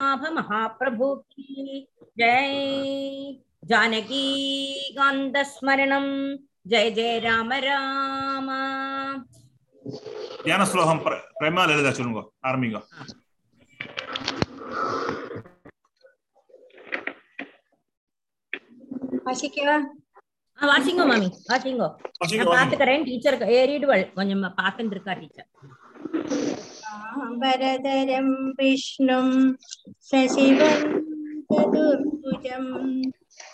[0.00, 1.79] पद्मनाभ महाप्रभु की
[2.17, 4.23] जय जानकी
[4.93, 6.07] कांत स्मरणम
[6.67, 8.49] जय जय राम राम
[10.43, 12.77] தியான ஸ்லோகம் பிர- பிரேமா லலிதா சொல்லுங்க ஆரம்பிங்க
[19.25, 19.75] வாசிக்கவா
[20.59, 22.55] ஆ, வாசிங்கோ மாமி வாசிங்கோ வாசிங்க, நான் வாசிங்க.
[22.55, 25.49] பாத்துக்கிறேன் டீச்சர் ஏறிடுவள் கொஞ்சம் பாத்துட்டு இருக்கா டீச்சர்
[27.41, 28.27] वरदरं
[28.59, 29.27] विष्णुं
[30.09, 31.05] सशिवन्तदुर्भुजं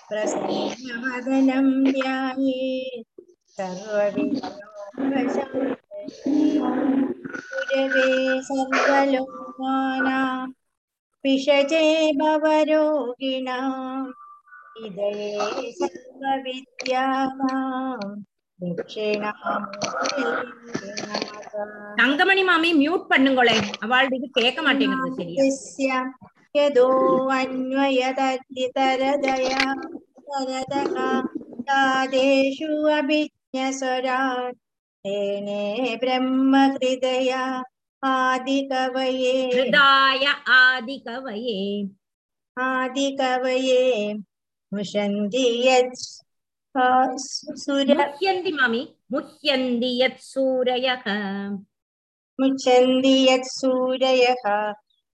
[0.09, 3.01] प्रसन्नवदनं ध्याये
[3.57, 4.49] सर्वविघ्नोपशान्तवे
[8.49, 10.19] सर्वलोकाना
[11.23, 11.83] पिशचे
[12.21, 13.59] भवरोगिणा
[14.77, 16.77] हृदये सर्वविद्यानाम्
[22.00, 25.88] தங்கமணி மாமி மியூட் பண்ணுங்களேன் அவள் இது கேட்க மாட்டேங்குது சரியா यस्य
[26.54, 26.86] यदो
[28.14, 29.60] अन्वयदलितरदया
[30.26, 30.96] सरदः
[31.68, 34.58] तादेषु अभिज्ञस्वरात्
[35.04, 35.62] तेने
[36.02, 37.42] ब्रह्महृदया
[38.02, 40.24] आदिकवये ஹிருதாய
[40.58, 41.60] ஆதி கவயே
[42.56, 43.82] आदिकवये
[44.72, 46.02] मुषन्ति यत्
[46.77, 51.03] मुह्यन्ति मामि मुह्यन्ति यत् सूरयः
[52.39, 54.43] मुच्छन्ति यत् सूरयः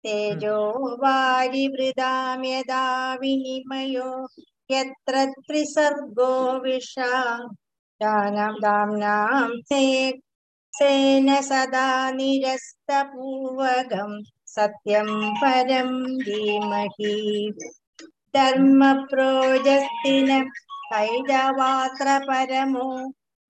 [0.03, 0.59] तेजो
[1.03, 2.83] वारिवृदाम्यदा
[3.21, 4.11] विनिमयो
[4.71, 6.31] यत्र त्रिसर्गो
[6.63, 7.11] विषा
[8.01, 9.83] दाम्नां ते
[10.73, 14.11] सेन सदा निरस्तपूवगं
[14.55, 15.09] सत्यं
[15.41, 15.91] परं
[16.23, 17.13] धीमहि
[18.35, 20.29] धर्मप्रोजस्तिन
[20.91, 22.89] कैजवात्र परमो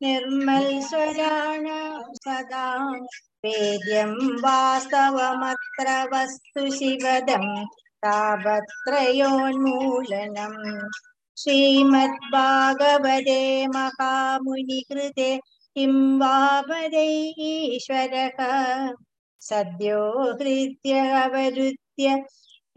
[0.04, 1.66] निर्मल्स्वराण
[2.16, 2.66] सदा।
[3.46, 4.12] वेद्यं
[4.44, 7.46] वास्तवमत्र वस्तु शिवदं
[8.06, 10.58] तापत्रयोन्मूलनम्
[11.42, 15.30] श्रीमद्भागवते महामुनिकृते
[15.76, 16.38] किं वा
[16.70, 18.40] वदैश्वरः
[19.42, 20.02] सद्यो
[20.42, 20.94] हृद्य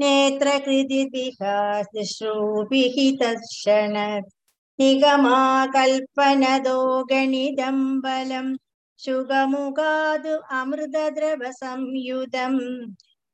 [0.00, 1.42] नेत्रकृतिभिः
[1.82, 4.31] शुश्रूभिः तत्क्षणात्।
[4.78, 8.59] നിഗമാകൽപ്പനതോ ഗണിതം ബലം
[8.99, 12.84] ശുഗമുഖാതു അമൃതദ്രവ സംയുതം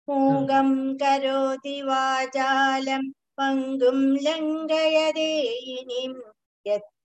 [0.08, 3.04] मूगं हाँ। करोति वाचालं
[3.38, 6.14] पङ्गुं लङ्घयदेयिनीं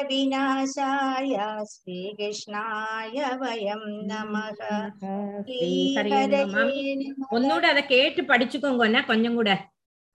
[0.00, 1.34] तापत्रयविनाशाय
[1.72, 4.60] श्रीकृष्णाय वयं नमः
[5.40, 6.12] ஸ்ரீஹரி
[6.52, 9.50] மாமி नमः ஒன்னோட அதை கேட்டு படிச்சுக்கோங்கன்னா கொஞ்சம் கூட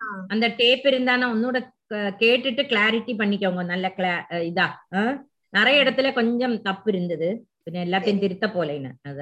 [0.02, 0.08] ஆ.
[0.30, 1.58] அந்த டேப் இருந்தானா ஒன்னோட
[1.92, 5.02] க- கேட்டுட்டு கிளாரிட்டி பண்ணிக்கோங்க நல்ல கிளா அஹ் இதா ஆ?
[5.54, 7.30] நிறைய இடத்துல கொஞ்சம் தப்பு இருந்தது
[7.66, 9.20] பின்ன எல்லாத்தையும் திருத்த போலேன்னு அத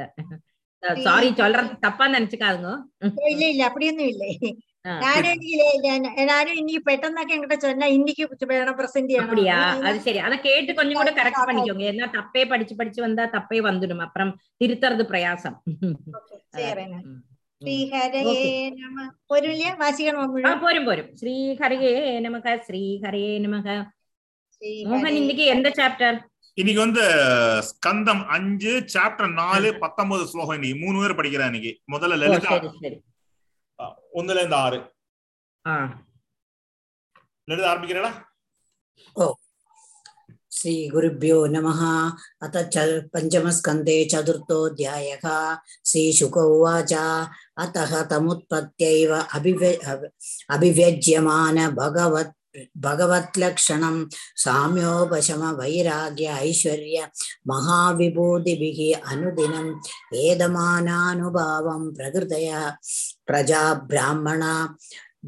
[1.03, 2.69] சாரி சொல்றது தப்பா நினைச்சுக்காதுங்க
[3.31, 4.31] ഇല്ല ഇല്ല അപ്പടിയൊന്നും ഇല്ലേ
[4.85, 4.91] ആ.
[5.01, 5.41] ഞാനും
[6.27, 10.99] ഞാനും ഇനി പെട്ടെന്നൊക്കെ എങ്ങോട്ട് ചൊന്നാ ഇന്നിക്ക് വേണം പ്രസന്റ് ചെയ്യണം அப்படியா அது சரி அதை கேட்டு கொஞ்சம்
[10.99, 14.31] கூட கரெக்ட் பண்ணிக்கோங்க ஏன்னா தப்பே படிச்சு படிச்சு வந்தா தப்பே வந்துடும் அப்புறம்
[14.61, 15.57] திருத்துறது பிரயாசம்
[16.53, 17.19] ചെയ്യണം ம்.
[17.61, 19.49] ശ്രീഹരയേ നമ ഒരു
[19.79, 21.09] വാസിക്കണം ஆ, മുഴുവൻ போரும் போரும்
[26.58, 27.02] இன்னைக்கு வந்து
[27.68, 30.78] ஸ்கந்தம் அஞ்சு சாப்டர் நாலு பத்தொன்பது ஸ்லோகம் இன்னைக்கு.
[30.84, 31.72] மூணு பேர் படிக்கிறேன் இன்னைக்கு.
[31.92, 32.50] முதல்ல லலிதா.
[34.14, 34.78] ஒன்னுல இருந்து ஆறு.
[37.48, 38.12] லலிதா ஆரம்பிக்கிறா
[39.14, 39.26] ஓ.
[40.56, 41.80] श्री गुरुभ्यो नमः
[42.44, 42.82] अथ च
[43.14, 45.24] पञ्चमस्कन्दे चतुर्थोऽध्यायः
[45.90, 46.92] श्रीशुक उवाच
[52.82, 54.08] பகவத்லக்ஷணம்
[54.44, 56.98] சாமியோபசம வைராகிய ஐஸ்வர்ய
[57.48, 59.72] மகாவிபூதிபிக அனுதினம்.
[60.10, 62.62] ஏதமானானுபாவம் பிரகிருதயா
[63.32, 64.76] பிரஜா பிராமணா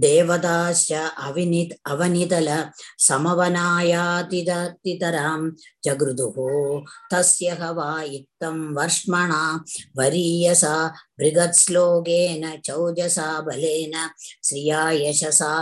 [0.01, 2.47] देवताश्च अविनित अवनितल
[3.07, 4.31] समवनायातितरां
[5.85, 6.37] जगृदुः
[7.11, 9.43] तस्य ह वा इत्थं वर्ष्मणा
[9.97, 10.75] वरीयसा
[11.19, 13.93] बृहत्श्लोकेन चौजसा बलेन
[14.49, 15.53] श्रिया यशसा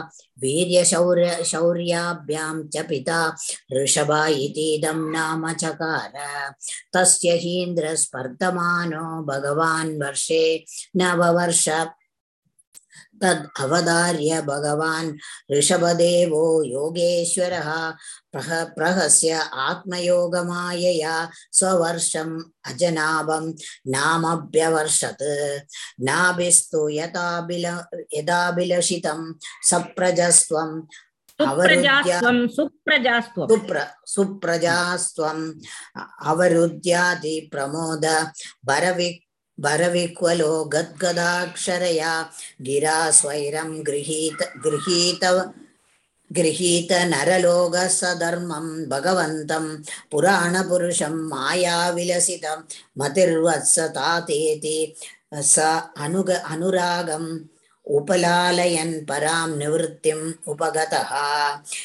[0.41, 3.19] वीर्यशौर्य शौर्याभ्यां च पिता
[3.73, 6.11] ऋषभा इतीदं नाम चकार
[6.95, 10.43] तस्य हीन्द्रस्पर्धमानो भगवान् वर्षे
[11.01, 11.67] नववर्ष
[13.22, 15.10] तद् अवधार्य भगवान्
[15.52, 17.70] ऋषभदेवो योगेश्वरः
[18.32, 21.16] प्रह प्रहस्य आत्मयोगमायया
[21.58, 22.34] स्ववर्षम्
[22.70, 23.52] अजनाभं
[23.94, 25.24] नामभ्यवर्षत्
[26.08, 27.66] नाभिस्तु यथाभिल
[28.14, 29.20] यदाभिलषितं
[29.70, 30.80] सप्रजस्त्वं
[31.40, 33.80] सुप्रजास्त्वं सुप्रजास्त्वं सुप्र
[34.14, 35.42] सुप्रजास्त्वम्
[36.30, 38.04] अवरुद्यादिप्रमोद
[38.68, 39.25] भरविक्
[39.57, 42.13] भरविक्वलो गद्गदाक्षरया
[42.61, 45.23] गिरा स्वैरं गृहीत गृहीत
[46.31, 49.65] गृहीत नरलोकसधर्मं भगवन्तं
[50.11, 52.59] पुराणपुरुषं मायाविलसितं
[52.97, 54.77] मतिर्वत्स तातेति
[55.45, 55.55] स
[55.97, 57.29] अनुग अनुरागम्
[57.85, 61.27] उपलालयन् परां निवृत्तिम् उपगतः ஆ,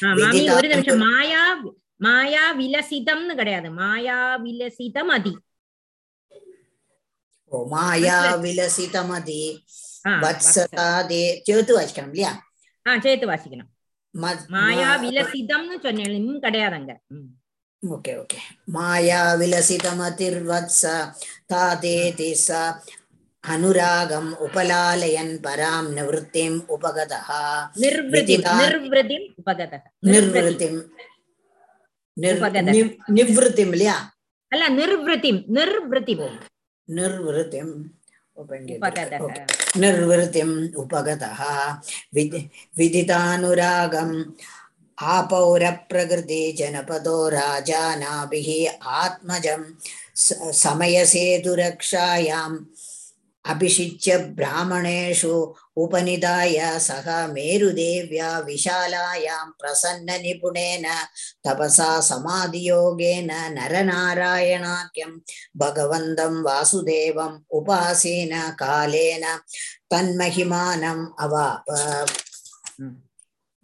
[0.03, 1.43] மாமி விதிதா- ஒரு நிமிஷம் மாயா
[2.01, 5.33] மாயா விலசிதம்னு கிடையாது மாயா விலசிதம் அதி
[7.72, 9.42] மாயா விலசிதமதி
[10.22, 12.32] வத்சதாதே சேர்த்து வாசிக்கணும் இல்லையா
[12.86, 13.70] ஆ சேர்த்து வாசிக்கணும்
[14.54, 16.94] மாயா விலசிதம்னு சொன்னேன் இன்னும் கிடையாதுங்க
[17.82, 18.40] ஓகே ஓகே
[18.72, 20.82] மாயா விலசிதமதிர்வத்ச
[21.46, 22.58] தாதேதி ச
[23.44, 27.20] அனுராகம் உபலாலயன் பராம் நிவத்திம் உபகதா
[27.82, 29.26] நிர்வதிம் நிர்வதிம்
[32.16, 33.96] நிர்வதிம் நிவத்திம் இல்லையா
[34.52, 36.26] அல்ல நிர்வதிம் நிர்வதிம்
[36.90, 37.68] निर्वृतिं
[39.80, 41.40] निर्वृतिम् उपगतः
[42.14, 42.38] विदि
[42.78, 44.14] विदितानुरागम्
[44.98, 48.48] आपौरप्रकृति जनपदो राजानाभिः
[49.00, 49.62] आत्मजं
[50.62, 52.50] समयसेतुरक्षायां
[53.45, 55.33] अभिषिच्य ब्राह्मणेषु
[55.83, 60.85] उपनिधाय सः मेरुदेव्या विशालायां प्रसन्ननिपुणेन
[61.45, 65.11] तपसा समाधियोगेन नरनारायणाख्यं
[65.61, 69.25] भगवन्तं वासुदेवम् उपासेन कालेन
[69.91, 71.71] तन्महिमानम् अवाप
[72.81, 72.95] ம்.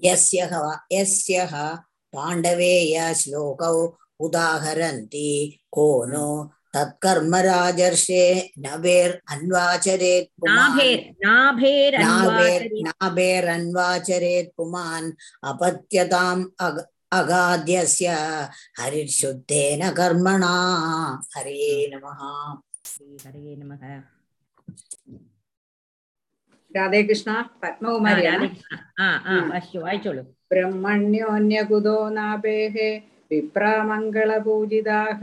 [0.02, 0.50] यस्य
[0.94, 1.48] यस्य
[2.14, 3.76] पाण्डवेय श्लोकौ
[4.26, 5.30] उदाहरन्ति
[5.76, 6.28] को नो
[6.79, 8.25] தற்கர்மராஜர்ஷே
[8.61, 10.29] நபேர் அன்வாச்சரேத்
[12.85, 15.09] நாபேர் அன்வாச்சரேத் புமான்
[15.47, 16.45] அபத்தியதாம்
[17.15, 18.09] அகாத்தியஸ்ய
[18.81, 20.55] ஹரிஷுத்தேன கர்மணா.
[21.35, 22.33] ஹரியே நமஹா.
[23.25, 23.83] ஹரியே நமக
[26.75, 28.25] ராதே கிருஷ்ணா பத்மகுமாரி
[30.51, 32.91] பிரம்மண்யோன்யகுதோ நாபேகே
[33.31, 35.21] विप्रामङ्गलपूजिताः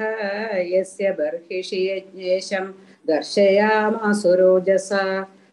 [0.74, 2.66] यस्य बर्हिषि यज्ञेशं
[3.10, 5.04] दर्शयामासुरोजसा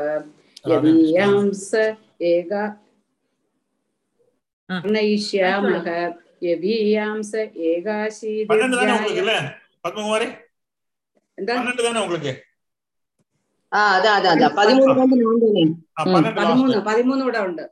[0.64, 1.70] यदीयांस
[2.32, 2.52] एक
[4.68, 5.88] वर्णयिष्यामः
[6.42, 7.32] यदीयांस
[7.70, 8.48] एकाशीति
[11.38, 12.32] பன்னெண்டு தானே உங்களுக்கு
[13.76, 13.83] ആ
[17.40, 17.62] ഉണ്ട്.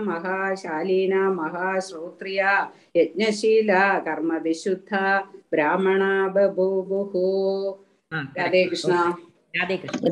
[0.00, 2.40] മഹാശാലീന മഹാശ്രോത്രിയ
[2.96, 3.70] യജ്ഞശീല
[4.06, 4.90] കർമ്മവിശുദ്ധ
[5.52, 7.24] ബ്രാഹ്മണ ബഭൂബുഹു
[8.38, 8.92] രാധേ കൃഷ്ണ.
[9.54, 10.06] രാധേ കൃഷ്ണ.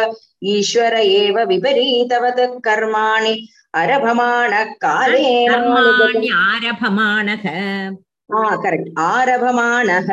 [0.51, 3.34] ईश्वर एव विपरीतवत् कर्माणि
[3.74, 4.53] अरभमाण
[4.86, 7.46] कालेन கர்மாணி ஆரபமானக
[8.30, 10.10] आ करेक्ट् आरभमाणः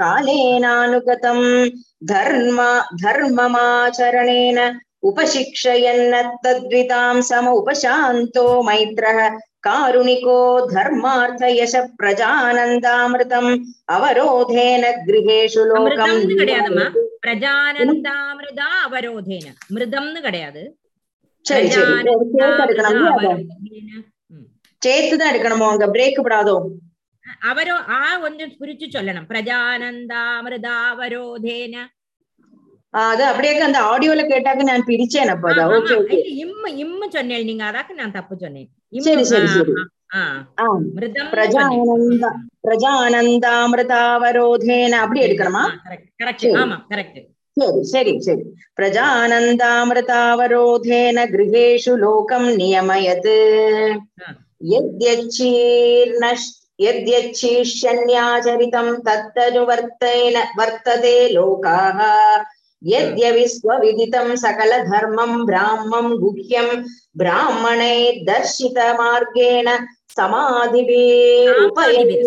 [0.00, 1.44] कालेनानुगतम्
[2.04, 2.58] धर्म
[3.04, 4.58] धर्ममाचरणेन
[5.02, 10.39] उपशिक्षयन्नत्तद्वितां सम उपशान्तो मैत्रः कारुणिको കാരുണികോ
[10.73, 13.45] ധർമാർത്ഥയശ പ്രജാനന്ദാമൃതം
[13.89, 16.13] അവരോധേന ഗൃഹേഷു ലോകം
[17.25, 19.45] പ്രജാനന്ദാമൃത അവരോധേന.
[19.71, 20.63] മൃതം കിടയാത്.
[21.45, 21.93] சரி சரி
[24.81, 25.33] சேர்த்துதான்
[27.49, 29.23] അവരോ ആ ഒന്ന് കുരിച്ചു ചൊല്ലണം.
[29.31, 31.75] പ്രജാനന്ദാമൃതാവരോധേന
[32.94, 35.76] அது அப்படியே அந்த ஆடியோல கேட்டாக்க நான் பிரிச்சேன் அப்ப ஆ, அதான் ஆமா.
[35.78, 39.48] ஓகே ஓகே இல்ல, இம்மு இம்மு சொன்னேன் நீங்க அதாக்கு நான் தப்பு சொன்னேன் இம்மு, சரி, சரி, ஆ,
[39.56, 39.72] சரி.
[40.14, 40.16] ஆ,
[40.60, 42.26] ஆ மிருதம் பிரஜானந்த
[42.66, 45.64] பிரஜானந்தாமிருதாவரோதேன அப்படி எடுக்கணுமா
[46.20, 46.54] கரெக்ட் சரி.
[46.62, 47.18] ஆமா கரெக்ட்
[47.56, 48.42] சரி சரி சரி
[48.78, 53.26] प्रजानन्दामृतावरोधेन गृहेषु लोकम् नियमयत्
[54.20, 54.28] हा.
[54.72, 56.46] यद्यच्छीर्नश्
[56.78, 61.98] यद्यच्छीष्यन्याचरितं तत्तनुवर्तेन वर्तते लोकाः
[62.83, 66.83] यद्यवि स्वविदितं सकलधर्मं ब्राह्मं गुह्यं
[67.17, 67.95] ब्राह्मणे
[68.27, 69.69] दर्शितमार्गेण
[70.17, 72.17] समाधिभिरुपयति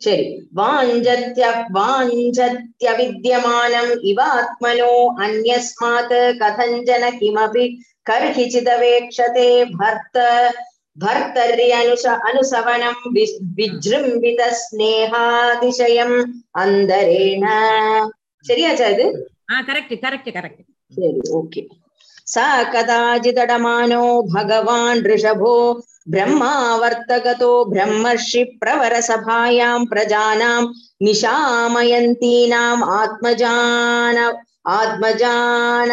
[0.00, 10.50] சரி வாஞ்சத்ய வாஞ்சத்ய வித்தியமானம் இவாத்மனோ அந்யஸ்மாத் கதஞ்சன கிமபி கர்ஹிச்சிதவேக்ஷதே பர்த்த
[10.96, 13.12] भर्तर्यनुस अनुसवनम्
[13.58, 16.16] विजृम्बितस्नेहातिशयम्
[16.58, 17.44] अन्तरेण
[18.44, 19.04] சரியாச்சா இது
[19.68, 20.60] கரெக்ட் கரெக்ட் கரெக்ட்
[20.92, 21.62] சரி ஓகே
[22.26, 25.54] சா கதாஜிதடமானோ பகவான் ரிஷபோ
[26.06, 29.78] ब्रह्मावर्तगतो ब्रह्मर्षि प्रवरसभायां
[34.72, 35.90] आत्मजान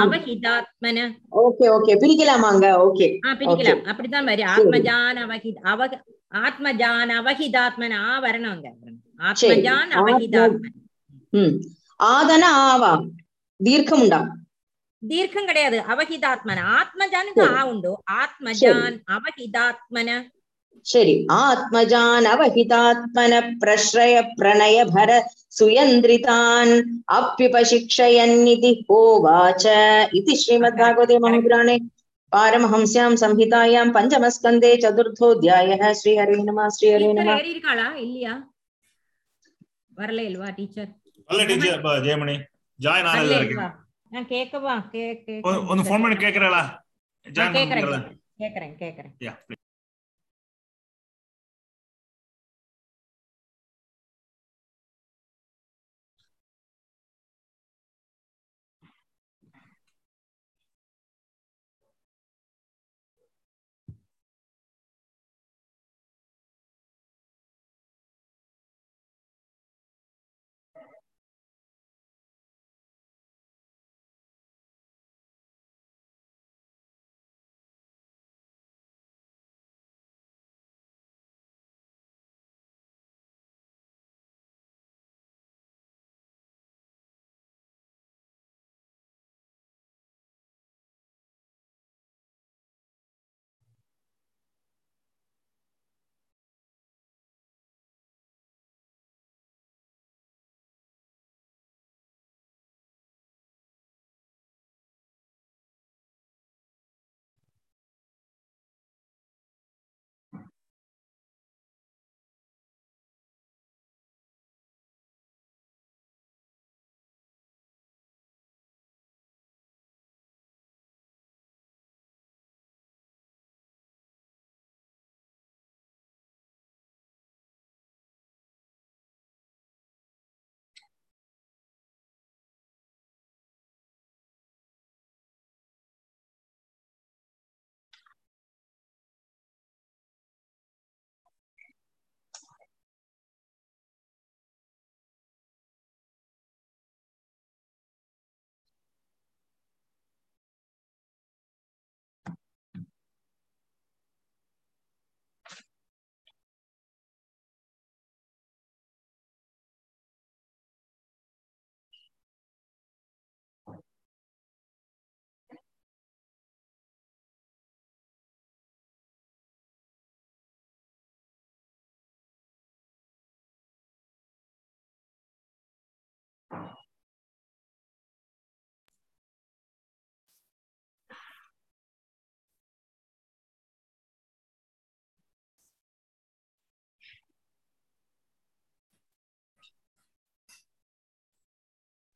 [0.00, 0.98] அவஹிதாத்மன
[1.42, 3.08] ஓகே ஓகே பிரிக்கலாமாங்க ஓகே
[3.40, 3.84] பிரிக்கலாம்
[4.30, 5.88] வரும் ஆத்மஜான் அவஹித் அவ
[6.32, 8.68] ஆத்மஜான் அவஹிதாத்மன் ஆ வரணும் அங்க
[9.20, 10.76] ஆத்மஜான் அவஹிதாத்மன்
[12.10, 12.92] ஆதன ஆவா
[13.60, 14.20] தீர்க்கம் உண்டா
[15.02, 17.92] தீர்க்கம் கிடையாது அவஹிதாத்மன ஆத்மஜானுக்கு ஆ உண்டு.
[18.22, 20.08] ஆத்மஜான் அவஹிதாத்மன
[20.86, 23.32] சரி ஆத்மஜான் அவஹிதாத்மன
[23.62, 25.10] பிரஸ்ரய பிரணய பர
[25.56, 26.72] சுயந்திரிதான்
[27.18, 29.64] அப்பிபசிக்ஷயன்னிதி ஹோவாச்ச
[30.12, 31.76] இது ஸ்ரீமத் பாகவதே மனுபுராணே.
[32.32, 35.68] பாரமஹம்சியாம் சம்ஹிதாயாம் பஞ்சமஸ்கந்தே சதுர்த்தோத்தியாய
[36.00, 37.30] ஸ்ரீஹரே நம ஸ்ரீஹரே நம.
[37.46, 38.34] இருக்காளா இல்லையா?
[39.92, 40.90] வரல இல்லவா டீச்சர்
[41.28, 42.36] வரல டீச்சர் ஜெயமணி.
[42.78, 43.56] ஜாயின் ஆனதுல இருக்கு.
[44.12, 45.40] நான் கேக்கவா கேக்க
[45.72, 46.62] ஒரு ஃபோன் பண்ணி கேக்குறேளா
[47.26, 48.06] ஜாயின் கேக்குறேன்
[48.40, 49.12] கேக்குறேன் கேக்குறேன்.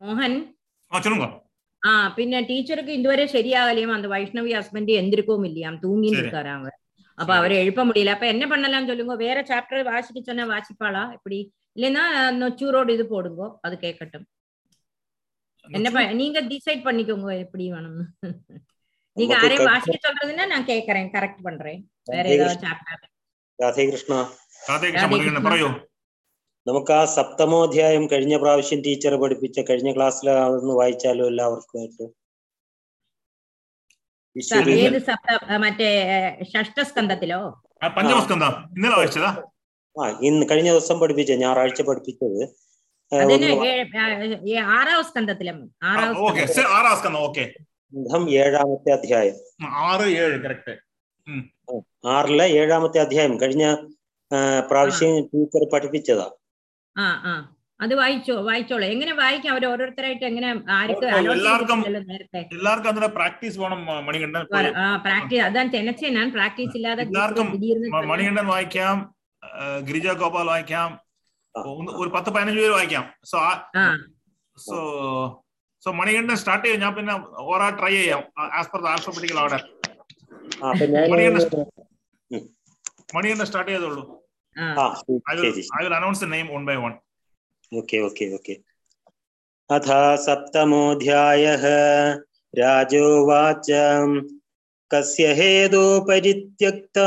[0.04, 0.32] മോഹൻ?
[2.16, 6.70] പിന്നെ டீச்சருக்கு இதுவரை சரியாகலையும் அந்த வைஷ்ணவி ஹஸ்பண்ட் எந்திருக்கவும் இல்லையாம் தூங்கின்னு இருக்காரு அவங்க
[7.18, 11.38] அப்ப அவரை எழுப்ப முடியல அப்ப என்ன பண்ணலாம் சொல்லுங்க வேற சாப்டர் வாசிக்க சொன்னா வாசிப்பாளா இப்படி
[11.76, 12.04] இல்லைன்னா
[12.40, 14.26] நொச்சூரோடு இது போடுங்க அது கேட்கட்டும்
[15.70, 18.06] என்ன நீங்க டிசைட் பண்ணிக்கோங்க எப்படி வேணும்னு
[19.16, 23.02] நீங்க யாரையும் வாசிக்க சொல்றதுன்னா நான் கேக்குறேன் கரெக்ட் பண்றேன் வேற ஏதாவது சாப்டர்
[23.58, 24.18] ராதே கிருஷ்ணா
[24.62, 25.42] ராதே கிருஷ்ணா
[26.66, 32.04] നമുക്ക് ആ സപ്തമോധ്യായം കഴിഞ്ഞ പ്രാവശ്യം ടീച്ചർ പഠിപ്പിച്ച കഴിഞ്ഞ ക്ലാസ്സിൽ അതൊന്ന് വായിച്ചാലോ എല്ലാവർക്കുമായിട്ട്
[34.36, 35.88] സാർ ഏത് സപ്ത ആ, മറ്റേ
[36.52, 37.40] ഷഷ്ടസ്കന്ധത്തിലോ
[37.82, 38.54] ആ, പഞ്ചമസ്കന്ധം.
[38.76, 39.30] ഇന്നലെ വായിച്ചതാ.
[39.96, 42.40] ആ ഇന്ന് കഴിഞ്ഞ ദിവസം പഠിപ്പിച്ച ഞായറാഴ്ച പഠിപ്പിച്ചത്.
[43.12, 43.48] ഒന്ന്
[44.72, 47.44] ആറാം സ്കന്ധത്തിലും ആറാം സ്കന്ധം ഓക്കെ.
[48.38, 49.36] ഏഴാമത്തെ അധ്യായം.
[49.82, 50.74] ആറ് ഏഴ് കറക്റ്റ്.
[52.06, 53.64] ആറിലെ ഏഴാമത്തെ അധ്യായം കഴിഞ്ഞ
[54.70, 56.26] പ്രാവശ്യം ടീച്ചർ പഠിപ്പിച്ചതാ.
[56.98, 57.54] ആ ആ.
[57.80, 58.84] അത് വായിച്ചോ വായിച്ചോളൂ.
[58.84, 59.52] എങ്ങനെ വായിക്കാം?
[59.52, 61.80] അവർ ഓരോരുത്തരായിട്ട് എങ്ങനെ ആർക്ക് എല്ലാവർക്കും
[62.36, 64.44] എല്ലാവർക്കും അതിന്റെ പ്രാക്ടീസ് വേണം മണികണ്ഠൻ.
[65.02, 65.42] പ്രാക്ടീസ്.
[65.42, 67.46] അതാണ് ചെനച്ച ഞാൻ പ്രാക്ടീസ് ഇല്ലാതെ എല്ലാവർക്കും
[68.08, 69.14] മണികണ്ഠൻ വായിക്കാം
[69.88, 71.00] ഗിരിജ ഗോപാൽ വായിക്കാം.
[71.96, 73.10] ഒരു പത്ത് പതിനഞ്ച് പേര് വായിക്കാം.
[73.24, 73.38] So
[74.56, 74.76] so
[75.84, 76.80] so Manikandan start ചെയ്യാം.
[76.80, 78.22] ഞാൻ പിന്നെ ഓരോ ട്രൈ ചെയ്യാം.
[78.52, 79.62] As per the alphabetical order
[81.10, 81.64] Manikandan
[83.14, 84.23] Manikandan start ചെയ്തോളൂ.
[84.58, 85.02] हाँ। हाँ,
[89.70, 91.62] अथ सप्तमोऽध्यायः
[92.58, 93.66] राजोवाच।
[94.90, 96.98] कस्य हेदोपरित्यक्त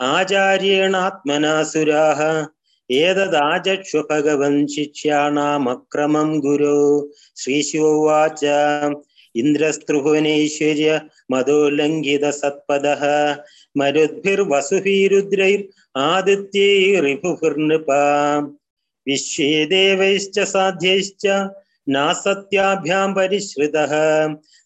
[0.00, 2.46] आचार्येणात्मना सुराः
[2.90, 8.44] एतदाचक्षु भगवन् शिष्याणामक्रमं गुरो श्रीशिवोवाच।
[9.36, 11.00] इन्द्रस्तृभुवनेश्वर्य
[11.30, 13.02] मदोल्लङ्घितसत्पदः।
[13.76, 15.64] മരുദ്ഭിർവസുഭിരുദ്രൈർ
[15.96, 18.58] ആദിത്യൈറിഭുഭിർനൃപാം
[19.06, 21.26] വിശ്വേ ദേവൈശ്ച സാധ്യൈശ്ച
[21.88, 23.78] നാസത്യാഭ്യാം പരിശ്രിത.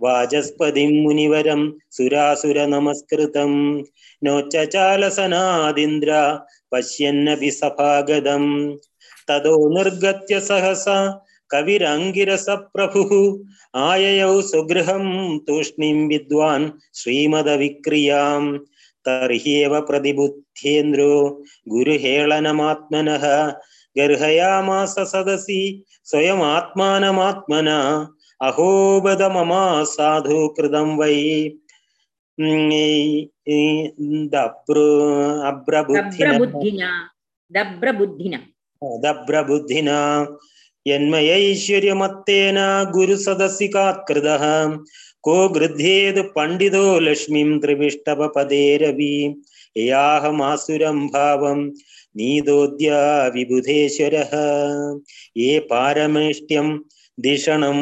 [0.00, 3.52] वाचस्पतिं मुनिवरं सुरासुरनमस्कृतं
[4.24, 6.10] नोच्चचालसनादिन्द्र
[6.72, 8.76] पश्यन्नपि सभागदम्
[9.28, 10.98] ततो निर्गत्य सहसा
[11.50, 13.12] कविरङ्गिरसप्रभुः
[13.80, 15.06] आययौ सुगृहं
[15.38, 18.58] तूष्णीं विद्वान् श्रीमदविक्रियाँ।
[19.06, 23.24] तर्ह्येव प्रतिबुद्धेन्द्रो गुरुहेळनमात्मनः
[23.98, 27.78] गर्हयामास सदसि स्वयमात्मानमात्मना।
[28.40, 29.52] अहोबद मम
[29.92, 31.14] साधु कृदम वै
[39.04, 39.96] दब्रबुद्धिना
[40.86, 42.58] यन्मयैश्वर्यमत्तेन
[42.92, 44.42] गुरुसदसि लक्ष्मी
[45.24, 47.58] को गृध्येद् पण्डितो लक्ष्मीं
[52.16, 53.00] नीदोद्या
[53.34, 54.32] विबुधेश्वरः
[55.36, 56.70] ये पारमेष्ट्यं
[57.20, 57.76] ധിഷണം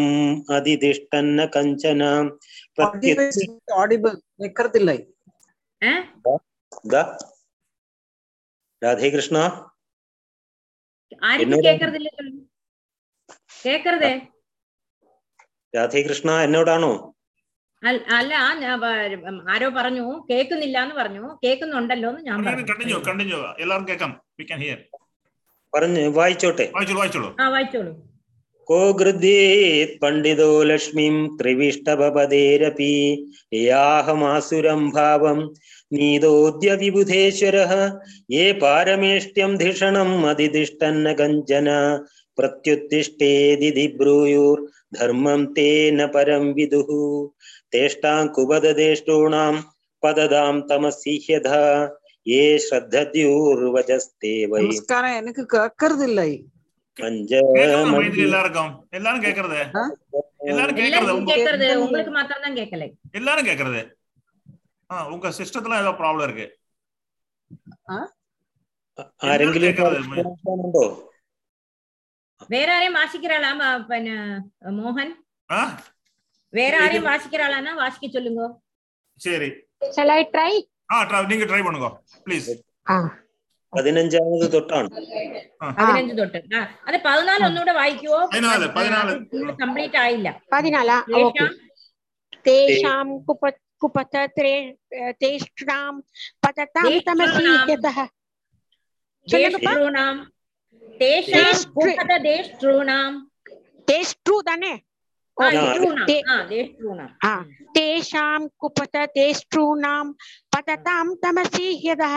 [0.53, 2.31] അതിതിഷ്ടന്ന കഞ്ചന.
[3.73, 4.93] ഓഡിബിൾ നിക്കർത്തില്ല.
[16.43, 17.13] എന്നോടാണോ
[17.87, 18.35] അല്ല
[19.51, 20.27] ആരോ പറഞ്ഞു.
[20.31, 21.39] കേക്കുന്നില്ല എന്ന് പറഞ്ഞു.
[21.45, 22.65] കേക്കുന്നുണ്ടല്ലോ എന്ന് ഞാൻ പറഞ്ഞു.
[26.09, 26.73] വായിച്ചോട്ടെ.
[27.49, 28.16] വായിച്ചോളൂ.
[28.69, 32.95] को गृध्येत् पण्डितो लक्ष्मीं त्रिविष्टभपदेरपि
[33.55, 35.43] याहमासुरं भावं
[35.93, 37.75] नीदोऽद्य विबुधेश्वरः
[38.31, 41.69] ये पारमेष्ट्यं धिषणम् अधितिष्ठन्न कञ्चन
[42.39, 46.91] प्रत्युत्तिष्ठेदिधि ब्रूयुर्धर्मं तेन परं विदुः
[47.73, 49.53] तेष्टां कुबददेष्टूणां
[50.03, 51.63] पददां तमसि ह्यधा
[52.27, 56.31] ये श्रद्धद्यूर्वजस्ते वै नमस्कारः एनक्कु केक्करदिल्लै
[58.24, 59.84] எல்லாருக்கும் எல்லாரும் கேக்குறது ஆ?
[60.46, 63.82] எல்லாரும் கேக்குறது எல்லாருக்கும் உங்க கேக்குறது உங்களுக்கு மாத்திரம் தான் கேட்கல எல்லாரும் கேக்குறது
[64.90, 66.48] ஆ உங்க சிஸ்டத்துல ஏதோ ப்ராப்ளம் இருக்கு
[69.26, 70.00] ആരെങ്കിലും കേൾക്കാതെ.
[70.12, 70.84] മനസ്സിലാവുന്നുണ്ടോ
[72.50, 74.10] வேற யாரையும் வாசிக்கிறாளா ம- பின்ன,
[74.78, 75.14] மோகன்
[75.50, 75.60] ஆ
[76.54, 78.44] வேற யாரையும் வாசிக்கிறாளான்னா வாசிக்க சொல்லுங்க
[79.22, 79.50] சரி
[79.92, 80.52] Shall I try?
[80.90, 81.88] Ah try- நீங்க ட்ரை பண்ணுங்க
[82.26, 82.50] ப்ளீஸ்
[83.77, 84.89] പതിനഞ്ചാമത് തൊട്ടാണ്.
[85.77, 86.39] പതിനഞ്ച് തൊട്ട്.
[86.87, 88.21] അത് പതിനാല് ഒന്നുകൂടെ വായിക്കുവോ?
[89.63, 90.43] കംപ്ലീറ്റ് ആയില്ല.
[90.53, 91.03] പതിനാലാ
[107.77, 110.07] തേഷാം കുപതേഷ്ടാം
[110.57, 112.11] പതതാം തമസി യതഃ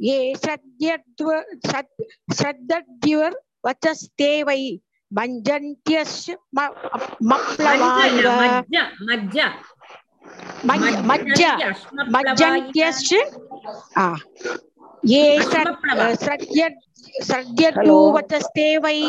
[0.00, 1.30] ये श्रद्ध्यद्व
[2.34, 3.34] श्रद्धद्युर्
[3.66, 4.56] वचस्ते वै
[5.10, 6.36] भञ्जन्त्यस्य
[12.14, 13.12] मज्जन्त्यश्च
[15.12, 15.24] ये
[17.28, 19.00] श्रद्ध्यद्यूवचस्ते वै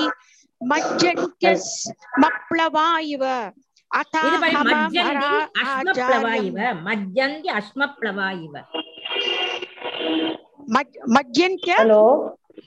[0.61, 1.69] मज्जन्त्यस्
[2.23, 4.25] मप्लवा इव अतः
[6.87, 8.55] मज्जन्ति अश्मप्लवा इव
[11.15, 12.03] ಮಧ್ಯಂತ್ಯ ಹಲೋ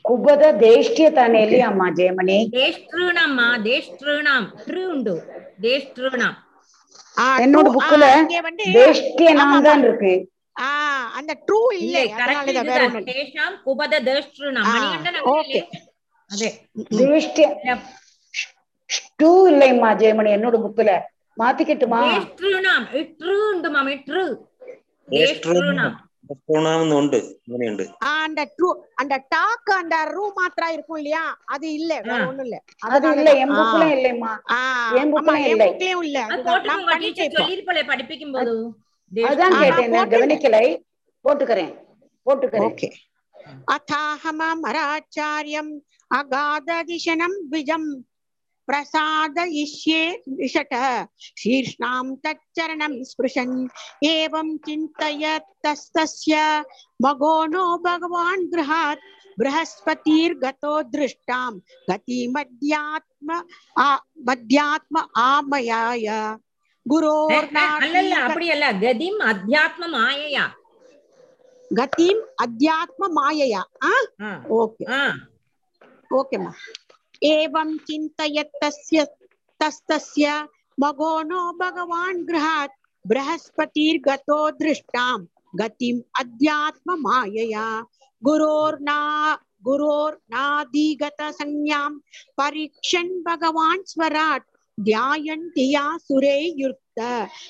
[0.05, 2.37] ಕುಬ್ಬದ ದೇಷ್ಟ್ಯ ತಾನೇ ಇಲ್ಲಿ ಅಮ್ಮ ಜಯಮಣಿ.
[2.57, 4.44] ದೇಷ್ಟ್ರೂಣಮ್ಮ ದೇಷ್ಟ್ರೂಣಂ.
[4.62, 5.14] ಟ್ರೂ ಉಂಡು
[5.64, 6.37] தேஷ்ட்ருணாம்
[7.44, 8.05] என்னோட புக்ல
[8.74, 10.12] தேஷ்டியனாம் தான் இருக்கு
[11.18, 12.37] அந்த ட்ரூ இல்ல அதனால
[12.70, 15.61] வேற ஒண்ணு தேஷாம் குபத தேஷ்ட்ருணாம் மணிகண்டன் ஓகே
[16.31, 16.48] அதே
[17.01, 17.46] தேஷ்டிய
[19.14, 20.90] ட்ரூ இல்லைம்மா ஜெயமணி என்னோட புக்ல
[21.37, 24.24] மாத்திக்கட்டுமா தேஷ்ட்ருணாம் இட்ருண்டு மாம் இட்ரு
[25.09, 25.96] தேஷ்ட்ருணாம்
[28.12, 28.41] அந்த
[28.97, 31.23] அந்த டாக் அந்த ரூ மாத்ரா இருக்கும் இல்லையா?
[31.47, 32.59] அது இல்ல வேற ஒண்ணும் இல்ல.
[32.88, 34.33] அது இல்ல என் புக்லயும் இல்லைமா
[35.45, 36.19] என் புக்லயும் இல்ல.
[36.69, 38.55] நான் பண்ணிட்டே சொல்லிருப்பளே படிப்பிக்கும் போது
[39.31, 39.95] அதான் கேட்டேன்
[41.25, 41.73] போட்டுக்கிறேன்
[42.27, 42.67] போட்டுக்கிறேன்.
[42.71, 42.88] ஓகே.
[48.69, 49.39] प्रसाद
[50.29, 50.87] द्विषटः
[51.41, 53.55] शीर्षां तच्चरणं स्पृशन्।
[54.07, 54.57] एवं
[57.03, 59.07] मगोनो भगवान गृहात्
[59.39, 61.51] बृहस्पतिर्गतो दृष्टां
[61.91, 63.41] गति मध्यात्म
[64.29, 66.07] मध्यात्म आमयाय।
[66.87, 68.13] गुरोर्नाल्ल
[69.23, 70.47] अध्यात्म मायया।
[72.41, 73.63] अध्यात्म मायया।
[74.59, 74.85] ओके
[76.11, 76.53] ओके मा
[77.23, 79.07] एवं चिन्तयत्तस्य
[79.63, 80.49] तस्तस्य
[80.81, 82.71] मगोनो भगवान् गृहात्
[83.07, 85.27] बृहस्पतिर्गतो दृष्टां।
[85.57, 87.85] गतिम् अध्यात्ममायया।
[88.25, 91.99] गुरोर्ना गुरोर्नादिगतसंज्ञां
[92.39, 94.43] परीक्षन् भगवान् स्वराट्।
[94.81, 96.73] ध्यायन् धिया सुरे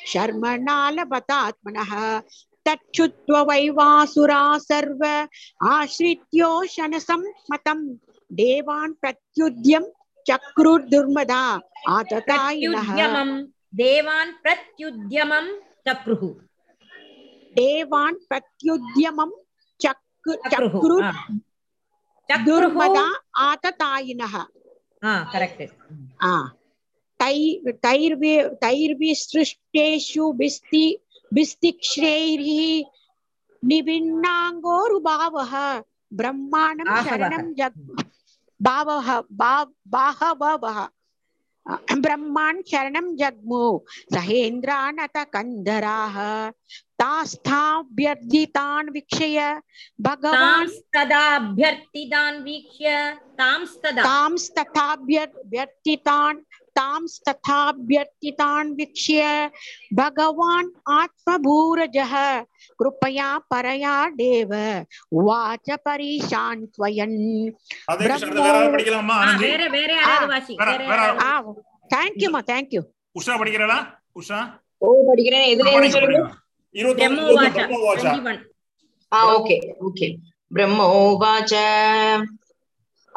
[0.07, 2.23] शर्मणालभतात्मनः।
[2.67, 5.29] तच्छुत्व वैवासुरा सर्व।
[5.69, 9.85] आश्रित्योशनसम्मतं देवान् प्रत्युद्यं
[10.29, 11.43] चक्रुर्दुर्मदा
[11.89, 12.91] आततायिनः।
[13.75, 15.47] देवान् प्रत्युद्यमं
[15.89, 16.23] चक्रुः।
[17.59, 19.31] देवान् प्रत्युद्यमं
[19.83, 21.01] चक्रु
[22.45, 24.35] दुर्मदा आततायिनः।
[25.33, 25.63] करेक्ट्
[27.23, 29.15] तैर् तैर्वि
[33.65, 35.53] निभिन्नाङ्गोरुभावः
[36.13, 37.79] ब्रह्माणं शरणं जग्
[38.61, 39.09] बावह
[42.05, 43.63] ब्रह्मान् शरणं जग्मु।
[44.15, 45.17] सहेन्द्रानत
[50.01, 50.69] भगवान्
[52.45, 52.95] वीक्ष्य।
[53.39, 56.39] तांस्तदा तांस्तथाभ्यर्थितान्
[56.78, 59.22] तांस्तथाभ्यर्थितान् वीक्ष्य
[59.92, 62.14] भगवान् आत्मभूरजः
[62.80, 64.52] कृपया परया देव
[65.14, 67.18] उवाच परीशान् स्वयन्
[67.88, 71.04] அதே கிருஷ்ணா, அடுத்து வேற யாராவது படிக்கலாமா ஆ, ஆனந்தி வேற வேற யாராவது வாசி வேற- வேற வேற-
[71.04, 71.20] யாராவது.
[71.24, 71.30] ஆ
[71.92, 72.82] தேங்க்யூமா தேங்க்யூ
[73.16, 73.78] உஷா படிக்கிறா
[74.16, 74.40] உஷா
[74.82, 76.20] ஓ படிக்கிறேன் எதுல இருந்து சொல்லுங்க
[76.76, 78.40] இருபத்தி பிரம்மோவாச்ச பிரம்மோவாச்சா 21.
[79.12, 79.56] आ ओके
[79.88, 80.08] ओके
[80.52, 81.52] ब्रह्मोवाच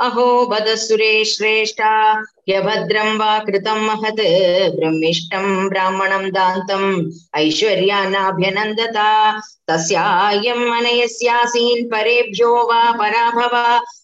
[0.05, 1.91] अहो वद सुरे श्रेष्ठा
[2.49, 4.21] यभद्रं वा कृतं महत्
[4.77, 6.87] ब्रह्मिष्टं ब्राह्मणं दान्तम्
[7.41, 9.09] ऐश्वर्यानाभ्यनन्दता
[9.69, 13.55] तस्यायम् अनयस्यासीन् परेभ्यो वा पराभव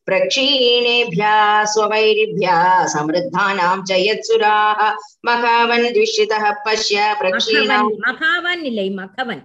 [0.09, 4.87] प्रक्षीणेभ्यः स्ववैरिभ्यः समृद्धानां च यत्सुराः
[5.27, 9.41] मखावन् द्विषितः पश्य प्रक्षीणाम् मखावन् इल्लै मखवन्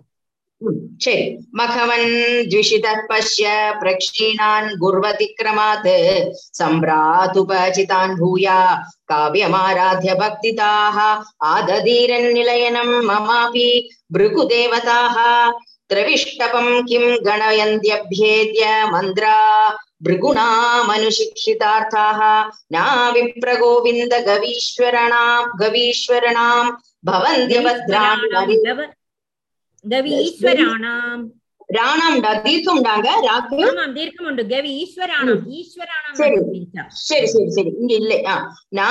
[1.04, 1.23] சரி
[1.60, 2.08] மகவன்
[2.52, 3.47] द्विषितः पश्य
[3.82, 5.89] प्रक्षीणान् गुर्वतिक्रमात्
[6.60, 8.58] सम्भ्रातुपचितान् भूया
[9.12, 10.97] काव्यमाराध्य भक्तिताः
[11.54, 13.69] आदधीरन्निलयनं ममापि
[14.17, 15.17] भृगुदेवताः
[15.91, 19.36] त्रविष्टपं किं गणयन्त्यभ्येद्य मन्द्रा
[20.08, 22.19] भृगुणामनुशिक्षितार्थाः
[22.76, 22.84] ना
[23.15, 25.32] विप्रगोविन्द गवीश्वरणां
[25.63, 26.60] गवीश्वरणां
[27.12, 28.58] भवन्त्यभद्राणि हरि
[29.86, 31.26] கவ- கவி ஈஸ்வராணாம்
[31.69, 36.36] ராணாம்டா தீர்க்கம்டாங்க ராக்கு ஆமாம் தீர்க்கம் உண்டு கவி ஈஸ்வராணாம் ஈஸ்வராணாம் சரி.
[36.36, 36.84] கண்டுபிடிச்சா.
[37.02, 38.36] சரி சரி சரி இங்க இல்லை ஆ
[38.71, 38.88] நா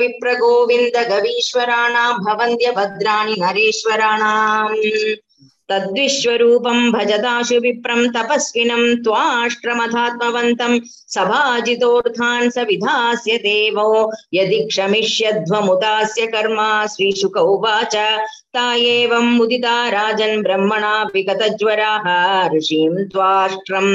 [0.00, 4.78] விப்ரகோவிந்த கவீஸ்வராணாம் பவந்திய பத்ராணி நரேஸ்வராணாம்
[5.70, 10.72] तद्विश्वरूपं भजताशु विप्रं तपस्विनं त्वाष्ट्रमथात्मवन्तं
[11.14, 13.86] सभाजितोऽर्थान् स विधास्य देवो
[14.34, 17.94] यदि क्षमिष्यध्वमुदास्य कर्म श्रीशुक उवाच
[18.54, 22.06] ता एवं मुदिता राजन् ब्रह्मणा विगतज्वराः
[22.54, 23.92] ऋषिं त्वाष्ट्रम्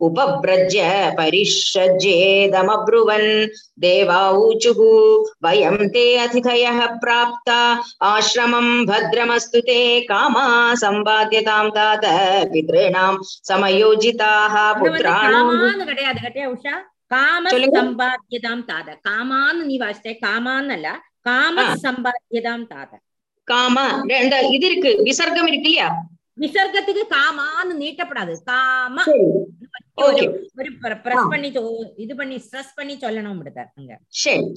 [0.00, 3.28] उपव्रज्य परिषज्येदमब्रुवन्
[3.78, 4.80] देवाऊचुः
[5.44, 7.58] वयं ते अतिथयः प्राप्ता
[8.06, 10.44] आश्रमं भद्रमस्तु ते कामा
[10.76, 12.04] सम्पाद्यतां तात
[12.52, 13.16] पितॄणां
[13.50, 16.76] समयोजिताः இங்க வந்து पुत्राणां காமான்னு கிடையாது கட்டியா உஷா
[17.10, 17.76] காம சொல்லுங்க.
[17.78, 20.88] சம்பாத்தியதாம் தாத காமான்னு நீ வாசிச்ச காமான்னு அல்ல
[21.28, 21.74] காம ஆ.
[21.84, 22.90] சம்பாத்தியதாம் தாத
[23.43, 23.77] காம.
[24.23, 25.03] இந்த இது இருக்கு.
[25.03, 26.05] விசர்க்கம் இருக்கு இல்லையா?
[26.39, 28.35] விசர்க்கத்துக்கு காமான்னு நீட்டப்படாது.
[28.43, 29.03] காம.
[29.95, 31.27] ஒரு பிரஸ்.
[31.29, 31.51] பண்ணி
[31.95, 33.99] இது பண்ணி ஸ்ட்ரெஸ் பண்ணி சொல்லணும் அங்க.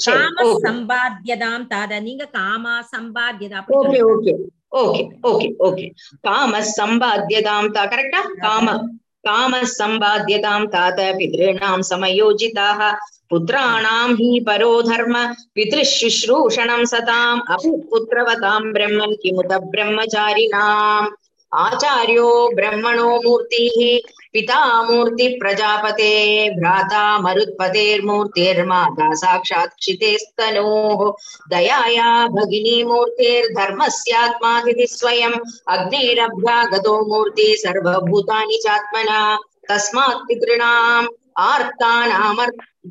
[0.05, 2.03] காம சம்பாத்தியதாம் தாத.
[2.03, 4.03] நீங்க காமா சம்பாத்தியதா okay.
[4.13, 4.35] Okay.
[4.77, 5.91] Okay okay okay.
[6.21, 8.23] காம சம்பாத்தியதாம் தா கரெக்டா.
[8.39, 8.89] காம.
[9.27, 12.93] तामसम्बाध्यतां तात पितॄणां समयोजिताः।
[13.31, 21.07] पुत्राणां हि परो धर्म, पितृशुश्रूषणं सताम्। अपि पुत्रवतां ब्रह्म किमुत ब्रह्मचारिणाम्।
[21.55, 31.13] आचार्यो ब्रह्मणो मूर्तिः। पिता मूर्ति प्रजापते भ्राता मरुत्पतेर्मूर्तिर्माता साक्षात् क्षितेस्तनोः।
[31.49, 41.07] दयाया भगिनी मूर्तिर्धर्मस्यात्मातिथि स्वयम्। अग्निरभ्यागतो मूर्ति सर्वभूतानि चात्मना। तस्मात् पितॄणाम्
[41.39, 42.51] आर्तानामर्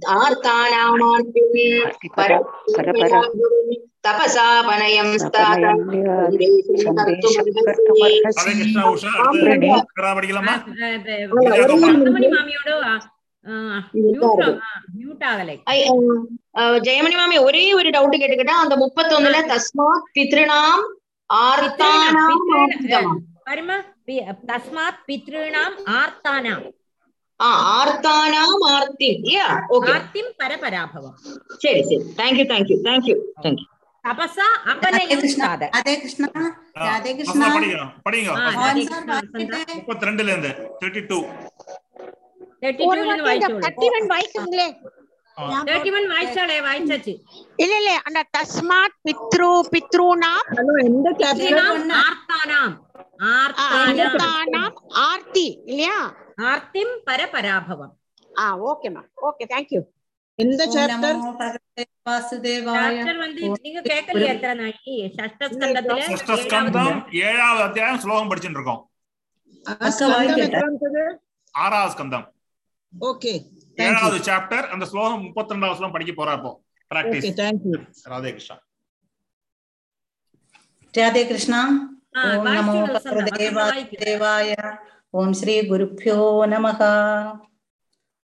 [0.10, 1.96] आर्तानामार्तिम्
[4.05, 5.63] तपसा पनयं स्तात
[8.33, 12.71] ஹரே கிருஷ்ணா உஷா அடுத்து கரா படிக்கலாமா ஆ, இப்ப- இப்ப ரத்னமணி மாமியோட
[14.97, 15.57] மியூட் ஆகலை
[16.81, 20.83] ஜெயமணி மாமி ஒரே ஒரு டவுட் கேட்டுக்கிட்டா அந்த முப்பத்தொன்னுல தஸ்மாத் பித்ருணாம்
[21.31, 23.13] ஆர்த்தானாம் ஆர்த்தம்.
[23.47, 26.67] பாருமா பி- தஸ்மாத் பித்ருணாம் ஆர்த்தானாம்
[27.41, 31.17] ஆ, ஆர்த்தானாம் ஆர்த்தி இல்லையா ஓகே ஆர்த்திம் பரபராபவம்
[31.59, 33.67] சரி சரி தேங்க்யூ தேங்க்யூ தேங்க்யூ தேங்க்யூ
[34.06, 36.28] தபசா அபனயம் சாத ராதே கிருஷ்ணா
[36.88, 37.48] வசந்தா கிருஷ்ணா.
[38.06, 39.18] படிங்க வசந்தா.
[39.78, 41.20] முப்பத்தி ரெண்டுல இருந்து தேர்ட்டி டூ
[42.62, 43.64] 32 ஒரு ல வாட்டி இந்த வாய்ச்சோளு.
[43.66, 44.68] கட்டிவன் வாய்க்குங்களே.
[45.38, 47.14] 31 வாய்ச்சாளே வாய்ச்சாச்சு.
[47.64, 50.32] இல்ல இல்ல அந்த தஸ்மாத் பித்ரு பித்ருனா.
[51.32, 52.76] பித்ருணாம் ஆர்த்தானாம்.
[53.34, 54.76] ஆர்த்தானாம் ஆர்த்தானாம்
[55.08, 55.98] ஆர்த்தி இல்லையா?
[56.52, 57.94] ஆர்த்திம் பரபராபவம்.
[58.32, 59.82] ஆ okay ma'am okay thank you
[60.40, 61.20] எந்த சாப்டர்
[67.22, 68.82] ஏழாவது அத்தியாயம் ஸ்லோகம் படிச்சுட்டு இருக்கோம்.
[71.56, 72.26] ஆறாவது ஸ்கந்தம்.
[72.94, 73.34] ஓகே
[73.78, 76.52] ஏழாவது சாப்டர் அந்த ஸ்லோகம் முப்பத்தி ரெண்டாவது ஸ்லோகம் படிக்க போறா இப்போ.
[76.52, 78.58] Okay practice thank you Radhe Krishna.
[80.94, 81.62] Radhe Krishna.
[82.18, 82.74] ஆ, ஓம் நமோ
[85.34, 86.80] ஸ்ரீ குருभ्यो நமः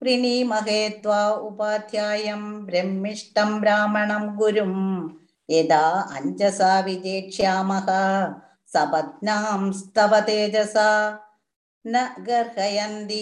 [0.01, 0.81] പ്രണീമഹേ
[1.43, 4.75] ഉപാധ്യായം ബ്രഹ്മിഷ്ടം ബ്രാഹ്മണം ഗുരും
[5.49, 5.83] യഥാ
[6.17, 7.87] അഞ്ചസ വിജേക്ഷ്യാമഹ
[8.69, 10.77] സപത്നാം സ്തവ തേജസ
[11.85, 13.21] ന ഗർഹയന്തി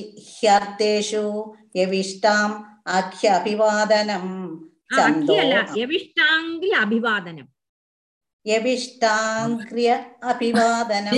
[1.76, 2.52] യവിഷ്ടാം
[2.92, 4.28] അഖ്യഭിവാദനം
[5.78, 7.48] യവിഷ്ടാംഗ്രി അഭിവാദനം
[8.46, 9.90] യവിഷ്ടാംഗ്രിയ
[10.32, 11.16] അഭിവാദനം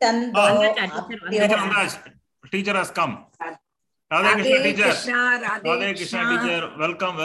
[0.00, 0.46] ചന്ദ്രോ
[2.44, 3.14] teacher has come.
[4.10, 4.90] Radhe Krishna teacher.
[4.90, 6.62] Krishna, Radhe Krishna teacher.
[6.84, 7.16] Welcome,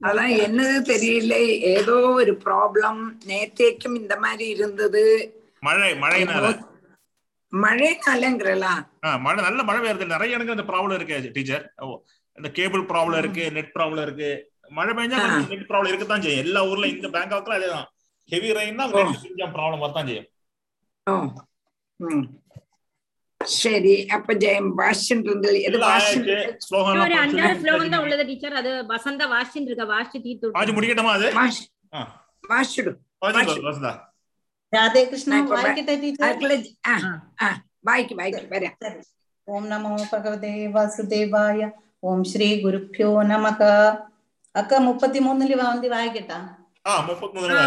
[0.00, 1.34] அதான் என்னது தெரியல.
[1.74, 5.04] ஏதோ ஒரு ப்ராப்ளம் நேத்தேக்கும் இந்த மாதிரி இருந்தது.
[5.66, 6.46] மழை மழைனால
[7.52, 8.72] மழைனாலங்கிறலா
[9.26, 11.64] மழை நல்ல மழை பெய்யறது நிறைய எனக்கு அந்த ப்ராப்ளம் இருக்கு டீச்சர்
[12.38, 14.30] இந்த கேபிள் ப்ராப்ளம் இருக்கு நெட் ப்ராப்ளம் இருக்கு.
[14.78, 15.18] மழை பெஞ்சா
[15.52, 16.44] நெட் ப்ராப்ளம் இருக்கு தான் செய்யும்.
[16.46, 17.88] எல்லா ஊர்ல இந்த பேங்காக்ல அதேதான்.
[18.32, 18.92] ஹெவி ரெயின் தான்
[19.56, 20.28] ப்ராப்ளம் வரத்தான் செய்யும்.
[23.40, 26.24] சரி அப்ப ஜெயம் வாஷின்றதில் எது வாஷின்
[27.02, 31.28] ஒரு அஞ்சாறு ஸ்லோகம் தான் உள்ளது டீச்சர் அது வசந்த வாஷின் இருக்க வாஷி தீத்து வாஷி முடிக்கட்டுமா அது
[32.44, 32.92] வாஷிடு
[33.66, 33.92] வசந்தா
[34.72, 36.42] ராதே கிருஷ்ணா வாய்க்கிட்ட டீச்சர்
[37.82, 38.76] வாய்க்கு வாய்க்கு வரேன்
[39.48, 41.68] ஓம் நமோ பகவதே வாசுதேவாய
[42.02, 43.62] ஓம் ஸ்ரீ குருப்பியோ நமக
[44.54, 46.38] அக்கா முப்பத்தி மூணுல வந்து வாய்க்கிட்டா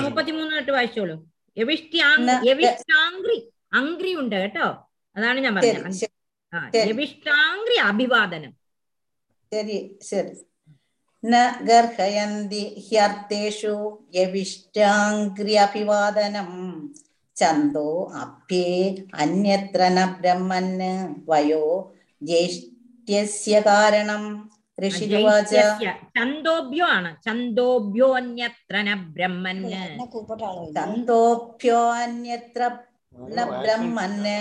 [0.05, 1.15] முப்பத்தி மூணு வாய்ச்சோளு
[1.57, 1.99] எவிஷ்டி
[2.47, 3.37] எவிஷ்டாங்கிரி
[3.73, 4.89] അങ്ക്രി ഉണ്ട് കേട്ടോ.
[5.17, 6.07] അതാണ് ഞാൻ പറഞ്ഞത്.
[6.53, 6.69] ആ
[7.83, 8.51] അഭിവാദനം.
[9.53, 10.49] ശരി ശരി.
[11.61, 15.19] ഗർഹയന്തി ഹ്യർത്ഥേഷു യവിഷ്ടാംഗ്ര്യഭിവാദനം
[17.35, 24.51] ചന്തോ അപ്യേ അന്യത്ര ന ബ്രഹ്മന് വയോ ജ്യേഷ്ഠ്യസ്യ കാരണം.
[24.87, 25.55] ഋഷിവാച
[26.17, 27.21] ചന്തോഭ്യോ ആണ്.
[27.25, 29.99] ചന്തോഭ്യോ അന്യത്ര ബ്രഹ്മന്.
[30.75, 32.77] ചന്തോഭ്യോ അന്യത്ര
[33.30, 34.38] ന ബ്രഹ്മന്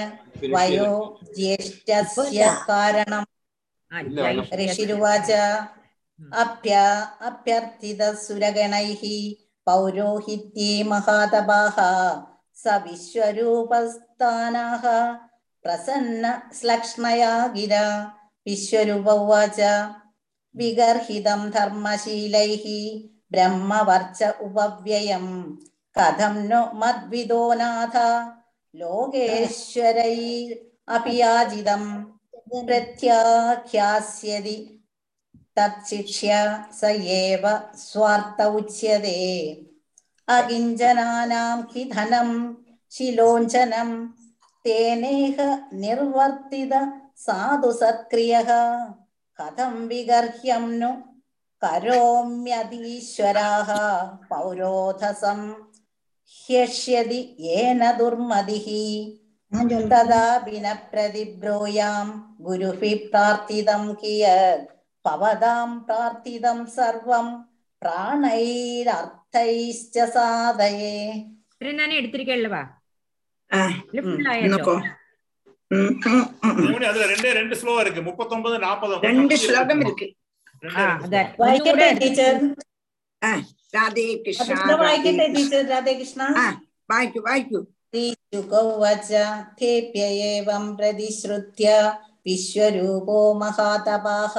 [0.53, 0.91] വയോ
[1.37, 3.23] ജ്യേഷ്ഠസ്യ കാരണം
[3.91, 4.65] ആ, ഇല്ല, ജൈഷ്യസ്യ.
[4.65, 5.29] ഋഷിരുവാച
[6.37, 6.73] അഭ്യ
[7.27, 9.03] അഭ്യർത്ഥിത സുരഗണൈः
[9.67, 11.77] പൗരോഹിത്യേ മഹാതപാः
[12.57, 12.65] സ
[13.53, 14.83] വിശ്വരൂപസ്ഥാനാः
[15.65, 16.25] പ്രസന്ന
[16.57, 17.73] ശ്ലക്ഷ്ണയാ ഗിര
[18.45, 19.59] വിശ്വരൂപ ഉവാച
[20.55, 22.65] വിഗർഹിതം ധർമ്മശീലൈः
[23.31, 25.25] ബ്രഹ്മവർച്ച ഉപവ്യയം
[28.74, 30.16] लोकेश्वरै
[30.96, 31.84] अपियाजिदं
[32.66, 34.56] प्रत्याख्यास्यति
[35.56, 36.34] तत्शिक्ष्य
[36.80, 37.44] स एव
[37.84, 39.16] स्वार्थ उच्यते
[40.28, 42.30] अकिञ्चनानां हि धनं
[42.92, 43.90] शिलोञ्चनं
[44.64, 45.38] तेनेह
[45.84, 46.72] निर्वर्तित
[47.26, 48.50] साधु सत्क्रियः
[49.38, 50.90] कथं विगर्ह्यं नु
[51.62, 52.70] करोम्यधीश्वराः
[54.30, 55.40] पौरोधसं
[56.32, 58.66] ह्यष्यति येन दुर्मतिः
[59.88, 62.06] तदापि न प्रतिब्रूयां
[62.40, 64.66] गुरुः प्रार्थितं कियत्
[65.04, 67.26] पवदां प्रार्थितं सर्वं
[67.82, 68.86] प्राणैरर्थैश्च
[70.14, 70.94] साधये
[71.72, 72.62] நானே எடுத்திருக்கேன்லவா
[76.88, 80.06] அதுல ரெண்டே ரெண்டு ஸ்லோவா இருக்கு முப்பத்தொன்பது நாற்பது ரெண்டு ஸ்லோகம் இருக்கு
[83.21, 83.31] ആ
[83.79, 86.45] അതെ വായിക്കട്ടെ ടീച്ചർ ആ, രാധേ കൃഷ്ണ കൃഷ്ണ വായിക്കട്ടെ രാധേ ടീച്ചർ രാധേകൃഷ്ണ ആ
[86.89, 89.11] വായിക്കൂ വായിക്കൂ ശ്രീശുകൗവച
[89.59, 91.67] തേഭ്യ ഏവം പ്രതിശ്രുത്യ
[92.25, 94.35] വിശ്വരൂപോ മഹാതപാः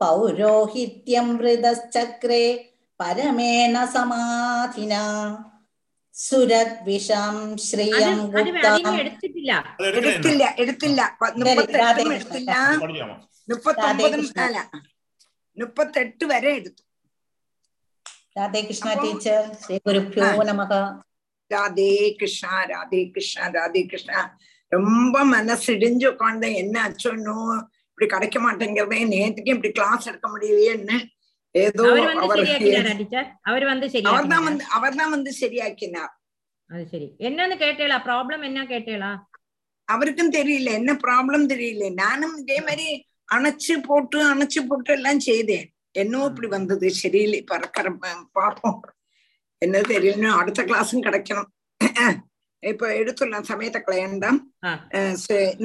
[0.00, 2.44] പൗരോഹിത്യം വൃതശ്ചക്രേ
[3.00, 4.94] പരമേണ സമാധിന
[6.14, 12.16] സുരദ്വിഷാം അത് ശ്രിയം അത് ഗുപ്താം അതിന് എടുത്തിട്ടില്ല அது எடுக்கல എടുത്തില്ല എടുത്തില്ല പ- ശരി, മുപ്പത്തെട്ടും രാധേകൃഷ്ണ.
[12.16, 13.16] എടുത്തില്ല படிக்கலாமா
[13.48, 14.40] മുപ്പത്തൊമ്പതും രാധേകൃഷ്ണ.
[14.42, 14.58] അല്ല
[15.56, 16.82] മുപ്പത്തെട്ട് വരെ എടുത്തു
[18.35, 19.45] ராதே கிருஷ்ணா டீச்சர்
[19.85, 20.73] குருப்பியோ நமக
[21.51, 24.19] ராதே கிருஷ்ணா ராதே கிருஷ்ணா ராதே கிருஷ்ணா
[24.71, 27.35] ரொம்ப மனசு இடிஞ்சு உட்காந்து என்ன ஆச்சோன்னு
[27.89, 30.97] இப்படி கிடைக்க மாட்டேங்கிறதே நேற்றுக்கும் இப்படி கிளாஸ் எடுக்க முடியலையேன்னு
[31.55, 32.07] ஏதோ அவர்
[33.43, 36.13] அவர் வந்து அவர்தான் வந்து அவர்தான் வந்து சரியாக்கினார்.
[36.69, 37.07] அது சரி.
[37.19, 37.97] என்னன்னு கேட்டேளா?
[38.07, 39.11] ப்ராப்ளம் என்ன கேட்டேளா?
[39.87, 40.69] அவருக்கும் தெரியல.
[40.71, 41.93] என்ன ப்ராப்ளம் தெரியல.
[41.93, 42.87] நானும் இதே மாதிரி
[43.29, 45.74] அணைச்சு போட்டு அணைச்சு போட்டு எல்லாம் செய்தேன்.
[45.95, 47.89] എന്നോ ഇപ്പി വന്നത് ശരിയില് പറക്കറ
[48.35, 48.75] പാപ്പം
[49.61, 51.45] എന്നെ തെരിയലിനോ അടുത്ത ക്ലാസ്സും കിടക്കണം
[52.63, 54.25] ഇപ്പൊ എടുത്തുള്ള സമയത്തെ കളയണ്ട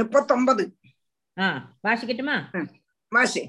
[0.01, 0.65] മുപ്പത്തൊമ്പത്
[1.85, 2.37] വാശിക്കട്ടുമാ
[3.13, 3.43] വാശി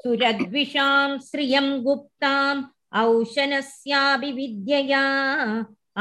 [0.00, 2.56] സുരദ്വിഷാം ശ്രിയം ഗുപ്താം
[3.04, 5.04] ഔഷനസ്യാഭി വിദ്യയാ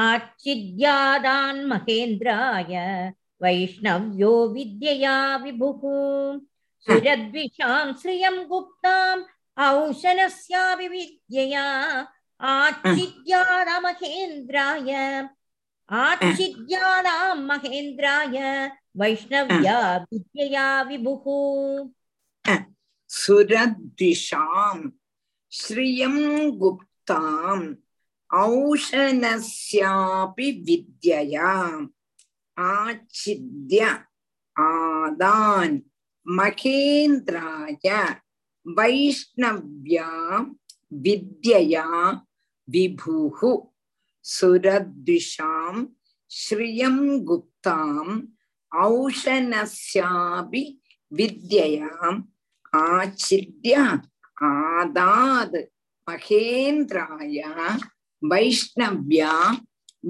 [0.03, 2.74] ആച്ചിദ്യാദാൻ മഹേന്ദ്രായ
[3.41, 5.82] वैष्णव्यो विद्यया विभुः
[6.88, 9.24] सुरद्विषां श्रियं गुप्ताम्
[9.60, 12.08] औशनस्यापि विद्यया
[12.41, 15.30] आच्छिद्यामहेन्द्राय
[15.89, 21.89] आच्छिद्यानां महेन्द्राय, वैष्णव्या विद्यया विभुः।
[23.08, 24.89] सुरद्दिशां
[25.51, 27.76] श्रियं गुप्ताम्
[30.51, 31.88] विद्यया,
[32.60, 33.99] आच्छिद्य,
[34.60, 35.80] आदान्
[36.28, 38.16] महेन्द्राय।
[38.78, 40.09] वैष्णव्या
[41.03, 41.86] विद्यया
[42.68, 43.39] विभुः
[44.26, 45.86] सुरद्विषां
[46.32, 48.22] श्रियं गुप्ताम्
[48.72, 50.63] औषनस्यापि
[51.11, 52.22] विद्ययाम्
[52.74, 53.76] आच्छिद्य
[54.51, 55.57] आदाद्
[56.07, 57.39] महेन्द्राय
[58.22, 59.34] வைஷ்ணவ்யா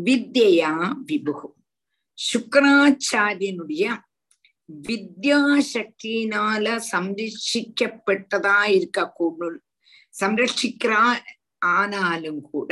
[0.06, 0.74] வித்யா
[1.08, 1.34] விபு
[2.18, 3.84] சுக்கராச்சாரியனுடைய
[4.70, 9.60] வித்யாசக்தினால சம்ரட்சிக்கப்பட்டதா இருக்க கூடும்
[10.14, 11.04] சம்ரட்சிக்கிறா
[11.72, 12.72] ஆனாலும் கூட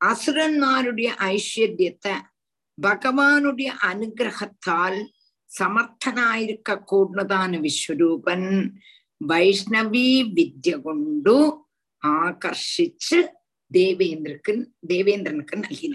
[0.00, 2.14] அசுரன்மாருடைய ஐஸ்வர்யத்தை
[2.78, 4.98] பகவானுடைய அனுகிரகத்தால்
[5.50, 8.42] സമർത്ഥനായിരിക്ക കൂടുന്നതാണ് വിശ്വരൂപൻ
[9.20, 11.36] വൈഷ്ണവീ വിദ്യ കൊണ്ടു
[12.02, 13.18] ആകർഷിച്ച്
[13.70, 14.52] ദേവേന്ദ്രക്ക്
[14.86, 15.94] ദേവേന്ദ്രനക്ക് നൽകിന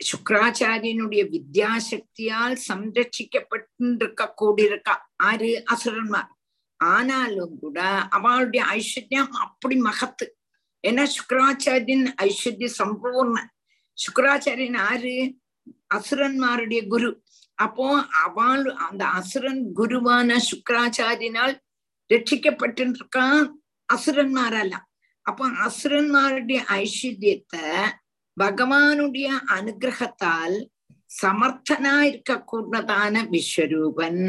[0.00, 6.30] சுக்கராச்சாரியனுடைய வித்யாசக்தியால் சம்ரட்சிக்கப்பட்டிருக்க கூடியிருக்க ஆறு அசுரன்மார்.
[6.80, 7.78] ஆனாலும் கூட
[8.16, 10.26] அவளுடைய ஐஸ்வர்யம் அப்படி மகத்து.
[10.84, 13.50] ஏன்னா சுக்கராச்சாரியன் ஐஸ்வர்ய சம்பூர்ணன்
[13.98, 15.14] சுக்கராச்சாரியன் ஆறு
[15.94, 17.10] அசுரன்மாருடைய குரு.
[17.58, 17.86] அப்போ
[18.24, 21.54] அவள் அந்த அசுரன் குருவான சுக்கராச்சாரியனால்
[22.10, 23.42] ரட்சிக்கப்பட்டு இருக்கான்
[23.88, 24.86] அசுரன்மாரெல்லாம்
[25.26, 27.64] அப்போ அசுரன்மாருடைய ஐஸ்வர்யத்தை
[28.38, 30.56] பகவானுடைய அனுகிரகத்தால்
[31.22, 34.22] சமர்த்தனா இருக்கக்கூடதான விஸ்வரூபன்.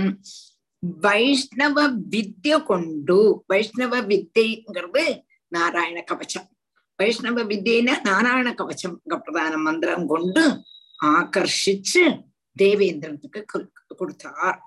[1.06, 1.78] வைஷ்ணவ
[2.14, 5.04] வித்ய கொண்டு வைஷ்ணவ வித்தைங்கிறது
[5.52, 6.48] நாராயண கவச்சம்.
[7.00, 10.44] வைஷ்ணவ வித்தியின நாராயண கவச்சம் பிரதான மந்திரம் கொண்டு
[11.04, 12.04] ஆகர்ஷிச்சு
[12.56, 13.42] தேவேந்திரனுக்கு
[13.98, 14.60] கொடுத்தார்.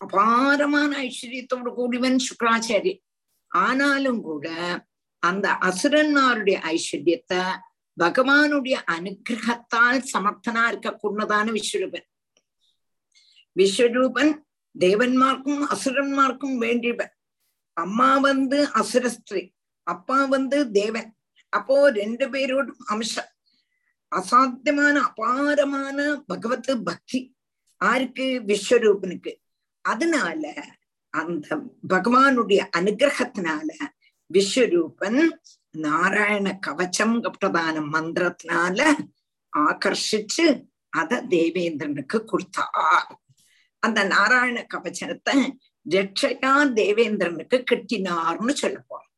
[0.00, 3.02] அபாரமான ஐஸ்வர்யத்தோடு கூடியவன் சுக்கராச்சாரியன்
[3.48, 4.48] ஆனாலும் கூட
[5.22, 7.40] அந்த அசுரன்மாருடைய ஐஸ்வர்யத்தை
[8.00, 12.06] பகவானுடைய அனுகிரகத்தால் சமர்த்தனா இருக்கக்கூடதான விஸ்வரூபன்.
[13.56, 14.38] விஸ்வரூபன்
[14.78, 17.10] தேவன்மார்க்கும் அசுரன்மார்க்கும் வேண்டியவன்.
[17.72, 19.50] அம்மா வந்து அசுரஸ்திரீ
[19.82, 21.16] அப்பா வந்து தேவன்.
[21.48, 23.28] அப்போ ரெண்டு பேரோடும் அம்சம்.
[24.16, 27.34] அசாத்தியமான அபாரமான பகவத் பக்தி
[27.84, 29.34] ஆருக்கு விஸ்வரூபனுக்கு.
[29.80, 30.64] அதனால
[31.10, 31.56] அந்த
[31.88, 33.74] பகவானுடைய அனுகிரகத்தினால
[34.32, 35.28] விஸ்வரூபன்
[35.84, 38.80] நாராயண கவச்சம்ன்றதான மந்திரத்தினால
[39.56, 40.46] ஆகர்ஷிச்சு
[40.88, 43.20] அத தேவேந்திரனுக்கு கொடுத்தார்.
[43.78, 45.36] அந்த நாராயண கவச்சனத்தை
[45.90, 49.10] ரட்சையா தேவேந்திரனுக்கு கிட்டினார்னு சொல்ல போறோம்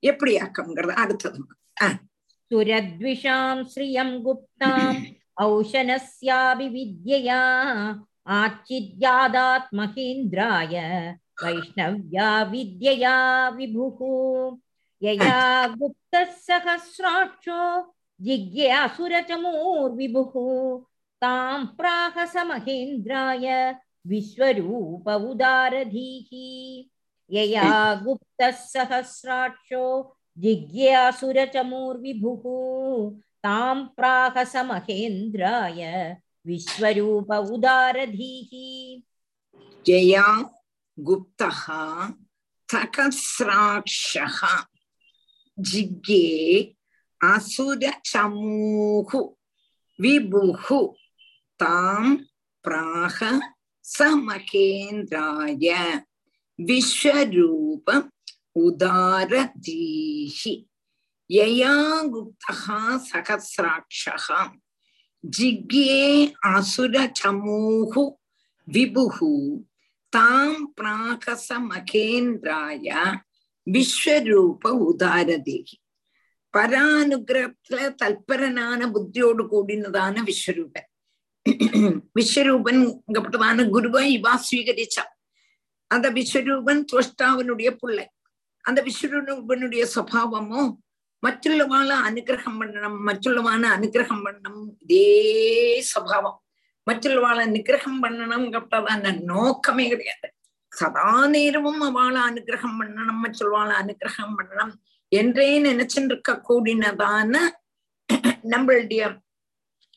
[0.00, 1.40] எப்படி ஆக்கம்ங்கிறது அடுத்தது
[2.50, 5.00] சுரத்விஷாம் ஸ்ரீயம் குப்தாம்
[5.42, 7.42] ஔஷனஸ்யாபி வித்யா
[8.38, 10.74] ஆச்சித்யாதாத் மகேந்திராய
[11.42, 13.16] வைஷ்ணவ்யா வித்யா
[13.58, 14.14] விபுகு.
[15.02, 17.60] यया गुप्तः सहस्राक्षो
[18.20, 20.32] जिज्ञासुरचमूर्विभुः
[21.22, 23.46] तां प्राह स महेन्द्राय
[24.06, 26.28] विश्वरूप उदारधीः
[27.30, 29.84] यया गुप्तः सहस्राक्षो
[30.44, 32.44] जिज्ञासुरचमूर्विभुः
[33.46, 35.82] तां प्राह स महेन्द्राय
[36.46, 38.52] विश्वरूप उदारधीः
[39.86, 40.26] जया
[40.98, 41.60] गुप्तः
[42.68, 44.40] सहस्राक्षः
[45.58, 46.24] ஜிகே
[47.20, 49.20] அசுர சமூகு
[49.98, 50.80] விபுகு
[51.60, 52.12] தாம்
[52.64, 53.18] பிராக
[53.84, 55.66] சமகேந்திராய
[56.58, 57.86] விஸ்வரூப
[58.62, 60.54] உதாரதீஹி
[61.30, 61.74] யயா
[62.12, 62.78] குப்தா
[63.08, 64.40] சகசிராட்சா
[65.24, 66.02] ஜிக்யே
[66.50, 68.04] அசுர சமூகு
[68.68, 69.34] விபுகு
[70.12, 72.86] தாம் பிராகச மகேந்திராய
[73.68, 75.76] விஸ்வரூப உதாரதேகி
[76.54, 80.88] பரானுகிரகத்துல தல்பரனான புத்தியோடு கூடினதான விஸ்வரூபன்
[82.16, 85.04] விஸ்வரூபன் இங்கப்பட்டதான குருவை இவா ஸ்வீகரிச்சா
[85.90, 88.06] அந்த விஸ்வரூபன் துவஷ்டாவனுடைய பிள்ளை
[88.64, 90.62] அந்த விஸ்வரூபனுடைய சுவாவமோ
[91.22, 95.06] மற்றுள்ளவாள அனுகிரகம் பண்ணணும் மற்றுள்ளவான அனுகிரகம் பண்ணணும் இதே
[95.90, 96.38] சுவாவம்
[96.86, 100.28] மற்றுள்ளவாள நிகிரகம் பண்ணணும் கப்பட்டதான நோக்கமே கிடையாது
[100.78, 104.72] சதா நேரமும் அவளை அனுகிரகம் பண்ணணும் சொல்வாள் அனுகிரகம் பண்ணணும்.
[105.12, 107.34] என்றே நினைச்சுட்டு இருக்க கூடினதான
[108.50, 109.02] நம்மளுடைய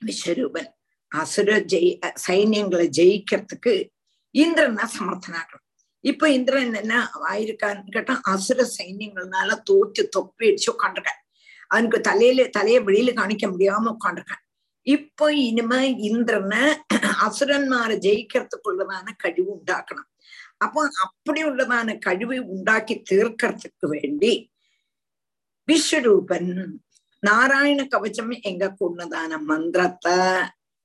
[0.02, 0.70] விஸ்வரூபன்
[1.12, 1.92] அசுர ஜெய்
[2.28, 3.74] சைன்யங்களை ஜெயிக்கிறதுக்கு
[4.36, 5.66] இந்திரன் தான் சமர்த்தனாகணும்
[6.04, 6.94] இப்ப இந்திரன் என்ன
[7.30, 11.20] ஆயிருக்கான்னு கேட்டா அசுர சைன்யங்கள்னால தோற்று தொப்பி அடிச்சு உட்காந்துருக்கான்
[11.72, 14.44] அவனுக்கு தலையில தலையை வெளியில காணிக்க முடியாம உட்காந்துருக்கான்
[14.88, 16.64] இப்போ இனிமே இந்திரனை
[17.26, 20.10] அசுரன்மாரை ஜெயிக்கிறதுக்குள்ளதான கழிவு உண்டாக்கணும்.
[20.58, 24.34] அப்போ அப்படி உள்ளதான கழிவை உண்டாக்கி தீர்க்கறதுக்கு வேண்டி
[25.68, 26.52] விஸ்வரூபன்
[27.24, 30.18] நாராயண கவச்சம் எங்க கொண்டதான மந்திரத்தை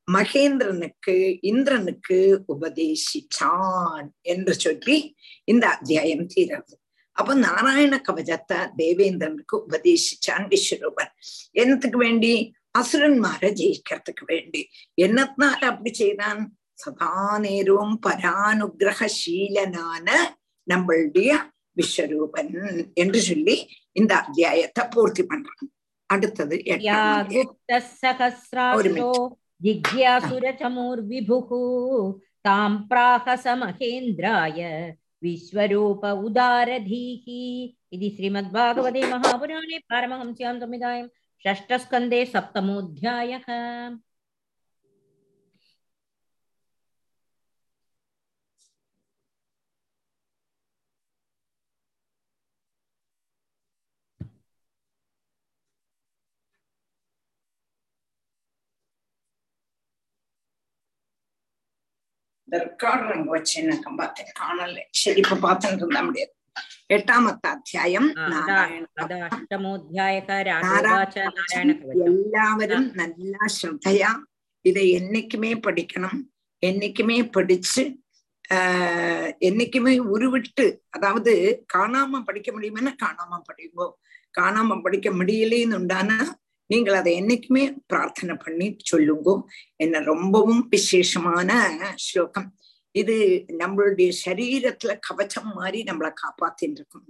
[0.08, 2.18] மகேந்திரனுக்கு இந்திரனுக்கு
[2.54, 4.96] உபதேசிச்சான் என்று சொல்லி
[5.44, 6.74] இந்த அத்தியாயம் தீரது
[7.12, 11.12] அப்ப நாராயண கவச்சத்தை தேவேந்திரனுக்கு உபதேசிச்சான் விஸ்வரூபன்.
[11.52, 12.32] என்னத்துக்கு வேண்டி?
[12.76, 14.62] അസുരന്മാരെ ജയിക്കത്തക്ക് വേണ്ടി.
[14.98, 16.36] എന്നത്നാൽ അപ്പടി ചെയ്താൻ?
[16.78, 20.16] സദാനേരവും പരാനുഗ്രഹശീലനാണ്
[20.66, 21.30] நம்மளுடைய
[21.76, 22.52] விஸ்வரூபன்
[23.02, 23.56] என்று சொல்லி
[23.96, 25.70] இந்த அத்தியாயத்தை பூர்த்தி பண்றான்
[26.10, 26.56] அடுத்தது
[29.60, 31.60] ஜிக்யாசுரச்சமூர்விபுகு
[32.44, 34.58] தாம் பிராக சமகேந்திராய
[35.22, 37.42] விஸ்வரூப உதாரதீகி
[37.88, 41.10] இது ஸ்ரீமத் பாகவதே மகாபுராணே பாரமஹம்சியாம் சம்விதாயம்
[41.45, 43.47] इति श्रीमद्भागवते महापुराणे पारमहंस्यां संहितायां षष्ठस्कन्धे सप्तमोऽध्यायः
[62.47, 66.33] இந்த ரெக்கார்டர் அங்க வச்சேன்னு பார்த்தேன் காணல சரி இப்ப பார்த்துட்டு இருந்தா முடியாது
[66.86, 68.08] എട്ടാമത്തെ அத்தியாயம்
[72.08, 74.10] എല്ലാവരും நல்லா ശ്രദ്ധയാ.
[74.64, 76.18] இதை என்னைக்குமே படிக்கணும்
[76.62, 77.82] என்னைக்குமே படிச்சு
[78.50, 81.32] ஆஹ் என்னைக்குமே உருவிட்டு அதாவது
[81.74, 83.86] காணாம படிக்க முடியுமேனா காணாம படிங்கோ
[84.34, 86.18] காணாம படிக்க முடியலேன்னு உண்டானா
[86.70, 89.30] நீங்கள் அதை என்னைக்குமே பிரார்த்தனை பண்ணி சொல்லுங்க
[89.76, 91.50] என்ன ரொம்பவும் விசேஷமான
[91.96, 92.48] ஸ்லோகம்
[92.96, 93.14] இது
[93.62, 97.06] நம்மளுடைய சரீரத்துல கவச்சம் மாதிரி நம்மளை காப்பாத்தின்னு இருக்கும்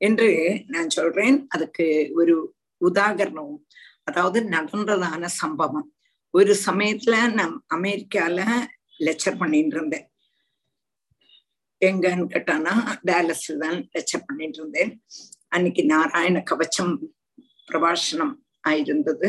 [0.00, 0.28] என்று
[0.66, 1.36] நான் சொல்றேன்.
[1.48, 2.34] அதுக்கு ஒரு
[2.80, 3.56] உதாகரணம்.
[4.04, 5.88] அதாவது நடந்ததான சம்பவம்.
[6.34, 8.38] ஒரு சமயத்துல நான் அமெரிக்கால
[9.00, 10.06] லெக்சர் பண்ணிட்டு இருந்தேன்
[11.82, 12.74] எங்கன்னு கேட்டானா
[13.08, 14.90] டேலஸ்ல தான் லெக்சர் பண்ணிட்டு இருந்தேன்
[15.48, 16.92] அன்னைக்கு நாராயண கவச்சம்
[17.68, 18.34] பிரபாஷணம்
[18.68, 19.28] ஆயிருந்தது.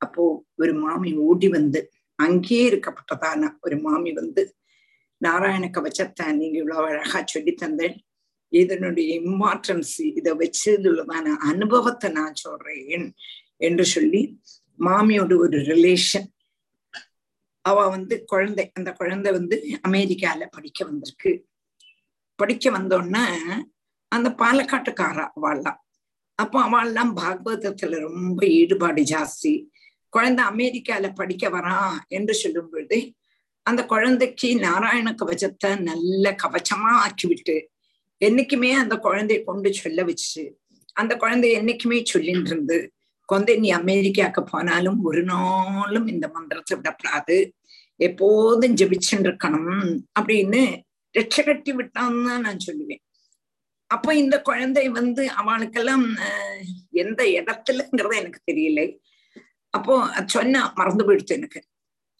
[0.00, 0.22] அப்போ
[0.62, 1.80] ஒரு மாமி ஓடி வந்து
[2.18, 4.42] அங்கேயே இருக்கப்பட்டதான ஒரு மாமி வந்து
[5.20, 7.96] நாராயண கவச்சத்தை நீங்க இவ்வளவு அழகா சொல்லி தந்தேன்.
[8.52, 13.06] இதனுடைய இம்பார்ட்டன்ஸ் இதை வச்சதுள்ளதான அனுபவத்தை நான் சொல்றேன்
[13.56, 14.20] என்று சொல்லி
[14.78, 16.28] மாமியோட ஒரு ரிலேஷன்
[17.64, 19.56] அவ வந்து குழந்தை அந்த குழந்தை வந்து
[19.88, 21.32] அமெரிக்கால படிக்க வந்திருக்கு.
[22.38, 23.24] படிக்க வந்தோடனே
[24.12, 25.80] அந்த பாலக்காட்டுக்காரா அவள்லாம்
[26.38, 29.52] அப்போ அவள்லாம் பாகவதத்துல ரொம்ப ஈடுபாடு ஜாஸ்தி.
[30.12, 32.98] குழந்தை அமெரிக்கால படிக்க வரான் என்று சொல்லும் பொழுது
[33.66, 37.56] அந்த குழந்தைக்கு நாராயண கவச்சத்தை நல்ல கவச்சமா ஆக்கிவிட்டு
[38.20, 40.42] என்னைக்குமே அந்த குழந்தைய கொண்டு சொல்ல வச்சு
[40.96, 42.78] அந்த குழந்தை என்னைக்குமே சொல்லிட்டு இருந்து
[43.28, 47.38] குழந்தை நீ அமெரிக்காக்கு போனாலும் ஒரு நாளும் இந்த மந்திரத்தை விடப்படாது
[48.00, 49.86] எப்போதும் ஜபிச்சுட்டு இருக்கணும்
[50.18, 50.62] அப்படின்னு
[51.14, 53.02] ரெட்ச கட்டி விட்டான்னு தான் நான் சொல்லுவேன்.
[53.90, 56.04] அப்ப இந்த குழந்தை வந்து அவளுக்கெல்லாம்
[57.02, 58.80] எந்த இடத்துலங்கிறத எனக்கு தெரியல.
[59.74, 59.94] அப்போ
[60.34, 61.60] சொன்னா மறந்து போயிடுச்சு எனக்கு.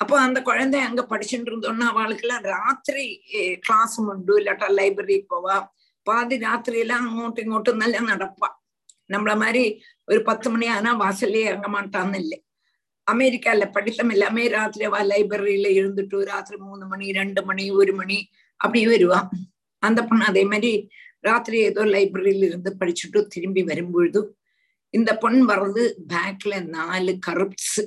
[0.00, 3.04] அப்போ அந்த குழந்தை அங்க படிச்சுட்டு இருந்தோம்னா அவளுக்கெல்லாம் ராத்திரி
[3.66, 5.56] கிளாஸ் உண்டு இல்லாட்டா லைப்ரரிக்கு போவா.
[6.06, 8.48] பாதி ராத்திரி எல்லாம் அங்கோட்டும் இங்கோட்டும் நல்லா நடப்பா
[9.10, 9.62] நம்மள மாதிரி
[10.08, 12.38] ஒரு பத்து மணி ஆனா வாசல்லே இறங்க மாட்டான்னு இல்லை.
[13.06, 18.18] அமெரிக்கால படித்தம் எல்லாமே ராத்திரி அவ லைப்ரரியில இருந்துட்டு ராத்திரி மூணு மணி ரெண்டு மணி ஒரு மணி
[18.60, 19.20] அப்படி வருவா.
[19.82, 20.72] அந்த பொண்ணு அதே மாதிரி
[21.20, 24.20] ராத்திரி ஏதோ லைப்ரரியில இருந்து படிச்சுட்டு திரும்பி வரும்பொழுது
[24.94, 27.78] இந்த பொண்ணு வர்றது பேக்ல நாலு கருப்ஸ்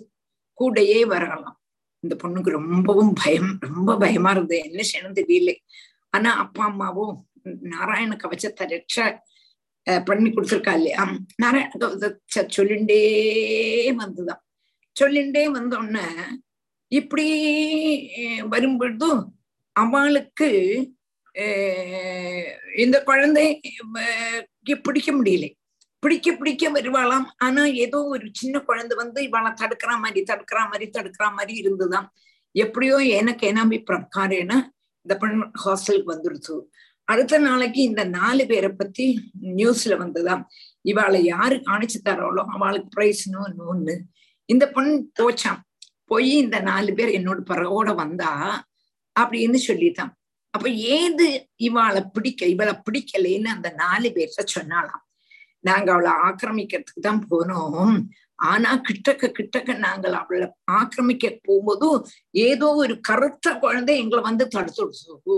[0.60, 1.59] கூடையே வரலாம்.
[2.04, 4.60] இந்த பொண்ணுக்கு ரொம்பவும் பயம் ரொம்ப பயமா இருந்தது.
[4.68, 5.54] என்ன செய்யணும் தெரியல.
[6.16, 7.16] ஆனா அப்பா அம்மாவும்
[7.74, 8.98] நாராயண கவச்சத்தை ரட்ச
[10.08, 11.04] பண்ணி கொடுத்துருக்கா இல்லையா?
[11.44, 13.02] நாராயண கவச்ச சொல்லிண்டே
[14.02, 14.42] வந்துதான்
[14.96, 16.06] சொல்லிண்டே வந்தோடனே
[16.92, 17.28] இப்படி
[18.54, 19.22] வரும்பொழுதும்
[19.76, 20.50] அவளுக்கு
[22.84, 23.46] இந்த குழந்தை
[24.86, 25.46] பிடிக்க முடியல.
[26.00, 27.28] பிடிக்க பிடிக்க வருவாளாம்.
[27.38, 32.08] ஆனா ஏதோ ஒரு சின்ன குழந்தை வந்து இவளை தடுக்கிற மாதிரி தடுக்கிற மாதிரி தடுக்கிற மாதிரி இருந்துதான்.
[32.52, 34.54] எப்படியோ எனக்கு ஏனாமி பிரகாரேன
[35.06, 36.56] இந்த பெண் ஹாஸ்டலுக்கு வந்துடுச்சு
[37.04, 39.06] அடுத்த நாளைக்கு இந்த நாலு பேரை பத்தி
[39.42, 40.44] நியூஸ்ல வந்துதான்.
[40.82, 43.42] இவாளை யாரு காணிச்சு தரோளோ அவளுக்கு பிரைஸ்னு
[43.74, 43.96] ஒண்ணு
[44.50, 45.60] இந்த பொண்ணு போச்சான்
[46.06, 48.32] போய் இந்த நாலு பேர் என்னோட பிறகோட வந்தா
[49.20, 50.12] அப்படின்னு சொல்லிட்டான்.
[50.54, 51.26] அப்ப ஏது
[51.64, 55.04] இவாளை பிடிக்க இவளை பிடிக்கலைன்னு அந்த நாலு பேர்த்த சொன்னாலாம்
[55.64, 57.98] நாங்க அவளை ஆக்கிரமிக்கிறதுக்கு தான் போனோம்.
[58.50, 61.98] ஆனா கிட்டக்க கிட்டக்க நாங்கள் அவளை ஆக்கிரமிக்க போகும்போதும்
[62.46, 65.38] ஏதோ ஒரு கருத்த குழந்தை எங்களை வந்து தடுத்துடுச்சு.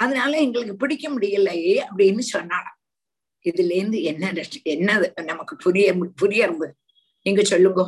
[0.00, 2.72] அதனால எங்களுக்கு பிடிக்க முடியலையே அப்படின்னு சொன்னாலாம்
[3.44, 4.32] இதுல இருந்து என்ன
[4.74, 4.90] என்ன
[5.30, 5.86] நமக்கு புரிய
[6.22, 6.68] புரியறது
[7.26, 7.82] நீங்க சொல்லுங்க.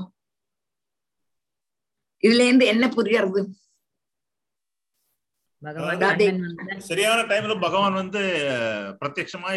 [2.23, 3.41] இதுல இருந்து என்ன புரியறது
[6.91, 8.21] சரியான டைம்ல பகவான் வந்து
[9.01, 9.51] பிரத்யட்சமா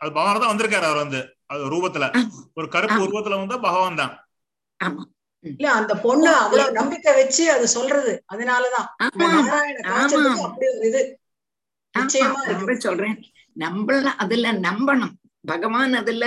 [0.00, 1.20] அது பகவான் தான் வந்திருக்காரு அவர் வந்து.
[1.46, 2.04] அது ரூபத்துல.
[2.56, 4.14] ஒரு கருப்பு உருவத்துல வந்து பகவான் தான்.
[5.44, 8.12] இல்ல அந்த பொண்ணு அவ்வளவு நம்பிக்கை வச்சு அது சொல்றது.
[8.32, 8.88] அதனாலதான்.
[9.22, 11.02] நாராயண காய்ச்சலுக்கு அப்படி ஒரு இது
[11.94, 12.76] நிச்சயமா இருக்கு.
[12.86, 13.16] சொல்றேன்.
[13.56, 13.94] நம்மள
[14.24, 15.14] அதுல நம்பணும்.
[15.44, 16.24] பகவான் அதுல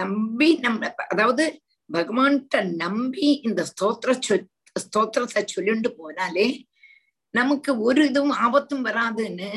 [0.00, 1.44] நம்பி நம்ம அதாவது
[1.90, 4.10] பகவான்கிட்ட நம்பி இந்த ஸ்தோத்திர
[4.76, 6.46] ஸ்தோத்திரத்தை சொல்லிட்டு போனாலே
[7.34, 9.50] நமக்கு ஒரு இதுவும் ஆபத்தும் வராதுன்னு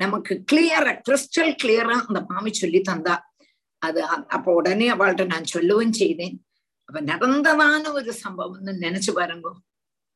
[0.00, 3.16] நமக்கு கிளியரா கிறிஸ்டல் கிளியரா அந்த மாமி சொல்லி தந்தா.
[3.78, 6.36] அது அப்ப உடனே அவள்கிட்ட நான் சொல்லவும் செய்தேன்.
[6.88, 9.52] அப்ப நடந்ததான ஒரு சம்பவம்னு நினைச்சு பாருங்கோ.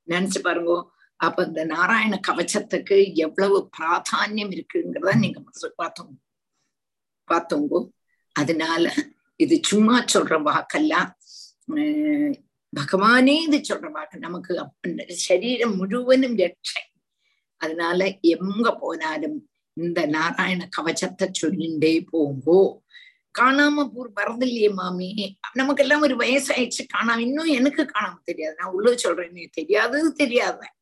[0.09, 0.79] நினைச்சு பாருங்கோ.
[1.17, 5.39] அப்ப இந்த நாராயண கவச்சத்துக்கு எவ்வளவு பிராதானியம் இருக்குங்கிறத நீங்க
[5.83, 6.15] பார்த்தோங்க
[7.29, 7.81] பார்த்தோங்கோ.
[8.33, 8.95] அதனால
[9.37, 10.95] இது சும்மா சொல்ற வாக்கல்ல.
[12.73, 14.17] பகவானே இது சொல்ற வாக்கு.
[14.19, 14.53] நமக்கு
[15.29, 16.83] சரீரம் முழுவதும் ரட்சை
[17.57, 19.39] அதனால எங்க போனாலும்
[19.79, 22.63] இந்த நாராயண கவச்சத்தை சொல்லிண்டே போங்கோ.
[23.39, 25.39] காணாம பூர் வரதில்லையே மாமி.
[25.53, 26.83] நமக்கெல்லாம் ஒரு வயசாயிடுச்சு.
[26.97, 28.57] காணாம இன்னும் எனக்கு காணாம தெரியாது.
[28.59, 30.73] நான் உள்ள சொல்றேன் நீ தெரியாது தெரியாத.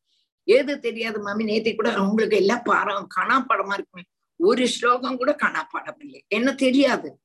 [0.45, 1.45] ஏது தெரியாது மாமி?
[1.45, 4.05] நேத்தி கூட அவங்களுக்கு எல்லாம் பாடம் காணாப்பாடமா இருக்குமே.
[4.37, 7.21] ஒரு ஸ்லோகம் கூட காணாப்பாடம் இல்லை என்ன தெரியாது.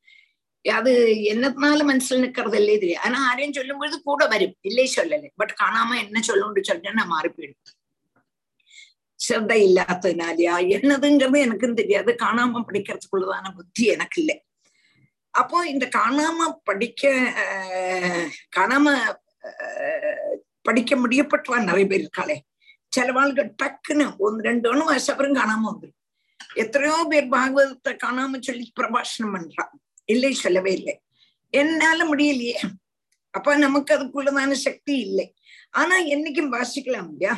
[0.72, 0.92] அது
[1.34, 3.06] என்னத்தினால மனசுல நிக்கிறது இல்லையே தெரியாது.
[3.06, 4.56] ஆனா ஆரையும் சொல்லும் பொழுது கூட வரும்.
[4.62, 5.30] இல்லை சொல்லலை.
[5.36, 7.62] பட் காணாம என்ன சொல்லுன்னு சொல்லிட்டு நான் மாறி போயிடும்
[9.21, 14.37] சிரத்தை இல்லாததுனாலயா என்னதுங்கிறது எனக்கும் தெரியாது காணாம படிக்கிறதுக்குள்ளதான புத்தி எனக்கு இல்லை
[15.35, 17.11] அப்போ இந்த காணாம படிக்க
[18.57, 18.95] காணாம
[20.63, 22.37] படிக்க முடியப்பட்டவா நிறைய பேர் இருக்காளே
[22.93, 25.97] ചിലവാൾക്ക് ടക്കിന് ഒന്ന് രണ്ടോണം വായിച്ച അപ്പുറം കാണാമ வந்துரும்
[26.55, 29.75] எத்தனையோ பேர் பாகவதத்தை காணாம சொல்லி பிரபாஷணம் பண்றான்
[30.09, 30.95] இல்லை சொல்லவே இல்லை
[31.55, 32.57] என்னால முடியலையே
[33.35, 35.27] அப்ப நமக்கு அதுக்குள்ளதான சக்தி இல்லை
[35.75, 37.35] ஆனா என்னைக்கும் வாசிக்கலாம் இல்லையா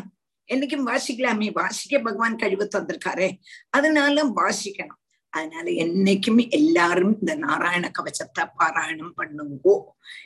[0.47, 1.51] என்னைக்கும் வாசிக்கலாமே.
[1.53, 3.31] வாசிக்க பகவான் கழிவு தந்திருக்காரே.
[3.69, 5.01] அதனால வாசிக்கணும்.
[5.29, 9.79] அதனால என்னைக்கும் எல்லாரும் இந்த நாராயண கவச்சத்தை பாராயணம் பண்ணுங்கோ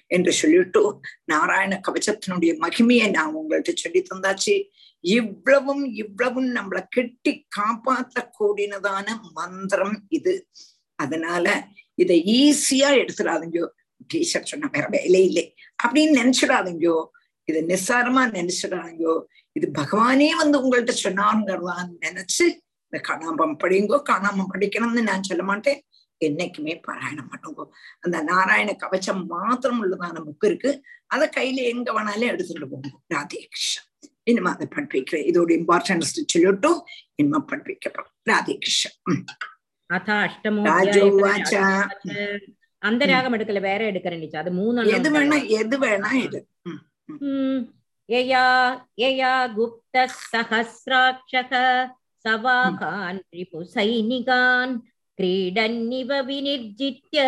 [0.08, 4.68] என்று சொல்லிட்டு நாராயண கவச்சத்தினுடைய மகிமையை நான் உங்கள்கிட்ட சொல்லி தந்தாச்சு.
[5.00, 10.48] இவ்வளவும் இவ்வளவும் நம்மளை கெட்டி காப்பாற்ற கூடினதான மந்திரம் இது.
[10.96, 13.68] அதனால இதை ஈஸியா எடுத்துடாதீங்கோ.
[14.08, 15.56] டீச்சர் சொன்ன வேற வேலை இல்லை
[15.88, 17.06] அப்படின்னு நினைச்சிடாதீங்கோ.
[17.44, 19.22] இதை நிசாரமா நினைச்சிடாதீங்கோ.
[19.58, 22.46] இது பகவானே வந்து உங்கள்ட்ட சொன்னாருங்கிறதான் நினைச்சு
[22.88, 25.80] இந்த காணாமம் படிங்கோ காணாம படிக்கணும்னு நான் சொல்ல மாட்டேன்.
[26.22, 27.64] என்னைக்குமே பாராயணம் பண்ணுங்கோ.
[28.04, 30.72] அந்த நாராயண கவச்சம் மாத்திரம் உள்ளதான புக் இருக்கு.
[31.14, 32.90] அதை கையில எங்க வேணாலும் எடுத்துட்டு போங்க.
[33.14, 33.86] ராதே கிருஷ்ணன்
[34.30, 35.28] இனிமே அதை படிப்பிக்கிறேன்.
[35.32, 36.72] இதோட இம்பார்ட்டன்ஸ் சொல்லிட்டு
[37.22, 38.14] இனிமே படிப்பிக்கப்படும்.
[38.32, 39.24] ராதே கிருஷ்ணன்
[39.90, 41.54] அத அஷ்டமோ ராஜோவாச்ச
[42.82, 44.82] அந்த ராகம் எடுக்கல வேற எடுக்கிறேன் அது எது மூணு
[45.16, 46.40] வேணா எது வேணா இது.
[48.10, 48.46] यया
[49.00, 51.52] यया गुप्तः सहस्राक्षः
[52.24, 54.78] सवाहान् रिपुसैनिकान्
[55.18, 57.20] क्रीडन्निव विनिर्जित्य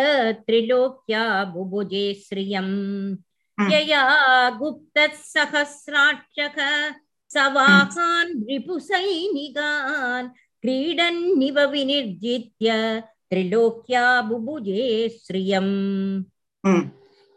[0.46, 3.16] त्रिलोक्या बुभुजे श्रियम्।
[3.58, 4.02] हाँ। यया
[4.58, 5.12] गुप्तः
[7.34, 10.28] सवाहान् रिपुसैनिकान्
[10.62, 12.68] क्रीडन्निव विनिर्जित्य
[13.30, 16.24] त्रिलोक्या बुभुजे श्रियम्।
[16.66, 16.80] हाँ।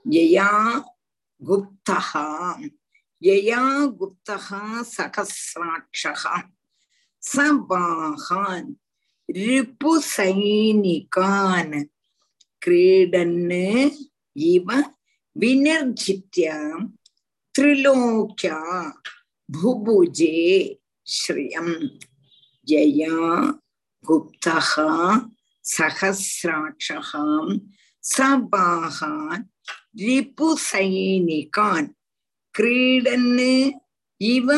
[0.07, 0.49] यया
[1.41, 2.11] गुप्तः
[3.25, 4.47] यया गुप्तः
[4.83, 6.23] सहस्राक्षः
[7.21, 7.35] स
[7.69, 8.73] बाहान्
[9.35, 10.25] रिपुसैनिकान्
[12.63, 13.53] क्रीडन्
[14.51, 14.67] इव
[17.55, 18.59] त्रिलोक्या
[19.51, 20.41] भुभुजे
[21.07, 21.73] श्रियम्।
[22.69, 23.17] यया
[24.05, 24.71] गुप्तः
[25.63, 27.11] सहस्राक्षः
[28.03, 28.15] स
[28.53, 29.43] बाहान्
[30.01, 31.87] रिपुसैनिकान्
[32.55, 33.53] ക്രീഡന്
[34.21, 34.49] ഇവ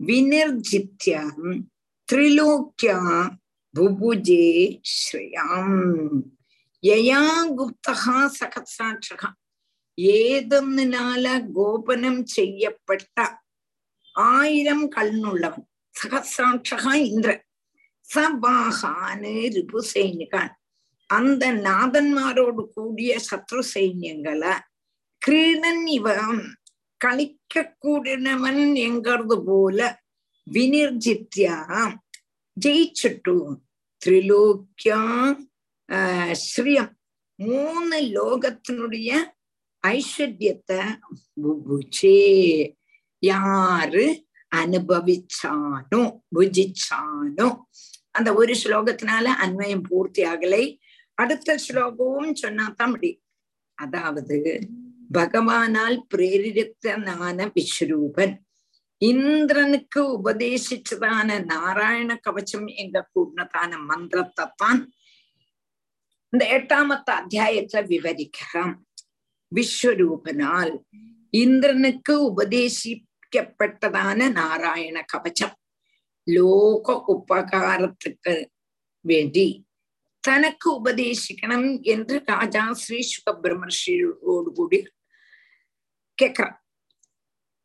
[0.00, 1.14] വിനർജിത്യ
[2.08, 2.92] ത്രിലോക്യ
[3.74, 4.46] ഭുഭുജേ
[4.94, 5.70] ശ്രയാം
[6.82, 7.22] യയാ
[7.54, 7.92] ഗുപ്ത
[8.32, 9.22] സഹസാക്ഷക
[9.98, 13.16] ഏതൊന്നിനാല ഗോപനം ചെയ്യപ്പെട്ട
[14.14, 15.62] ആയിരം കണ്ണുള്ളവൻ
[15.94, 17.40] സഹസാക്ഷക ഇന്ദ്രൻ
[18.08, 20.48] സവാഹാന് രിപു സൈനികാൻ
[21.10, 24.54] அந்த நாதன்மாரோடு கூடிய சத்ரு சைன்யங்களை
[25.22, 25.84] கிரீடன்
[27.00, 29.78] களிக்க கூடினவன் எங்கிறது போல
[30.46, 31.56] வினிர்ஜித்யா
[32.56, 33.36] ஜெயிச்சுட்டு
[34.02, 35.00] திரிலோக்கியா
[35.88, 36.92] ஆஹ் ஸ்ரீயம்
[37.38, 39.10] மூணு லோகத்தினுடைய
[39.84, 40.80] ஐஸ்வர்யத்தை
[41.42, 42.18] புபுச்சே
[43.22, 44.06] யாரு
[44.52, 46.02] அனுபவிச்சானோ
[46.34, 47.48] புஜிச்சானோ
[48.10, 50.64] அந்த ஒரு ஸ்லோகத்தினால அன்வயம் பூர்த்தி ஆகலை
[51.18, 53.22] அடுத்த ஸ்லோகமும் சொன்னாதான் முடியும்
[53.78, 54.38] அதாவது
[55.14, 58.44] பகவானால் பிரேரித்தனான விஸ்வரூபன்
[59.02, 64.92] இந்திரனுக்கு உபதேசிச்சதான நாராயண கவச்சம் எங்க கூடதான மந்திரத்தை தான்
[66.32, 68.84] இந்த எட்டாமத்த அத்தியாயத்துல விவரிக்கிறான்
[69.52, 70.80] விஸ்வரூபனால்
[71.34, 75.54] இந்திரனுக்கு உபதேசிக்கப்பட்டதான நாராயண கவச்சம்
[76.26, 78.48] லோக உபகாரத்துக்கு
[79.04, 79.66] வேண்டி
[80.24, 84.86] தனக்கு உபதேசிக்கணும் என்று ராஜா ஸ்ரீ சுகபிரமர்ஷியோடு கூடி
[86.22, 86.56] கேக்குறான்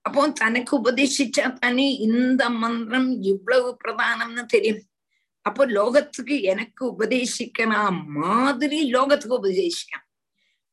[0.01, 4.83] அப்போ தனக்கு உபதேசிச்சா தானே இந்த மந்திரம் இவ்வளவு பிரதானம்னு தெரியும்.
[5.41, 10.07] அப்போ லோகத்துக்கு எனக்கு உபதேசிக்கிற மாதிரி லோகத்துக்கு உபதேசிக்கணும்.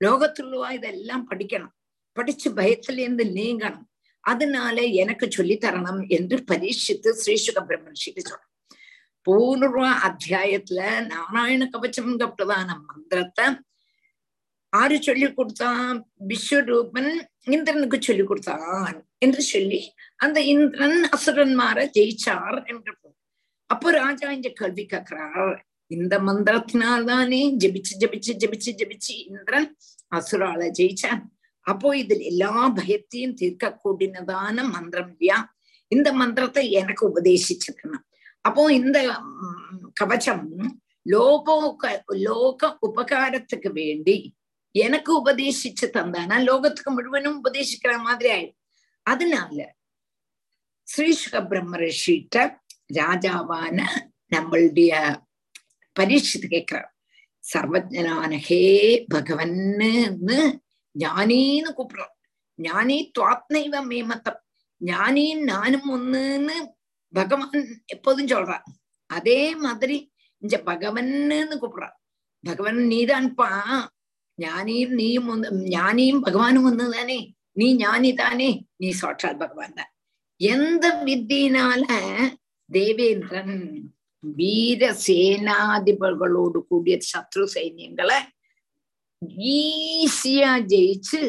[0.04, 1.74] லோகத்துள்ளவா இதெல்லாம் படிக்கணும்.
[2.12, 3.86] படிச்சு பயத்துல இருந்து நீங்கணும்.
[4.20, 8.52] அதனால எனக்கு சொல்லி தரணும் என்று பரீட்சித்து ஸ்ரீசுக பிரம்மர்ஷிக்கு சொல்றோம்
[9.22, 13.46] பூர்வ அத்தியாயத்துல நாராயண கவச்சம் பிரதான மந்திரத்தை
[14.72, 16.10] ஆறு சொல்லி கொடுத்தான்.
[16.28, 17.12] விஸ்வரூபன்
[17.46, 19.80] இந்திரனுக்கு சொல்லி கொடுத்தான் என்று சொல்லி
[20.16, 22.92] அந்த இந்திரன் அசுரன்மார ஜெயிச்சார் என்று
[23.70, 25.56] அப்போ ராஜா இந்த கேள்வி கேட்கிறார்.
[25.90, 29.68] இந்த மந்திரத்தினால்தானே ஜபிச்சு ஜபிச்சு ஜபிச்சு ஜபிச்சு இந்திரன்
[30.16, 31.22] அசுரால ஜெயிச்சான்.
[31.66, 35.38] அப்போ இதில் எல்லா பயத்தையும் தீர்க்க கூடினதான மந்திரம் இல்லையா?
[35.92, 38.04] இந்த மந்திரத்தை எனக்கு உபதேசிச்சிருக்கணும்.
[38.40, 38.98] அப்போ இந்த
[40.00, 40.46] கவச்சம்
[41.06, 41.48] லோக
[42.28, 44.16] லோக உபகாரத்துக்கு வேண்டி
[44.84, 46.36] எனக்கு உபதேசிச்சு தந்தானா.
[46.48, 48.60] லோகத்துக்கு முழுவதும் உபதேசிக்கிற மாதிரி ஆயிடும்
[49.06, 49.58] அதனால
[50.88, 52.36] ஸ்ரீசுக பிரம்ம ரிஷிட்ட
[52.94, 53.78] ராஜாவான
[54.34, 54.92] நம்மளுடைய
[55.96, 56.90] பரீட்சித்து கேட்கிறார்
[57.44, 58.62] சர்வஜனான ஹே
[59.14, 59.90] பகவன்னு
[60.94, 62.14] ஞானின்னு கூப்பிடுறோம்
[62.58, 64.40] ஞானி துவாத்னைவ மேமத்தம்
[64.80, 66.56] ஞானியும் நானும் ஒண்ணுன்னு
[67.14, 68.64] பகவான் எப்போதும் சொல்றார்.
[69.10, 69.96] அதே மாதிரி
[70.42, 71.96] இந்த பகவன்னு கூப்பிடுறார்.
[72.44, 73.50] பகவன் நீதான்ப்பா
[74.38, 77.18] ஞானியும் நீயும் ஒன்று ஞானியும் பகவானும் ஒன்று தானே
[77.56, 79.92] நீ ஞானி தானே நீ சாட்சாத் பகவான் தான்.
[80.40, 81.84] எந்த வித்தியினால
[82.70, 83.56] தேவேந்திரன்
[84.24, 88.18] வீர சேனாதிபர்களோடு கூடிய சத்ரு சைன்யங்களை
[89.54, 91.20] ஈஸியா ஜெயிச்சு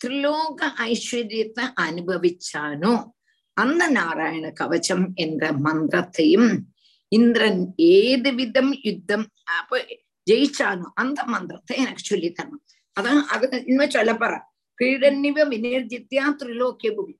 [0.00, 2.94] திரிலோக ஐஸ்வர்யத்தை அனுபவிச்சானோ
[3.56, 6.50] அந்த நாராயண கவச்சம் என்ற மந்திரத்தையும்
[7.12, 7.60] இந்திரன்
[7.94, 9.26] ஏது விதம் யுத்தம்
[9.56, 9.72] அப்ப
[10.26, 12.64] ஜெயிச்சாலும் அந்த மந்திரத்தை எனக்கு சொல்லி தரணும்
[12.96, 14.34] அதான் அது இனிமே சொல்ல போற
[14.78, 17.14] கீழன்னிவ வினர்ஜித்யா திரிலோக்கிய புகி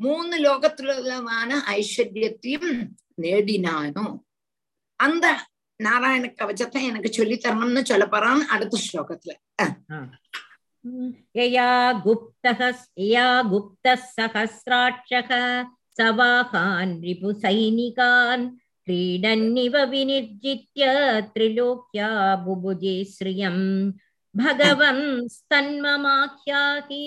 [0.00, 2.70] மூணு லோகத்துலமான ஐஸ்வர்யத்தையும்
[3.22, 4.14] நேடினானும்
[5.00, 5.26] அந்த
[5.80, 9.32] நாராயண கவச்சத்தை எனக்கு சொல்லி தரணும்னு சொல்ல போறான்னு அடுத்த ஸ்லோகத்துல
[11.34, 11.70] யயா
[12.04, 15.30] குப்தா குப்த சகசிராட்சக
[15.98, 18.44] சவாகான் ரிபு சைனிகான்
[18.85, 20.85] क्रीडन्निव विनिर्जित्य
[21.33, 22.09] त्रिलोक्या
[22.45, 23.65] बुभुजे श्रियम्
[24.35, 27.03] भगवंस्तन्ममाख्याहि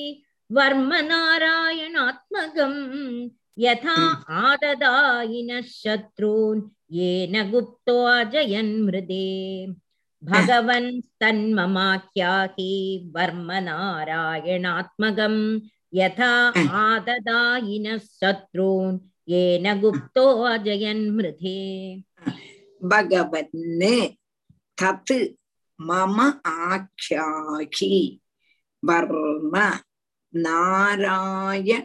[0.56, 2.80] वर्मनारायणात्मगम्
[3.64, 3.96] यथा
[4.48, 6.60] आददायिनः शत्रून्
[6.96, 9.28] येन गुप्तो अजयन् मृदे
[10.22, 12.72] भगवन् तन्ममाख्याहि
[13.14, 15.40] वर्मनारायणात्मगम्
[16.00, 16.32] यथा
[16.82, 21.57] आददायिनः शत्रून् येन गुप्तो अजयन्मृधे
[22.81, 23.83] भगवन्
[24.77, 25.13] तत्
[25.79, 26.17] मम
[26.47, 27.91] आख्याहि
[28.83, 29.55] वर्म
[30.33, 31.77] नारायणात्मकम्।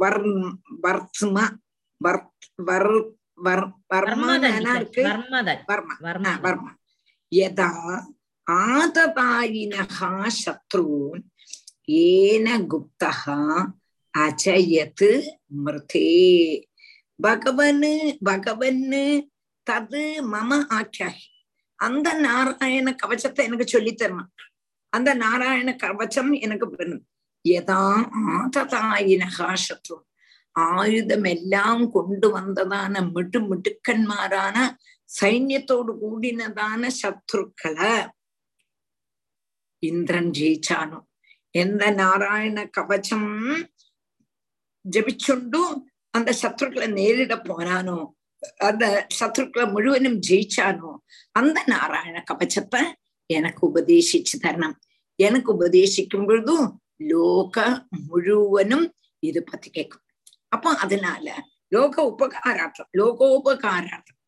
[0.00, 0.40] வர்ம்
[0.84, 1.36] வர்த்ம
[2.00, 2.92] வர்த் வர்
[3.46, 5.04] வர் வர்மனருக்கு
[5.70, 5.90] வர்ம
[6.44, 6.66] வர்ம
[7.32, 7.70] யதா
[8.46, 10.10] ஆதபாயினகா
[10.40, 11.22] சத்ரூன்
[12.02, 13.38] ஏன குப்தகா
[14.18, 15.26] அஜயத்
[15.64, 16.62] மிருதே.
[17.22, 19.28] பகவனு பகவன்னு
[19.70, 21.28] தது மம ஆக்கியாகி.
[21.74, 24.32] அந்த நாராயண கவச்சத்தை எனக்கு சொல்லி தரணும்.
[24.88, 27.06] அந்த நாராயண கவச்சம் எனக்கு வேணும்.
[27.48, 30.00] யதா ஆததாயினகா சத்ரு.
[30.52, 34.76] ஆயுதம் எல்லாம் கொண்டு வந்ததான மிட்டு மிட்டுக்கன்மாரான
[35.20, 38.08] சைன்யத்தோடு கூடினதான சத்ருக்களை
[39.78, 41.00] இந்திரன் ஜெயிச்சானோ.
[41.50, 43.68] எந்த நாராயண கவச்சம்
[44.84, 45.62] ஜபிச்சுண்டு
[46.14, 47.98] அந்த சத்ருக்களை நேரிட போனானோ
[48.60, 48.84] அந்த
[49.18, 50.90] சத்ருக்களை முழுவதும் ஜெயிச்சானோ
[51.34, 52.80] அந்த நாராயண கவச்சத்தை
[53.30, 54.76] எனக்கு உபதேசிச்சு தரணும்
[55.18, 56.68] எனக்கு உபதேசிக்கும் பொழுதும்
[57.10, 57.58] லோக
[58.08, 58.86] முழுவனும்
[59.22, 60.06] இது பத்தி கேட்கும்
[60.52, 61.26] அப்போ அதனால
[61.72, 64.18] லோக உபகாரார்த்தம் லோகோபகாரார்த்தம்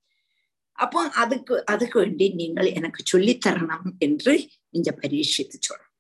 [0.79, 4.33] அப்போ அதுக்கு அதுக்கு வேண்டி நீங்கள் எனக்கு சொல்லித்தரணும் என்று
[4.71, 5.92] இந்த பரீட்சித்து சொல்றோம்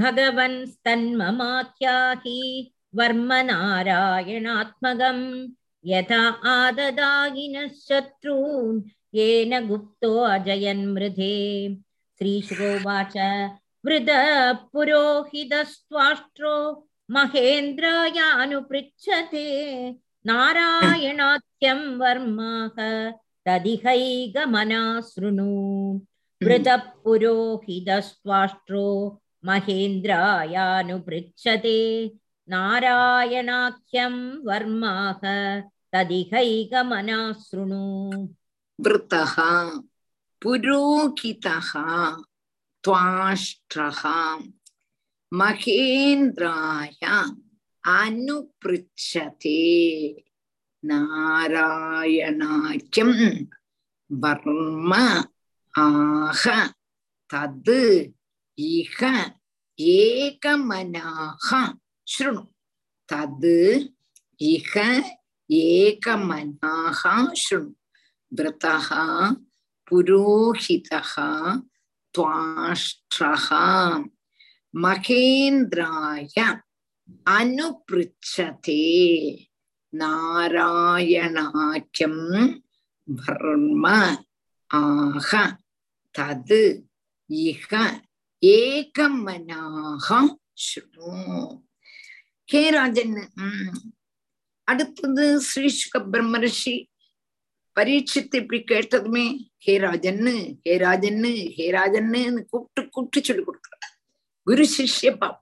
[0.00, 2.40] भगवन्स्तन्ममाख्याहि
[2.98, 5.24] वर्मनारायणात्मगम्
[5.90, 6.22] यथा
[6.54, 8.80] आददायिनः शत्रून्
[9.18, 11.36] येन गुप्तो अजयन्मृधे
[12.18, 13.16] श्रीशुकोवाच
[13.86, 14.10] वृद
[14.72, 16.54] पुरोहितस्त्वाष्ट्रो
[17.16, 19.46] महेन्द्रायानुपृच्छते
[20.30, 22.76] नारायणाख्यं वर्माः
[23.46, 25.52] तदिहैगमना शृणु
[26.46, 28.86] वृतः पुरोहितस्त्वाष्ट्रो
[29.48, 31.78] महेन्द्रायानुपृच्छते
[32.52, 34.14] नारायणाख्यं
[34.46, 35.22] वर्माः
[35.92, 37.84] तदिहैकमना शृणु
[38.84, 39.34] वृतः
[40.42, 41.70] पुरोहितः
[42.84, 44.02] त्वाष्ट्रः
[45.40, 47.00] महेन्द्राय
[47.98, 49.60] अनुपृच्छते
[50.90, 53.10] नारायणाख्यं
[54.22, 54.92] वर्म
[55.82, 56.42] आह
[57.32, 57.70] तद्
[58.58, 58.98] इह
[59.78, 61.48] एकमनाः
[62.14, 62.42] शृणु
[63.12, 63.46] तद्
[64.52, 64.72] इह
[65.50, 67.02] एकमनाः
[67.42, 67.70] शृणु
[68.32, 68.88] व्रतः
[69.88, 71.12] पुरोहितः
[72.14, 73.48] त्वाष्ट्रः
[74.82, 76.36] महेन्द्राय
[77.36, 78.80] अनुपृच्छते
[80.00, 81.06] नारायणाख्यं
[83.08, 83.86] वर्म
[84.70, 85.30] आह
[86.14, 86.52] तद्
[87.30, 87.66] इह
[88.53, 90.07] ஏகமனாக
[92.49, 93.77] ஹே ராஜன் உம்
[94.67, 96.75] அடுத்தது ஸ்ரீசுக பிரம்மரிஷி
[97.77, 99.25] பரீட்சித்து இப்படி கேட்டதுமே
[99.57, 100.33] ஹே ராஜன்னு
[100.65, 103.73] ஹே ராஜன்னு ஹே ராஜன்னு கூப்பிட்டு கூப்பிட்டு சொல்லி கொடுக்குற
[104.47, 105.41] குரு சிஷ்ய பாவம்.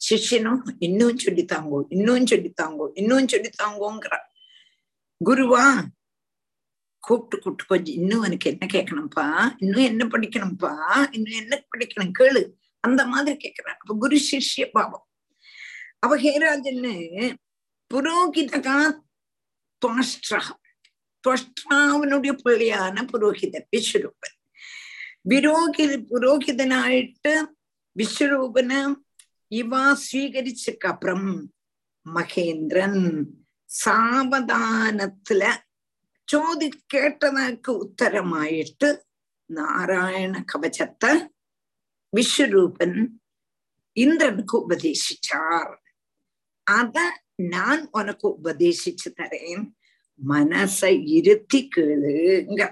[0.00, 4.14] சிஷ்யனும் இன்னும் சொல்லித்தாங்கோ இன்னும் சொல்லித்தாங்கோ இன்னும் சொல்லித்தாங்கோங்கிற
[5.20, 5.64] குருவா
[7.06, 9.54] கூப்பிட்டு கூப்பிட்டு கொஞ்சம் இன்னும் உனக்கு என்ன கேட்கணும்ப்பா?
[9.58, 11.08] இன்னும் என்ன படிக்கணும்ப்பா?
[11.10, 12.12] இன்னும் என்ன படிக்கணும்?
[12.18, 12.50] கேளு.
[12.80, 15.08] அந்த மாதிரி கேட்கிறாள் அப்ப குரு சிஷ்ய பாவம்.
[15.98, 17.34] அவ ஹேராஜன்னு
[17.94, 19.00] புரோகிதகா
[19.86, 20.62] துவஷ்டகம்
[21.28, 24.36] துவஷ்டாவினுடைய பிள்ளையான புரோகிதன் விஸ்வரூபன்.
[25.28, 27.46] വിരോഗി പുരോഹിതനായിട്ട്
[27.98, 28.94] വിശ്വരൂപന്
[29.54, 31.42] ഇവ സ്വീകരിച്ചക്കപ്പുറം
[32.14, 33.24] மகேந்திரன்
[33.84, 35.54] சாவதானத்துல
[36.28, 38.88] ചോദിക്കേട്ടതൊക്കെ ഉത്തരമായിട്ട്
[39.50, 41.12] നാരായണ കവചത്തെ
[42.12, 42.92] വിശ്വരൂപൻ
[43.96, 45.66] ഇന്ദ്രനക്ക് ഉപദേശിച്ചാർ
[46.66, 47.04] അത്
[47.46, 49.60] ഞാൻ ഉനക്ക് ഉപദേശിച്ചു തരേൻ
[50.20, 52.62] മനസ്സ ഇരുത്തി കേളുങ്ക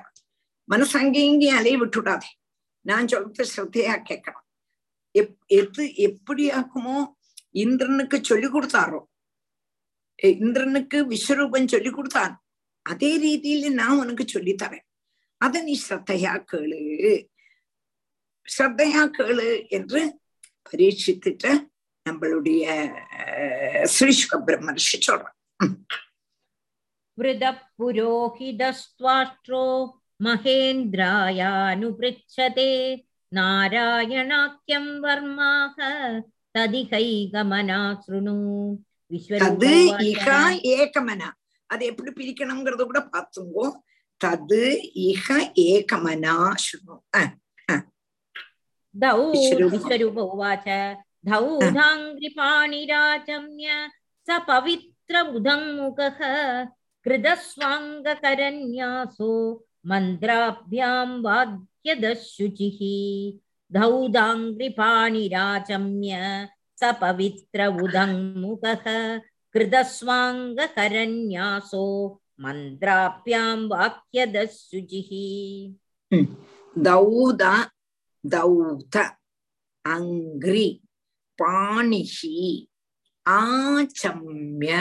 [0.68, 2.30] മനസ്സങ്കെങ്കി അലയെ വിട്ടുടാതെ
[2.84, 4.44] ഞാൻ ചൊല്ലത്തെ ശ്രദ്ധയാ കേക്കണം
[5.52, 6.98] எது എപ്പടിയാക്കുമോ
[7.54, 9.00] ഇന്ദ്രനക്ക് சொல்லி கொடுத்தாரோ
[10.18, 11.90] இந்திரனுக்கு விஸ்வரூபன் சொல்லி
[12.85, 14.83] அதே ரீதியில நான் உனக்கு சொல்லி தரேன்
[15.41, 16.77] அத நீ ஸ்ரத்தையா கேளு
[18.47, 20.01] ஸ்ரத்தையா கேளு என்று
[20.65, 21.51] பரீட்சித்துட்டு
[22.05, 22.63] நம்மளுடைய
[23.21, 25.35] அஹ், ஸ்ரீசுக பிரம்மர்ஷி சொல்றான்
[27.17, 29.63] वृदः पुरोहितस्त्वाष्ट्रो
[30.19, 32.69] महेन्द्रायानुपृच्छते
[33.31, 35.77] नारायणाख्यं वर्माः
[36.55, 38.37] तदिहैगमना शृणु
[39.11, 40.39] தது विश्वरूपवाच இகா
[40.75, 41.29] ஏகமனா
[41.71, 43.65] அது எப்படி பிரிக்கணுங்கிறத கூட பார்த்துங்கோ
[44.21, 44.63] தது
[45.07, 45.27] இக
[45.67, 46.35] ஏகமனா
[46.65, 47.31] சுணு அஹ்,
[48.95, 50.67] धौ विश्वरूप- विश्वरूप उवाच
[51.27, 53.67] धौधाङ्घ्रिपाणिराचम्य
[54.27, 56.19] स पवित्र उदङ्मुखः
[57.05, 59.31] कृतस्वाङ्गकरन्यासो
[59.85, 62.79] मन्त्राभ्यां वाद्यदशुचिः
[63.71, 66.13] धौदाङ्घ्रिपाणिराचम्य
[66.77, 68.85] स पवित्र उदङ्मुखः
[69.54, 71.84] कृतस्वाङ्गकरन्यासो
[72.44, 75.10] मन्त्राभ्यां वाक्यदशुचिः
[76.86, 77.42] दौद
[78.34, 78.96] दौत
[79.94, 80.68] अङ्ग्रि
[81.40, 82.16] पाणिः
[83.36, 84.72] आचम्य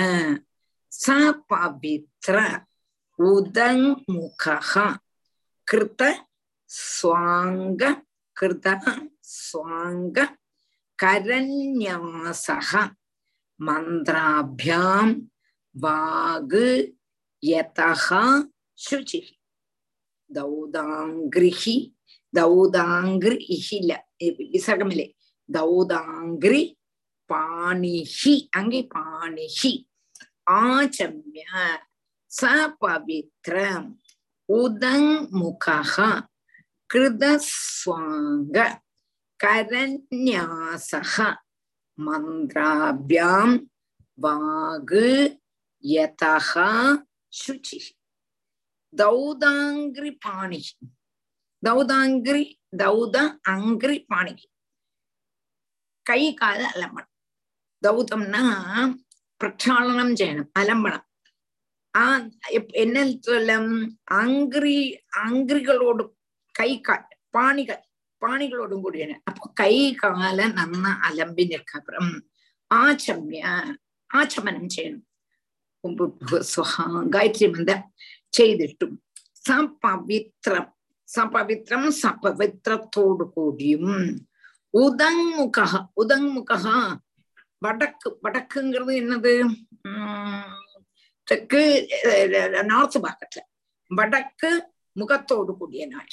[1.04, 2.36] सपवित्र
[3.32, 4.72] उदङ्मुखः
[5.70, 6.02] कृत
[6.70, 7.82] स्वाङ्ग
[8.38, 8.84] कृतः
[9.36, 10.18] स्वाङ्ग
[11.04, 12.72] करन्यासः
[13.66, 15.14] மந்திராபியாம்
[15.76, 16.68] வாகு
[17.44, 17.92] யதா
[18.80, 19.20] சுச்சி.
[20.30, 21.78] தௌதாங்கிரிஹி
[22.34, 23.92] தௌதாங்கிரி இஹில.
[24.54, 25.08] விசகமிலே.
[25.50, 26.64] தௌதாங்கிரி
[27.30, 29.74] பாணிஹி அங்கே பாணிஹி.
[30.52, 31.44] ஆச்சமிய
[32.32, 32.42] ச
[32.82, 33.90] பவித்ரம்
[34.50, 36.10] உதங்முகா
[36.90, 38.58] கிருதஸ்வாங்க
[39.40, 41.16] கரன்யாசக
[42.06, 43.66] மந்திராபியாம்
[44.22, 45.40] வாகு
[45.82, 46.40] யதா
[47.48, 47.78] சுச்சி.
[48.98, 50.64] தௌதாங்கிரி பாணி
[51.66, 54.34] தௌதாங்கிரி தௌத அங்கிரி பாணி
[56.02, 57.12] கை கால அலம்பணம்.
[57.88, 58.44] தௌதம்னா
[59.44, 61.06] பிரக்ஷாளனம் செய்யணும் அலம்பணம்.
[61.98, 62.32] ஆஹ்
[62.68, 63.96] என்ன சொல்லம்?
[64.12, 66.14] அங்கிரி அங்கிரிகளோடு
[66.52, 67.91] கை கால் பாணிகள்.
[68.22, 72.08] പാണികളോടും കൂടിയാണ് അപ്പൊ കൈ കാല നന്ന അലമ്പിനക്കപ്പുറം
[72.72, 73.44] ആചമ്യ
[74.10, 75.02] ആചമനം ചെയ്യണം
[77.10, 77.72] ഗായത്രി മന്ദ
[78.34, 78.92] ചെയ്തിട്ടും
[79.46, 80.66] സപവിത്രം
[81.10, 83.88] സപവിത്രം സപവിത്രത്തോടു കൂടിയും
[84.74, 85.60] ഉദങ്മുഖ
[85.98, 86.52] ഉദങ്മുഖ
[87.62, 89.34] വടക്ക് വടക്കുங்கிறது എന്നത്
[91.28, 91.62] தெற்கு
[92.70, 93.42] நார்த் பாக்கத்துல
[93.92, 94.52] വടക്ക്
[94.96, 96.10] முகத்தோடு கூடிய நாள்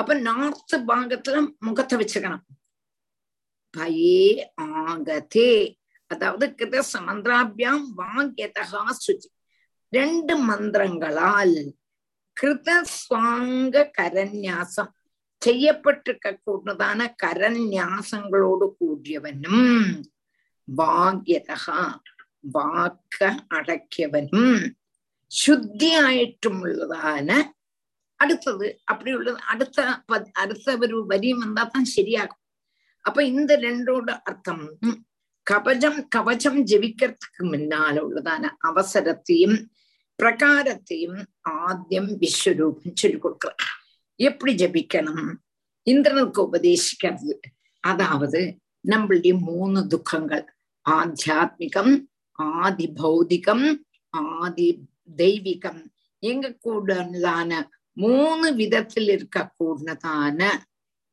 [0.00, 2.44] அப்ப நார்த் பாகத்துல முகத்தை வச்சுக்கணும்
[3.74, 5.78] ഭയേ ആഗതേ
[6.10, 9.28] അതായത് കൃത മന്ത്രാഭ്യാം വാഗ്യതഹാ ശുചി
[9.92, 11.50] രണ്ട് മന്ത്രങ്ങളാൽ
[12.36, 14.92] கிருதஸ்வாங்க கரன்யாசம்
[15.42, 19.90] செய்யப்பட்டிருக்கக்கூடியதான கரன்யாசங்களோடு கூடியவனும்
[20.68, 21.66] ഭാഗ്യതഃ
[22.54, 24.48] വാക്ക അടക്കിയവനും
[25.30, 27.38] ശുദ്ധിയായിട്ടുമുള്ളതാണ്
[28.23, 29.85] அடுத்தது அப்படி உள்ள அடுத்த
[30.43, 32.41] அடுத்த ஒரு வரியும் வந்தா தான் சரியாகும்.
[33.05, 34.65] அப்ப இந்த ரெண்டோட அர்த்தம்
[35.47, 39.57] கவச்சம் கவச்சம் ஜெபிக்கிறதுக்கு முன்னால உள்ளதான அவசரத்தையும்
[40.19, 41.19] பிரகாரத்தையும்
[41.61, 43.71] ஆத்தியம் விஸ்வரூபம் சொல்லிக் கொடுக்கிறார்.
[44.19, 45.29] எப்படி ஜபிக்கணும்?
[45.87, 47.33] இந்திரனுக்கு உபதேசிக்கிறது.
[47.83, 48.41] அதாவது
[48.91, 50.45] நம்மளுடைய மூணு துக்கங்கள்
[50.85, 51.93] ஆத்தியாத்மிகம்
[52.59, 53.65] ஆதி பௌதிகம்
[54.39, 54.67] ஆதி
[55.17, 55.81] தெய்வீகம்
[56.23, 57.51] எங்க கூடலான
[57.93, 60.49] மூணு விதத்தில் இருக்கக்கூடதான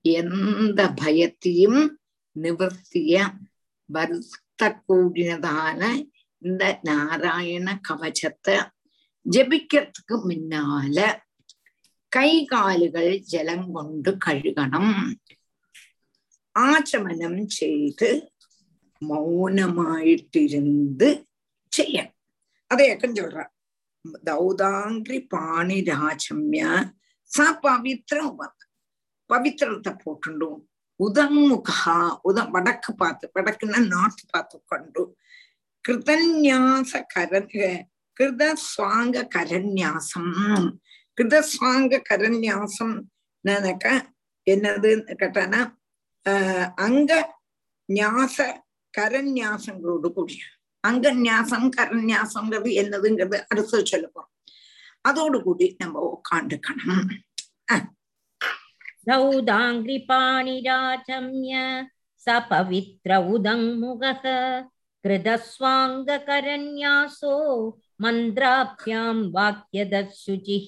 [0.01, 1.97] எந்த பயத்தையும்
[2.43, 3.35] நிவர்த்திய
[3.93, 6.05] வருத்தக்கூடியதான
[6.39, 8.57] இந்த நாராயண கவச்சத்தை
[9.31, 11.23] ஜபிக்கிறதுக்கு முன்னால
[12.09, 15.17] கை காலுகள் ஜலம் கொண்டு கழுகணும்.
[16.55, 18.31] ஆச்சமனம் செய்து
[19.09, 21.27] மௌனமாயிட்டிருந்து
[21.77, 22.15] செய்யணும்.
[22.75, 23.53] அதையக்கம் சொல்றார்
[24.29, 26.65] தௌதாங்கிரி பாணி ராஜம்ய
[27.31, 28.41] ச பவித்ரம்
[29.31, 30.61] பவித்திரத்தை போட்டுண்டும்
[31.01, 31.97] உதன்முகா
[32.29, 35.03] உத வடக்கு பார்த்து வடக்குன்னா நார்த் பார்த்து கொண்டு
[35.85, 37.53] கிருதன்யாச கரன்
[38.17, 40.33] கிருத சுவாங்க கரன்யாசம்
[41.19, 42.97] கிருத சுவாங்க கரன்யாசம்
[44.47, 45.61] என்னதுன்னு கேட்டானா
[46.79, 47.13] அங்க
[47.89, 48.37] ஞாச
[48.95, 50.43] கரன்யாசங்களோடு கூடிய
[50.88, 54.30] அங்க ஞாசம் கரன்யாசங்கிறது என்னதுங்கிறது அடுத்து சொல்லுவோம்
[55.06, 57.14] அதோடு கூடி நம்ம உட்காந்துக்கணும்
[59.08, 61.54] सौदाङ्घ्रिपाणिराचम्य
[62.28, 64.24] स पवित्र उदङ्मुगः
[65.06, 67.36] कृतस्वाङ्गकरन्यासो
[68.00, 70.68] मन्द्राभ्यां वाक्यदशुचिः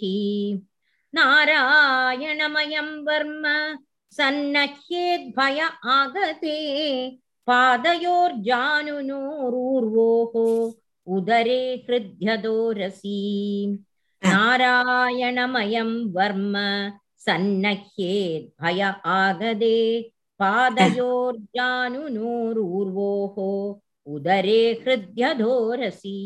[1.13, 3.43] नारायणमयं वर्म
[4.13, 5.59] सन्नह्येद्भय
[5.93, 6.57] आगते
[7.47, 10.33] पादयोर्जानुनोरूर्वोः
[11.07, 13.19] उदरे हृद्यदोरसी
[14.23, 16.55] नारायणमयं वर्म
[17.25, 18.81] सन्नह्येद् भय
[19.17, 19.77] आगदे
[20.39, 23.37] पादयोर्जानुनोरूर्वोः
[24.07, 26.17] उदरे हृद्यधोरसी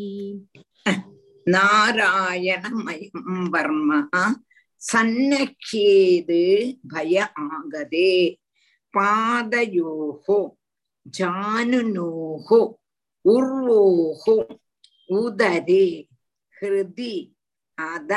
[1.47, 3.91] நாராயணமயம் வர்ம
[4.81, 6.41] சன்னக்கியேது
[6.91, 8.11] பய ஆகதே
[8.93, 10.37] பாதயோகோ
[11.06, 12.60] ஜானுனோகோ
[13.24, 14.36] உர்வோகோ
[15.08, 15.86] உதரே
[16.54, 17.14] ஹிருதி
[17.78, 18.12] அத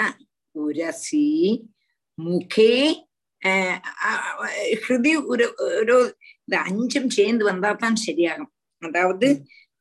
[0.56, 1.28] உரசி
[2.18, 2.74] முகே
[4.82, 5.46] ஹிருதி ஒரு
[5.80, 5.98] ஒரு
[6.40, 8.52] இந்த அஞ்சும் சேர்ந்து வந்தாதான் சரியாகும்.
[8.84, 9.28] அதாவது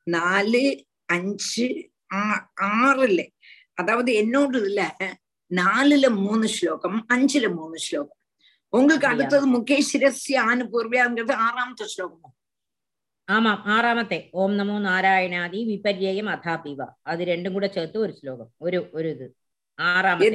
[0.07, 0.65] நாலு
[1.07, 1.67] அஞ்சு
[2.83, 3.21] ஆறுல
[3.75, 4.83] அதாவது என்னோட இதுல
[5.51, 8.21] நாலுல மூணு ஸ்லோகம் அஞ்சுல மூணு ஸ்லோகம்.
[8.73, 12.31] உங்களுக்கு அடுத்தது முகேஷ் சிரஸ்ய ஆனுபூர்வியாங்கிறது ஆறாமത്തെ ஸ்லோகமோ?
[13.29, 19.09] ஆமாம் ആറാമത്തെ ഓം നമോ നാരായണാദി വിപര്യേയം അഥാപിവ അത് രണ്ടും കൂടെ ചേർത്ത് ഒരു ശ്ലോകം ഒരു ഒരു
[19.09, 19.27] ഇത്
[19.79, 20.29] ആറാമത്തെ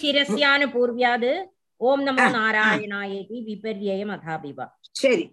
[0.00, 1.30] ശിരസ്യാന് പൂർവ്യാത്
[1.80, 4.58] ഓം നമോ നാരായണായേതി വിപര്യേയം അഥാപിവ
[4.94, 5.26] ശരി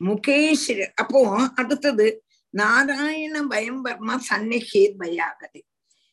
[0.00, 1.20] മുഖേ ശിര അപ്പോ
[1.60, 2.06] അടുത്തത്
[2.54, 5.60] നാരായണ ഭയം വർമ്മ സന്നിഹേത് ഭയാകതി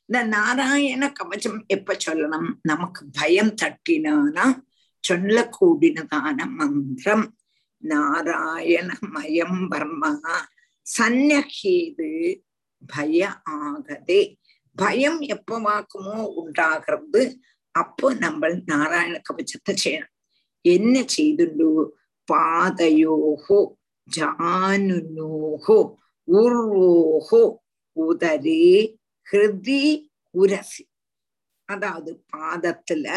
[0.09, 4.45] இந்த நாராயண கவச்சம் எப்ப சொல்லணும் நமக்கு பயம் தட்டினானா
[5.03, 7.25] சொல்லக்கூடினதான மந்திரம்
[7.83, 10.19] நாராயணமயம் வர்மா.
[10.97, 12.41] சந்நகீது
[12.87, 14.37] பய ஆகதே.
[14.75, 17.39] பயம் எப்ப வாக்குமோ உண்டாகிறது
[17.71, 20.15] அப்போ நம்ம நாராயண கவச்சத்தை செய்யணும்.
[20.61, 21.87] என்ன செய்துண்டு?
[22.31, 23.59] பாதையோகோ
[24.07, 25.93] ஜானுனோகோ
[26.27, 27.55] உர்வோகோ
[27.97, 28.95] உதரே
[29.31, 30.89] ஹிருதி உரசி.
[31.65, 33.07] அதாவது பாதத்துல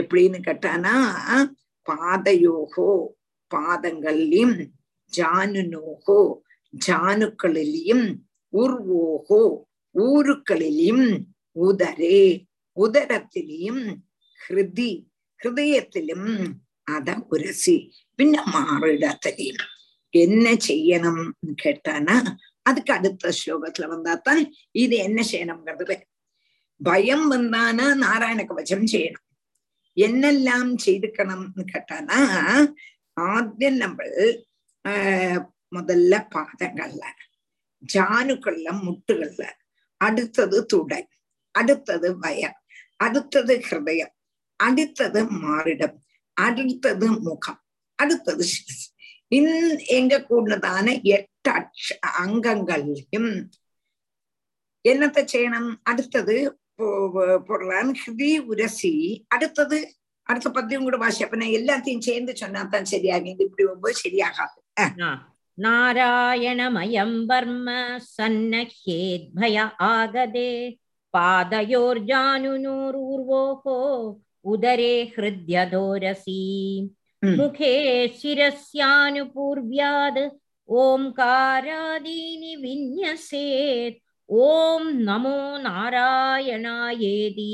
[0.00, 0.94] எப்படின்னு கேட்டானா
[1.86, 2.90] பாதையோகோ
[3.52, 4.56] பாதங்கள்லயும்
[5.12, 6.20] ஜானுனோகோ
[6.74, 8.06] ஜானுக்களிலையும்
[8.52, 9.42] உர்வோகோ
[9.94, 11.06] ஊருக்களிலும்
[11.56, 12.22] உதரே
[12.76, 13.84] உதரத்திலையும்
[14.40, 14.90] ஹிருதி
[15.40, 16.28] ஹிருதயத்திலும்
[16.88, 17.76] அத உரசி
[18.18, 19.62] பின்ன மாறிடத்திலையும்
[20.14, 21.22] என்ன செய்யணும்
[21.62, 22.16] கேட்டானா
[22.62, 24.42] அதுக்கு அடுத்த ஸ்லோகத்துல வந்தாத்தான்
[24.74, 25.96] இது என்ன செய்யணுங்கிறது
[26.80, 29.26] பயம் வந்தானா நாராயண கவச்சம் செய்யணும்.
[29.96, 32.20] என்னெல்லாம் செய்துக்கணும்னு கேட்டானா
[33.16, 33.98] ஆദ്യം நம்ம
[34.84, 35.40] ஆஹ்
[35.72, 37.04] முதல்ல பாதங்கள்ல
[37.82, 39.42] ஜானுக்கள்ல முட்டுகள்ல
[40.00, 41.02] அடுத்தது துடை
[41.54, 42.58] அடுத்தது வயர்
[43.00, 44.14] அடுத்தது ஹிருதயம்
[44.60, 45.96] அடுத்தது மாறிடம்
[46.36, 47.60] அடுத்தது முகம்
[47.98, 48.86] அடுத்தது சிரஸ்
[49.32, 49.52] இன்
[49.90, 51.88] எங்க கூடதான எட்டு அக்ஷ
[52.22, 53.30] அங்கங்களையும்
[54.84, 56.36] என்னத்தை செய்யணும் அடுத்தது
[57.46, 58.92] பொருளான் ஹிருதி உரசி
[59.28, 59.78] அடுத்தது
[60.31, 64.59] அடுத்த பத்தியும் கூட வாசி அப்ப நான் எல்லாத்தையும் சேர்ந்து சொன்னா தான் சரியாகும் இது இப்படி ஒவ்வொரு சரியாகாது
[65.57, 67.69] நாராயணமயம் வர்ம
[68.11, 70.51] சன்னஹேத்பய ஆகதே
[71.13, 73.79] பாதயோர்ஜானுனூர்வோகோ
[74.45, 76.41] உதரே ஹிருத்யதோரசி
[77.23, 77.71] मुखे
[78.17, 80.19] शिरस्यानुपूर्व्याद्
[80.69, 87.53] ओङ्कारादीनि विन्यसेत् ॐ नमो नारायणायेति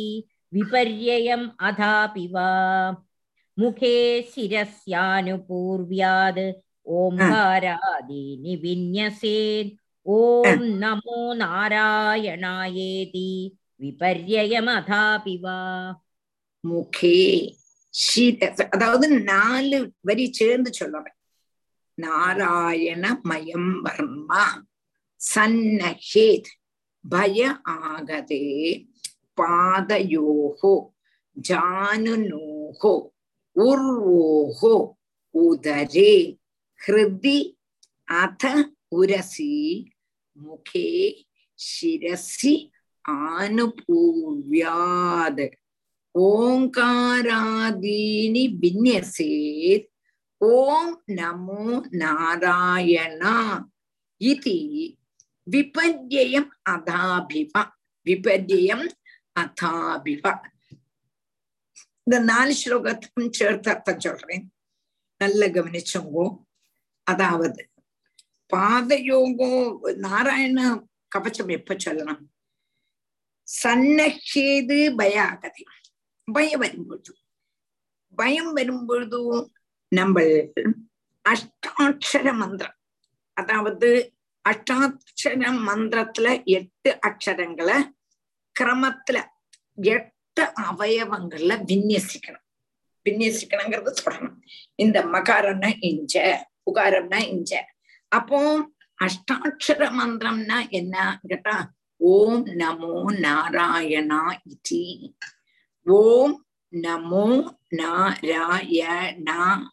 [0.53, 2.49] विपर्ययम् अधापि वा
[3.57, 3.95] मुखे
[4.33, 5.23] शिरस्यानुपूर्व्याद्
[6.97, 9.71] ओङ्कारादीनि विन्यसेत्
[10.05, 13.29] ॐ नमो नारायणायेति
[13.81, 15.59] विपर्ययमधापि वा
[16.63, 17.17] முகே
[17.93, 19.77] சிரஸ் அதாவது நாலு
[20.07, 21.17] வரி சேர்ந்து சொல்றேன்
[21.97, 24.43] நாராயண மயம் வர்மா
[25.21, 26.49] சன்னஹேத்
[27.05, 27.39] பய
[27.75, 28.45] ஆகதே
[29.37, 30.73] பாதயோகோ
[31.37, 32.93] ஜானுனோகோ
[33.55, 34.75] உர்வோகோ
[35.35, 36.13] உதரே
[36.81, 37.39] ஹிருதி
[38.17, 38.43] അഥ
[38.91, 39.53] ഉരസി
[40.37, 40.89] മുഖേ
[41.59, 42.53] ശിരസി
[44.05, 45.45] ആനുപൂര്യാത്
[47.15, 47.63] ഓങ്കാരാദീനി
[48.61, 49.87] വിന്യസേത്
[50.41, 53.23] ഓം നമോ നാരായണ
[54.21, 54.59] ഇതി
[55.47, 57.53] വിപര്യയം അഥാഭിവ
[58.05, 58.81] വിപര്യം
[59.38, 60.34] அதாபிப
[62.06, 64.44] இந்த நாலு ஸ்லோகத்தையும் சேர்த்து அர்த்தம் சொல்றேன்
[65.20, 66.26] நல்ல கவனிச்சோங்கோ
[67.06, 67.62] அதாவது
[68.50, 69.50] பாதயோகோ
[69.98, 70.60] நாராயண
[71.12, 72.22] கவச்சம் எப்ப சொல்லணும்
[73.48, 75.62] சன்னஹேது பயாகதி
[76.28, 77.12] பயம் வரும்பொழுது
[78.18, 79.20] பயம் வரும்பொழுது
[79.92, 80.24] நம்ம
[81.24, 82.76] அஷ்டாட்சர மந்திரம்
[83.36, 83.90] அதாவது
[84.44, 87.76] அஷ்டாட்சர மந்திரத்துல எட்டு அக்ஷரங்களை
[88.60, 89.24] கிரமத்துல
[89.74, 92.46] எட்டு அவயவங்கள்ல விநியசிக்கணும்.
[93.04, 94.36] விநியசிக்கணுங்கிறது சொல்லணும்.
[94.74, 97.54] இந்த மகாரம்னா இஞ்ச புகாரம்னா இஞ்ச.
[98.08, 98.68] அப்போ
[99.04, 101.20] அஷ்டாட்சர மந்திரம்னா என்ன?
[101.26, 105.14] கேட்டா ஓம் நமோ நாராயணா இதி.
[105.82, 109.66] ஓம் நமோ நாராயணாய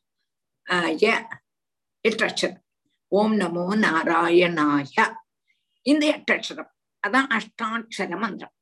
[2.02, 2.64] எட்டு
[3.08, 5.14] ஓம் நமோ நாராயணாய.
[5.82, 6.34] இந்த எட்டு
[7.08, 8.54] அதான் அஷ்டாட்சர மந்திரம்.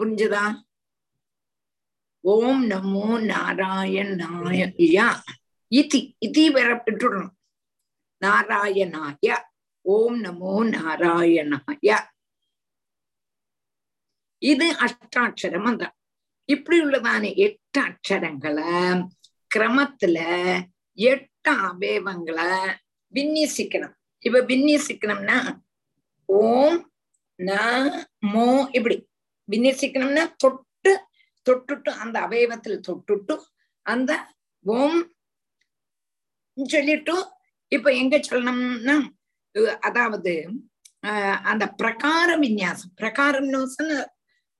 [0.00, 0.62] புரிஞ்சுதா?
[2.20, 5.06] ஓம் நமோ நாராயணாயா
[5.70, 7.34] இதி இதி வர பெற்றுடணும்.
[8.24, 9.36] நாராயணாய
[9.82, 11.98] ஓம் நமோ நாராயணாய.
[14.38, 15.94] இது அஷ்டாட்சர மந்திரம்
[16.44, 19.08] இப்படி உள்ளதான எட்டு அக்ஷரங்களை
[19.54, 20.18] கிரமத்துல
[20.92, 22.78] எட்டு அவயவங்களை
[23.14, 23.94] விநியசிக்கணும்.
[24.18, 25.60] இப்ப விநியசிக்கணும்னா
[26.24, 26.92] ஓம்
[27.38, 27.50] ந
[28.26, 29.09] மோ இப்படி.
[29.50, 30.92] விநியசிக்கணும்னா தொட்டு
[31.46, 33.34] தொட்டுட்டு அந்த அவயவத்தில் தொட்டுட்டு
[33.86, 34.12] அந்த
[34.64, 35.00] ஓம்
[36.56, 37.14] சொல்லிட்டு
[37.68, 38.96] இப்ப எங்க சொல்லணும்னா
[39.80, 40.32] அதாவது
[41.06, 43.92] ஆஹ் அந்த பிரகார விநியாசம் பிரகாரம் விநியாசம்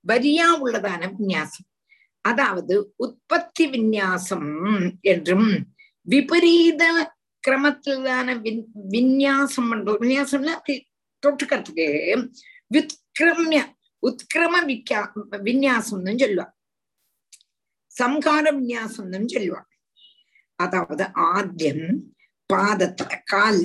[0.06, 1.66] வரியா உள்ளதான விநியாசம்.
[2.24, 4.48] அதாவது உற்பத்தி விநியாசம்
[5.00, 5.48] என்றும்
[6.06, 6.82] விபரீத
[7.48, 10.76] கிரமத்திலான வின் விநியாசம் பண்றது விநியாசம்னா அப்படி
[11.22, 11.86] தொட்டுக்கிறதுக்கு
[12.74, 13.60] வித்கிரமிய
[14.02, 15.00] உத்கிரம விக்கா
[15.46, 16.46] விநியாசம்னு சொல்லுவா
[17.92, 19.60] சம்ஹார விநியாசம்னு சொல்லுவா
[20.58, 21.86] அதாவது ஆத்தியம்
[22.50, 23.64] பாதத்துல கால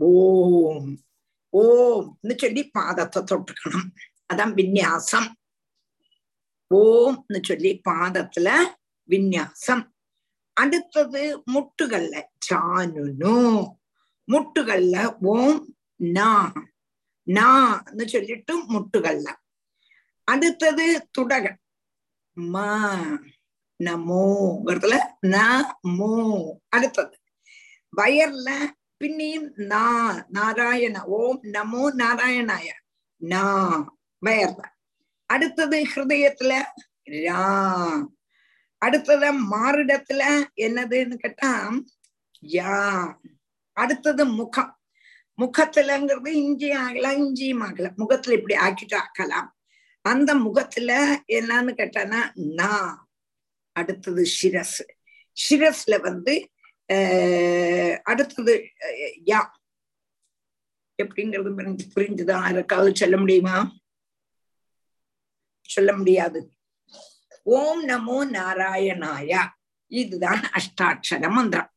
[0.00, 0.90] ஓம்
[1.52, 3.88] ஓம்னு சொல்லி பாதத்தை தொட்டுக்கணும்
[4.30, 5.28] அதான் விநியாசம்
[6.70, 8.48] ஓம்னு சொல்லி பாதத்துல
[9.08, 9.82] விநியாசம்
[10.56, 11.22] அடுத்தது
[11.52, 12.14] முட்டுகள்ல
[12.46, 13.36] சானுனு
[14.28, 14.96] முட்டுகள்ல
[15.32, 15.60] ஓம்
[16.16, 16.30] நா
[17.34, 19.28] நான்னு சொல்லிட்டு முட்டுகள்ல.
[20.24, 21.58] அடுத்தது துடகன்
[22.36, 22.56] ம
[23.80, 24.94] நமோங்கிறதுல
[25.98, 26.10] மோ
[26.68, 27.14] அடுத்தது.
[27.96, 28.48] வயர்ல
[29.00, 29.84] பின்னியும் நா
[30.28, 32.68] நாராயண ஓம் நமோ நாராயணாய
[33.16, 33.44] நா
[34.26, 34.62] வயர்ல.
[35.26, 36.52] அடுத்தது ஹிருதயத்துல
[37.10, 37.42] ரா.
[38.82, 40.22] அடுத்தது மாறிடத்துல
[40.56, 41.50] என்னதுன்னு கேட்டா
[42.42, 42.76] யா.
[43.76, 44.79] அடுத்தது முகம்.
[45.40, 49.48] முகத்துலங்கிறது இஞ்சி ஆகலாம் இஞ்சியும் ஆகலாம் முகத்துல இப்படி ஆக்கிட்டு ஆக்கலாம்.
[50.04, 50.90] அந்த முகத்துல
[51.28, 52.20] என்னன்னு கேட்டானா
[52.58, 52.72] நா.
[53.76, 54.78] அடுத்தது சிரஸ்
[55.36, 56.34] சிரஸ்ல வந்து
[58.02, 58.54] அடுத்தது
[59.24, 59.40] யா.
[61.02, 62.36] எப்படிங்கிறது புரிஞ்சு புரிஞ்சுதா?
[62.46, 63.56] யாருக்காவது சொல்ல முடியுமா?
[65.66, 66.40] சொல்ல முடியாது.
[67.42, 69.42] ஓம் நமோ நாராயணாயா.
[69.90, 71.70] இதுதான் அஷ்டாட்சர மந்திரம்.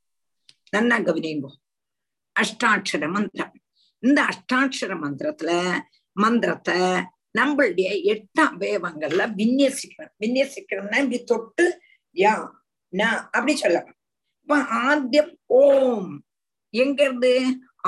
[0.76, 1.52] நன்னா கவனிங்கோ.
[2.36, 3.54] அஷ்டாட்சர மந்திரம்.
[4.04, 5.52] இந்த அஷ்டாட்சர மந்திரத்துல
[6.16, 6.78] மந்திரத்தை
[7.38, 10.16] நம்மளுடைய எட்டு அவயவங்கள்ல விநியசிக்கணும்.
[10.20, 11.66] விநியசிக்கணும்னா இப்படி தொட்டு
[12.16, 12.34] யா
[12.94, 13.90] நா அப்படி சொல்லலாம்
[14.42, 16.12] இப்ப ஆத்தியம் ஓம்.
[16.74, 17.32] எங்க இருந்து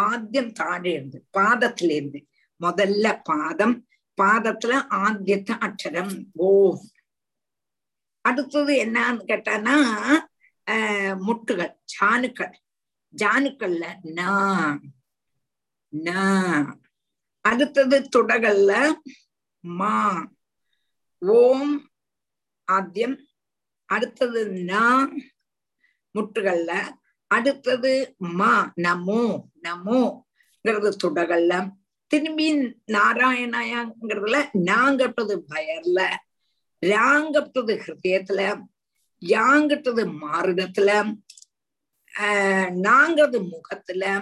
[0.02, 2.20] ஆத்தியம் தாழே இருந்து பாதத்துல இருந்து
[2.62, 3.76] முதல்ல பாதம்
[4.18, 6.14] பாதத்துல ஆத்தியத்த அக்ஷரம்
[6.48, 6.84] ஓம்.
[8.26, 9.76] அடுத்தது என்னன்னு கேட்டானா
[11.28, 12.54] முட்டுகள் ஜானுக்கள்
[13.16, 13.84] ஜானுக்கள்ல
[15.94, 16.10] ந
[17.46, 18.72] அடுத்தது துடகல்ல
[19.64, 19.96] மா.
[21.22, 21.76] ஓம்
[22.68, 23.16] ஆத்தியம்
[23.90, 24.72] அடுத்தது ந.
[26.16, 26.72] முட்டுகள்ல
[27.32, 27.94] அடுத்தது
[28.40, 28.54] மா.
[28.82, 29.24] நமோ
[29.64, 31.54] நமோங்கிறது துடகல்ல.
[32.12, 32.48] திரும்பி
[32.92, 34.38] நாராயணாயாங்கிறதுல
[34.70, 36.00] நாங்கட்டது பயர்ல.
[36.82, 38.42] ராங்கட்டது ஹிருதயத்துல.
[39.22, 40.90] யாங்கிட்டது மாறுடத்துல
[42.86, 44.22] நாங்கிறது முகத்துல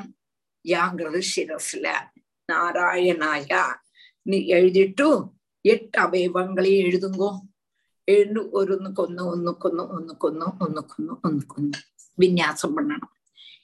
[0.64, 1.94] யாங்கிறது சிரஸ்ல
[2.52, 3.76] நாராயணாயா
[4.22, 5.30] நீ எழுதிட்டு
[5.61, 7.40] எட்டு அவயவங்களையும் எழுதுங்கோ.
[8.03, 11.80] எழுந்து ஒன்னுக்கொன்னு ஒன்னுக்கொன்னு ஒன்னுக்கொன்னு ஒன்னுக்கொன்னு ஒன்னுக்கொன்னு
[12.18, 13.14] விநியாசம் பண்ணணும்.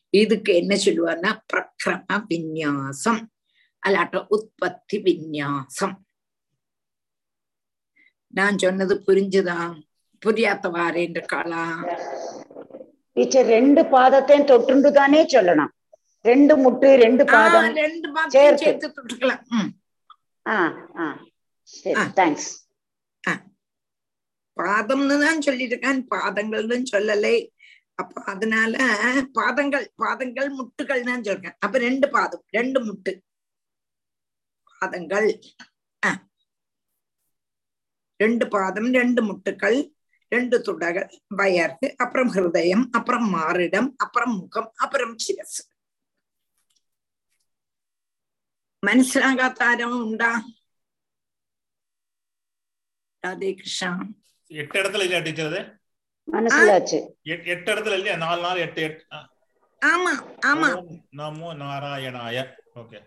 [0.09, 3.25] இதுக்கு என்ன சொல்லுவாருன்னா பிரக்ரம விநியாசம்
[3.87, 5.95] அல்லாட்ட உற்பத்தி விநியாசம்
[8.27, 9.81] நான் சொன்னது புரிஞ்சுதான்
[10.25, 11.83] புரியாத்தவாரேன்ற காலா?
[13.19, 15.71] டீச்சர் ரெண்டு பாதத்தையும் தொட்டுண்டு தானே சொல்லணும்.
[16.25, 18.87] ரெண்டு முட்டு ரெண்டு பாதம் ரெண்டு சேர்த்து.
[18.97, 19.43] தொட்டுக்கலாம்.
[20.45, 20.55] ஆ
[21.03, 21.05] ஆ.
[21.69, 22.49] சரி தேங்க்ஸ்
[24.57, 27.35] பாதம்னு தான் சொல்லியிருக்கான் பாதங்கள்னு சொல்லலை.
[28.01, 28.73] அப்ப அதனால
[29.37, 31.55] பாதங்கள் பாதங்கள் முட்டுகள் தான் சொல்றேன்.
[31.65, 33.13] அப்ப ரெண்டு பாதம் ரெண்டு முட்டு.
[34.73, 35.29] பாதங்கள்.
[38.19, 39.79] ரெண்டு பாதம் ரெண்டு முட்டுக்கள்.
[40.31, 40.97] ரெண்டு துடக
[41.31, 45.59] வயர்க்கு அப்புறம் ஹிருதயம் அப்புறம் மாறிடம் அப்புறம் முகம் அப்புறம் சிரஸ்
[48.83, 50.29] മനസ്സിലാകാത്ത ആരോ ഉണ്ടാ
[53.23, 53.87] രാധേ കൃഷ്ണ
[54.51, 55.59] എട്ടിടത്തിലല്ലേ ടീച്ചറത്
[57.47, 59.01] എട്ടിടത്തിലല്ലേ നാല് നാല് എട്ട് എട്ട്
[59.81, 60.13] ആമാ
[60.45, 60.69] ആമാ
[61.13, 62.37] നമോ നാരായണായ
[62.75, 62.99] ഓക്കെ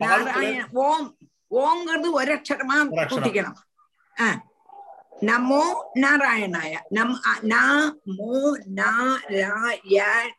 [0.00, 1.04] നാരായണ ഓം
[1.60, 3.58] ഓംங்கிறது ஒரு அக்ஷரமா கூட்டிக்கணும்
[5.22, 5.62] நமோ
[5.96, 7.60] நாராயணாய நம் நா
[8.10, 8.32] மோ
[8.78, 8.90] நா
[9.30, 9.60] ரா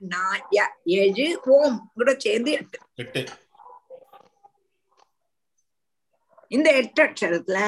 [0.08, 0.66] நா ய
[0.98, 3.22] ஏழு ஓம் கூட சேர்ந்து எட்டு எட்டு
[6.52, 7.60] இந்த எட்டு அக்ஷரத்துல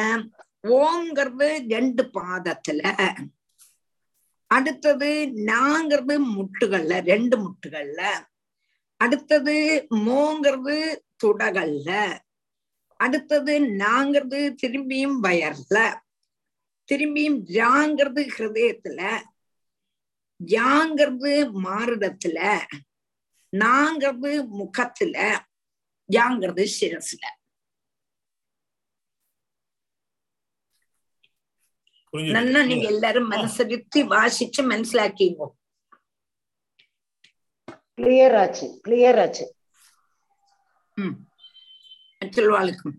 [0.78, 2.82] ஓம்ங்கிறது ரெண்டு பாதத்துல
[4.52, 5.10] அடுத்தது
[5.50, 8.02] நாங்கிறது முட்டுகள்ல ரெண்டு முட்டுகள்ல
[9.02, 9.56] அடுத்தது
[10.06, 10.78] மோங்கிறது
[11.24, 11.90] துடகல்ல
[13.00, 15.78] அடுத்தது நாங்கிறது திரும்பியும் வயர்ல
[16.90, 19.02] திரும்பியும் ஜாங்கிறது ஹிருதயத்துல
[20.40, 21.32] ஜாங்கிறது
[21.64, 22.40] மாறுடத்துல
[23.54, 25.18] நாங்கிறது முகத்துல
[26.10, 27.26] ஜாங்கிறது சிரஸ்ல
[32.34, 35.48] நல்லா நீங்க எல்லாரும் மனசெடுத்து வாசிச்சு மனசிலாக்கிங்க.
[37.98, 39.46] கிளியர் ஆச்சு கிளியர் ஆச்சு.
[40.98, 41.16] ம்.
[42.22, 42.96] சொல்வாளுக்கும்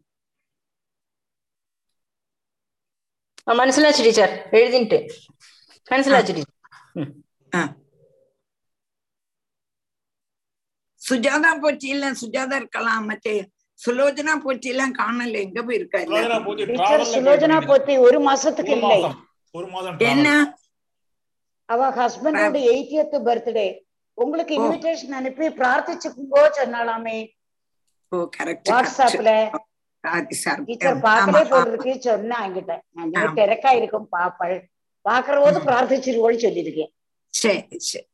[3.57, 4.99] മനസ്സിലാച്ചു ടീച്ചർ എഴുതിട്ട്
[5.91, 6.51] മനസ്സിലാച്ചു ടീച്ചർ
[11.01, 13.33] സുജാത പോറ്റിയെല്ലാം സുജാത இருக்கலாம் മറ്റേ
[13.79, 18.99] சுலோஜனா போட்டியெல்லாம் காணல எங்க போயிருக்கா சுலோஜனா போட்டி டீச்சர் டிராவல்ல சுலோஜனா போத்தி ஒரு மாசத்துக்கு ஒரு இல்லை
[18.99, 19.17] மாசம்
[19.55, 20.27] ஒரு மாதம் என்ன
[21.69, 23.67] அவ ஹஸ்பண்டோட எயிட்டியத் பர்த்டே
[24.17, 24.57] உங்களுக்கு ஓ.
[24.59, 27.17] இன்விடேஷன் அனுப்பி பிரார்த்திச்சுக்கோ சொன்னாலாமே
[28.11, 29.63] ஓ கரெக்ட் வாட்ஸ்அப்ல சார்
[30.00, 32.80] டீச்சர் பார்க்கலே போடுறதுக்கு சொன்னா என்கிட்ட.
[32.90, 33.12] நான்.
[33.12, 34.56] திறக்கா இருக்கும் பாப்பள்.
[35.08, 36.92] பாக்குற போது பிரார்த்திச்சிருவோன்னு சொல்லியிருக்கேன்.
[37.28, 38.06] சரி சரி.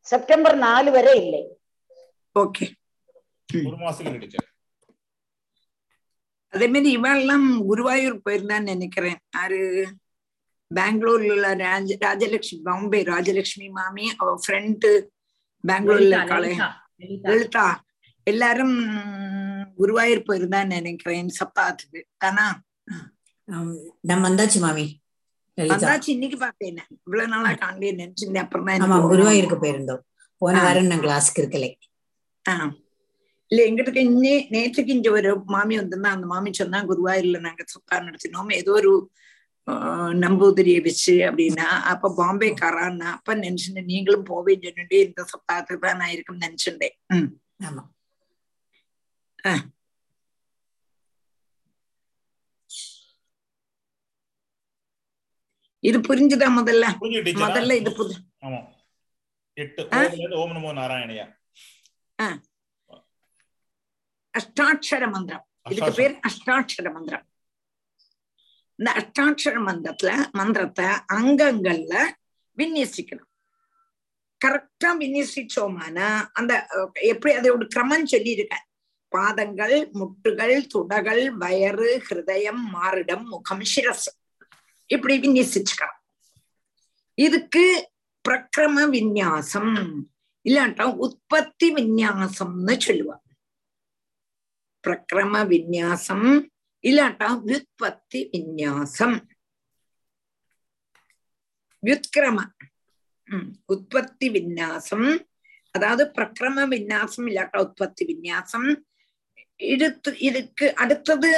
[0.00, 1.42] செப்டம்பர் நாலு வரை இல்லை.
[2.38, 2.66] ஓகே.
[3.66, 4.46] ஒரு மாசத்துக்கு டீச்சர்.
[6.48, 9.18] அதே மாதிரி இவெல்லாம் குருவாயூர் போயிருந்தான்னு நினைக்கிறேன்.
[9.34, 9.86] யாரு?
[10.74, 14.90] பெங்களூர்ல உள்ள ராஜ ராஜலட்சுமி பாம்பே ராஜலட்சுமி மாமி அவ ஃப்ரெண்டு
[15.64, 16.52] பெங்களூர்ல இருக்காளே.
[17.26, 17.66] லலிதா,
[18.26, 18.76] எல்லாரும்
[19.78, 22.46] குருவாயூர் போயிருந்தான்னு நினைக்கிறேன் சப்தாத்துக்கு தானா?
[24.08, 24.86] நான் வந்தாச்சு மாமி
[25.58, 28.44] வந்தாச்சு இன்னைக்கு பார்த்தேன் இவ்வளவு நாளா காணலே நினைச்சிருந்தேன்.
[28.46, 30.02] அப்புறம் தான் குருவாயூருக்கு போயிருந்தோம்.
[30.42, 30.60] போன.
[30.66, 31.70] வாரம் நான் கிளாஸ்க்கு இருக்கலை.
[33.50, 38.52] இல்ல எங்கிட்ட இன்னி நேற்றுக்கு இங்க ஒரு மாமி வந்திருந்தா அந்த மாமி சொன்னா குருவாயூர்ல நாங்க சுத்தா நடத்தினோம்.
[38.60, 38.92] ஏதோ ஒரு
[40.20, 46.46] நம்பூதிரியை வச்சு அப்படின்னா அப்ப பாம்பேக்காரான்னா அப்ப நினைச்சுட்டேன் நீங்களும் போவேன்னு சொல்லிட்டு இந்த சப்தாத்துக்கு தான் நான் இருக்குன்னு
[46.46, 46.96] நினைச்சுட்டேன்.
[47.06, 47.28] ம்.
[47.62, 47.82] ஆமா.
[49.46, 49.52] ஆ.
[55.82, 56.86] இது புரிஞ்சுதா முதல்ல?
[57.40, 58.14] முதல்ல இது புது
[60.34, 61.26] ஓம் நமோ நாராயணையா?
[64.34, 65.44] அஷ்டாட்சர மந்திரம்.
[65.70, 65.92] இதுக்கு.
[65.92, 67.24] பேர் அஷ்டாட்சர மந்திரம்.
[68.80, 71.94] இந்த அஷ்டாட்சர மந்திரத்துல மந்திரத்தை அங்கங்கள்ல
[72.56, 73.30] விநியசிக்கணும்.
[74.44, 76.52] கரெக்டா விநியசிச்சோமானா அந்த
[76.92, 78.66] எப்படி அதோட கிரமம் சொல்லியிருக்கேன்.
[79.08, 84.08] பாதங்கள் முட்டுகள் துடகள் வயறு ஹிருதயம் மாறிடம் முகம் சிரஸ்
[84.86, 85.98] இப்படி விநியசிச்சுக்கலாம்
[87.14, 87.64] இதுக்கு
[88.24, 89.74] பிரக்கிரம விநியாசம்
[90.44, 93.28] இல்லாட்டா உற்பத்தி விநியாசம்னு சொல்லுவாங்க.
[94.84, 96.28] பிரக்கிரம விநியாசம்
[96.84, 99.16] இல்லாட்டா வியுத்பத்தி விநியாசம்
[101.82, 102.38] வியுத்கிரம
[103.66, 105.08] உற்பத்தி விநியாசம்
[105.74, 108.68] அதாவது பிரக்கிரம விநியாசம் இல்லாட்டா உற்பத்தி விநியாசம்
[109.66, 111.30] இதுக்கு இதுக்கு அடுத்தது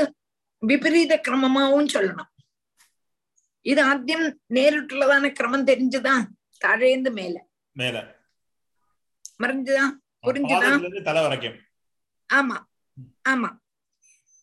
[0.63, 2.31] விபரீத கிரமமாவும் சொல்லணும்
[3.67, 6.15] இது ஆദ്യം நேரிட்டுள்ளதான கிரமம் தெரிஞ்சுதா
[6.61, 7.37] தாழேந்து மேல
[7.77, 7.97] மேல
[9.43, 9.85] மறைஞ்சுதா
[10.25, 11.59] புரிஞ்சுதா பாதத்துல இருந்து தலை வரைக்கும்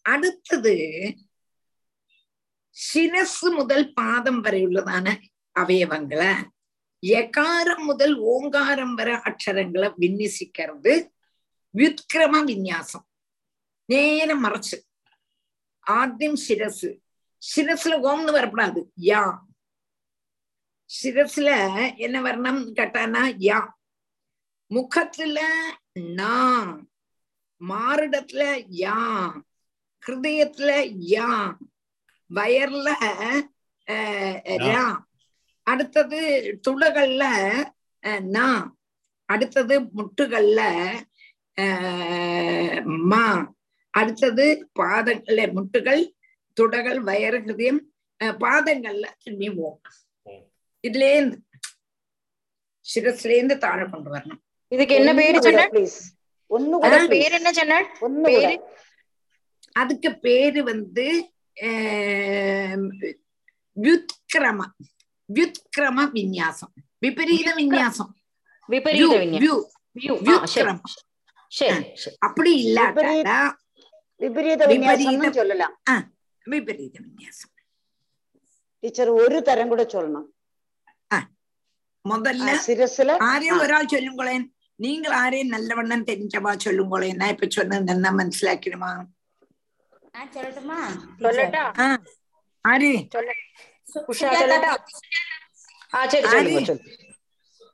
[0.06, 0.76] അടുത്തത്
[2.78, 5.14] ശിരസ് മുതൽ പാദം വരെയുള്ളതാണ്
[5.56, 6.32] അവയവങ്ങള്
[7.04, 10.94] യകാരം മുതൽ ഓങ്കാരം വരെ അക്ഷരങ്ങളെ വിന്യസിക്കരുത്
[11.74, 13.04] വ്യുത്ക്രമ വിന്യാസം
[13.90, 14.78] നേരെ മറച്ച്
[15.88, 16.90] ആദ്യം ശിരസ്
[17.42, 19.22] ശിരസിൽ ഓംന്ന് വരപ്പെടാത് യാ
[20.90, 21.58] ശിരസില്
[21.98, 23.60] என்ன வர்ணம் கேட்டானா யா
[24.72, 25.40] முகத்துல
[26.18, 26.36] நா
[27.62, 28.44] மாறிடத்துல
[28.80, 28.98] யா
[30.10, 30.72] ஹிருதயத்துல
[31.10, 31.30] யா
[32.30, 32.88] வயர்ல
[33.88, 34.86] அஹ், ரா
[35.68, 36.20] அடுத்தது
[36.66, 37.24] துளகள்ல
[38.04, 38.48] அஹ், நா.
[39.30, 40.60] அடுத்தது முட்டுகள்ல
[43.10, 43.26] மா.
[43.94, 44.46] அடுத்தது
[44.80, 46.02] பாதங்கள்ல முட்டுகள்
[46.58, 47.82] துடகள் வயறு ஹிருதயம்
[48.20, 49.80] அஹ், பாதங்கள்ல திரும்பி ஓம்
[50.84, 51.38] இதுல இருந்து
[52.86, 54.42] சிரஸ்ல இருந்து தாழ கொண்டு வரணும்.
[54.72, 55.66] இதுக்கு என்ன பேரு சொன்ன.
[57.14, 57.80] பேர் என்ன சொன்ன
[58.30, 58.54] பேரு?
[59.77, 61.07] அதுக்கு பேரு வந்து
[61.67, 62.87] ஆம்,
[63.77, 64.61] வியுத்கிரம
[65.29, 66.73] வியுத்கிரம விநியாசம்
[67.03, 68.13] விபரீத விநியாசம்
[68.69, 69.55] விபரீத வியூ, விஞ்ஞானம் வியூ,
[69.97, 70.93] வியூ ஆ சரி வியுத்கிரம
[71.53, 73.39] சரி சரி அப்படி இல்லாட்டா
[74.21, 75.95] விபரீத விநியாசம்னு சொல்லலாம் ஆ,
[76.47, 77.53] விபரீத விநியாசம்
[78.83, 80.25] ടീച്ചർ ഒരു തരം കൂടെ ചൊല്ലണം
[82.05, 84.43] முதல்ல சிரசுல ആരെയും ഒരാൾ ചൊല്ലുമ്പോളേൻ
[84.79, 89.09] നിങ്ങൾ ആരെയും നല്ലവണ്ണം തെരിഞ്ഞവാ ചൊല്ലുമ്പോളേൻ ഞാൻ ഇപ്പൊ ചൊന്നത് എന്നാ മനസ്സിലാക്കണമാ நான்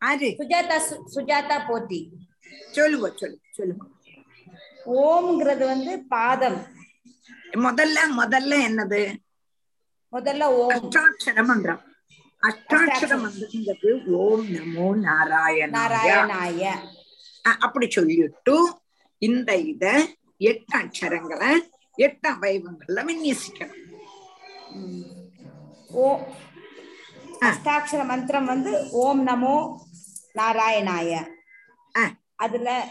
[0.02, 0.78] ஆரி சுஜாதா
[1.14, 2.00] சுஜாதா போத்தி.
[2.72, 3.84] சொல்லுவோம் சொல்லுங்க சொல்லுங்க
[5.04, 6.58] ஓம்ங்கிறது வந்து பாதம்.
[7.66, 9.02] முதல்ல முதல்ல என்னது?
[10.14, 10.72] முதல்ல ஓம்.
[10.76, 11.84] அஷ்டாட்சரம் என்றான்
[12.44, 13.26] அஷ்டாட்சரம்
[14.20, 16.64] ஓம் நமோ நாராயண நாராயணாய.
[17.66, 18.56] அப்படி சொல்லிட்டு
[19.22, 19.86] இந்த இத
[20.50, 21.52] எட்டு அக்ஷரங்களை
[21.96, 23.84] எட்டு அவயவங்கள்ல விநியசிக்கணும்.
[25.88, 26.20] ஓ
[27.40, 29.78] அஷ்டாட்சர மந்திரம் வந்து ஓம் நமோ
[30.36, 31.28] நாராயணாய.
[32.36, 32.90] அதுல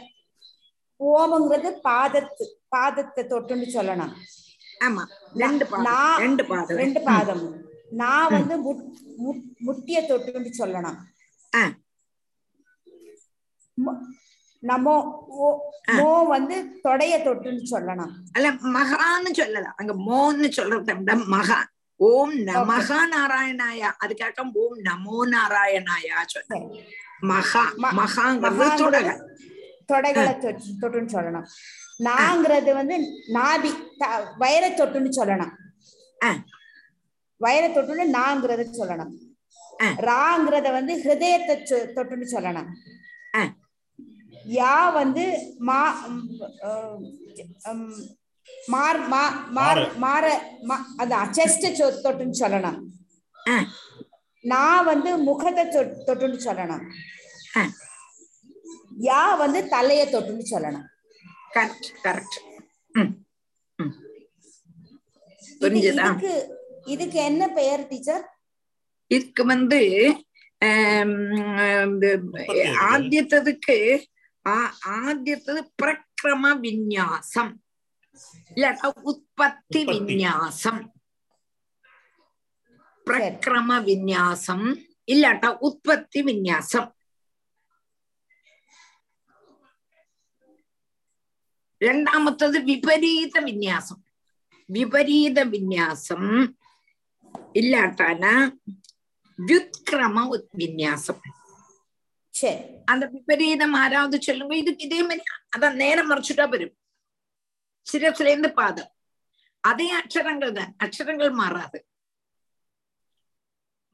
[0.99, 2.45] ஓம்ங்கிறது பாதத்து
[2.77, 4.13] பாதத்தை தொட்டுன்னு சொல்லணும்.
[4.81, 6.77] ஆமா ரெண்டு பாதம் நான் ரெண்டு பாதம்.
[6.77, 7.63] ரெண்டு பாதம்.
[7.91, 10.97] நான் வந்து முட்- முட்- முட்டிய தொட்டுன்னு சொல்லணும்.
[14.67, 18.11] நமோ ஓ- மோ வந்து தொடைய தொட்டுன்னு சொல்லணும்.
[18.33, 23.93] அல்ல மகான்னு சொல்லலாம் அங்க மோன்னு சொல்றத விட மகா ஓம் நமகா நாராயணாயா.
[24.05, 26.77] அதுக்காக ஓம் நமோ நாராயணாயா சொல்ல.
[27.21, 29.33] மகா மகாங்கிறது மகாங்கிறது தொடங்க
[29.93, 31.45] தொடைகளை தொட்டு- தொட்டுன்னு சொல்லணும்.
[31.99, 32.99] நாங்கிறது வந்து
[33.33, 33.71] நாபி
[34.39, 35.53] வயரை தொட்டுன்னு சொல்லணும்.
[37.37, 39.13] வயரை தொட்டுன்னு நாங்கிறத சொல்லணும்.
[39.83, 42.69] ராங்கிறத வந்து ஹிருதயத்தை தொட்டுன்னு சொல்லணும்.
[44.53, 45.25] யா வந்து
[45.61, 45.81] மா
[48.69, 50.25] மார் மா மார் மாற
[50.63, 51.67] மா- அதான் செஸ்ட்
[52.03, 52.79] தொட்டுன்னு சொல்லணும்
[54.45, 55.65] நான் வந்து முகத்தை
[56.07, 56.85] தொட்டுன்னு சொல்லணும்
[59.05, 60.87] யா வந்து தலைய தொட்டுன்னு சொல்லணும்
[61.53, 62.39] கரெக்ட் கரெக்ட்
[66.15, 66.33] இதுக்கு
[66.87, 68.25] இதுக்கு என்ன பெயர் டீச்சர்
[69.11, 69.81] இதுக்கு வந்து
[70.63, 71.15] ஆம்,
[74.47, 77.49] ആ ആദ്യത്തത് പ്രക്രമ വിന്യാസം
[78.51, 80.77] ഇല്ലാട്ട ഉത്പത്തി വിന്യാസം
[83.07, 84.61] പ്രക്രമ വിന്യാസം
[85.09, 86.85] ഇല്ലാട്ട ഉത്പത്തി വിന്യാസം
[91.81, 93.99] രണ്ടാമത്തത് വിപരീത വിന്യാസം
[94.69, 96.23] വിപരീത വിന്യാസം
[97.57, 98.25] ഇല്ലാട്ടാന
[99.39, 100.19] വ്യുത്ക്രമ
[100.55, 101.19] വിന്യാസം
[102.35, 105.23] சரி அந்த விபரீதம் ஆறாவது சொல்லுங்க இதுக்கு இதே மாதிரி
[105.55, 106.75] அதான் நேரம் மறைச்சுட்டா வரும்
[107.87, 108.91] சிரசுல இருந்து பாதம்
[109.65, 111.79] அதே அக்ஷரங்கள் தான் அக்ஷரங்கள் மாறாது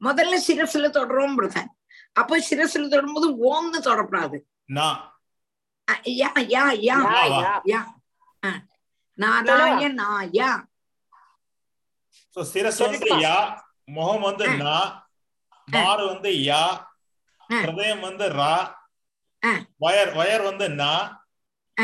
[0.01, 1.69] முதல்ல சிரசுல தொடரும் தான்
[2.15, 4.37] அப்போ சிரசுல தொடும்போது ஓம்னு தொடப்படாது.
[9.17, 10.49] நாராயணாயா
[12.37, 13.35] சோ சிரஸ் வந்து யா
[13.89, 14.75] முகம் வந்து நா
[15.67, 16.63] மாறு வந்து யா
[17.57, 18.53] ஹிருதயம் வந்து ரா
[19.79, 20.91] வயர் வயர் வந்து நா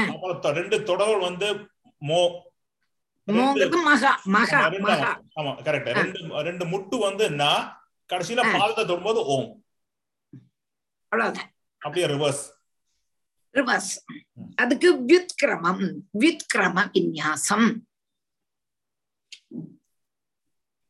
[0.10, 1.48] அப்புறம் ரெண்டு தொடர்கள் வந்து
[2.02, 2.20] மோ.
[5.38, 7.50] ஆமா, கரெக்ட் ரெண்டு ரெண்டு முட்டு வந்து நா
[8.10, 9.50] கடைசியில பாதத்தை தொடும்போது ஓம்.
[11.82, 12.44] அப்படியே ரிவர்ஸ்
[13.56, 13.92] ரிவர்ஸ்
[14.56, 15.84] அதுக்கு வியுத்கிரமம்
[16.20, 17.68] வியுத்கிரம விநியாசம்.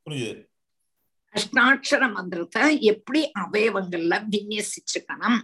[0.05, 0.43] புரியுது
[1.37, 5.39] அஷ்டாட்சர மந்திரத்தை எப்படி அவயவங்கள்ல விநியசிச்சுக்கணும்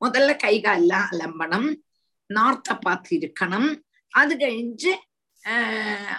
[0.00, 1.68] முதல்ல கைகால அலம்பனம்
[2.30, 3.68] நார்த்த பார்த்து இருக்கணும்
[4.12, 4.92] அது கழிஞ்சு
[5.44, 6.14] ஆஹ்,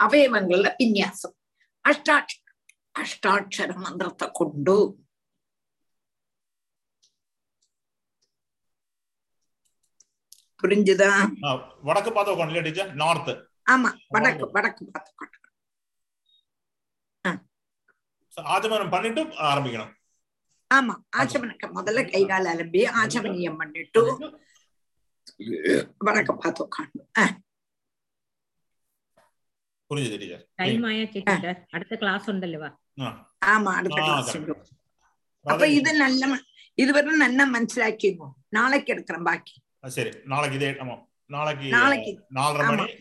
[0.00, 1.34] அவயவங்கள்ல விநியாசம்.
[1.84, 2.32] அஷ்டாட்ச
[2.94, 4.76] அஷ்டாட்சர மந்திரத்தை கொண்டு.
[10.62, 11.10] புரிஞ்சுதா?
[11.82, 13.32] வடக்கு பார்த்து நார்த்
[13.66, 15.38] ஆமா வடக்கு வடக்கு பார்த்து
[18.36, 19.92] ஆச்சமனம் பண்ணிட்டு ஆரம்பிக்கணும்.
[20.74, 24.02] ஆமா ஆச்சமனக்க முதல்ல கை கால அலம்பி ஆச்சமனியம் பண்ணிட்டு
[25.98, 27.02] வணக்கம் பார்த்து உட்காந்து
[29.90, 30.48] புரிஞ்சுது டீச்சர்?
[30.54, 31.66] டைம் ஆயாச்சு டீச்சர்?
[31.70, 32.68] அடுத்த கிளாஸ் உண்டல்லவா?
[41.74, 42.94] நாளைக்கு நாலரை மணி.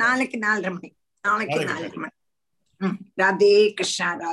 [0.00, 0.90] நாளைக்கு நாலரை மணி.
[1.24, 2.11] நாளைக்கு நாலரை மணி.
[2.82, 4.30] ம் ராதே கிருஷ்ணா ராதே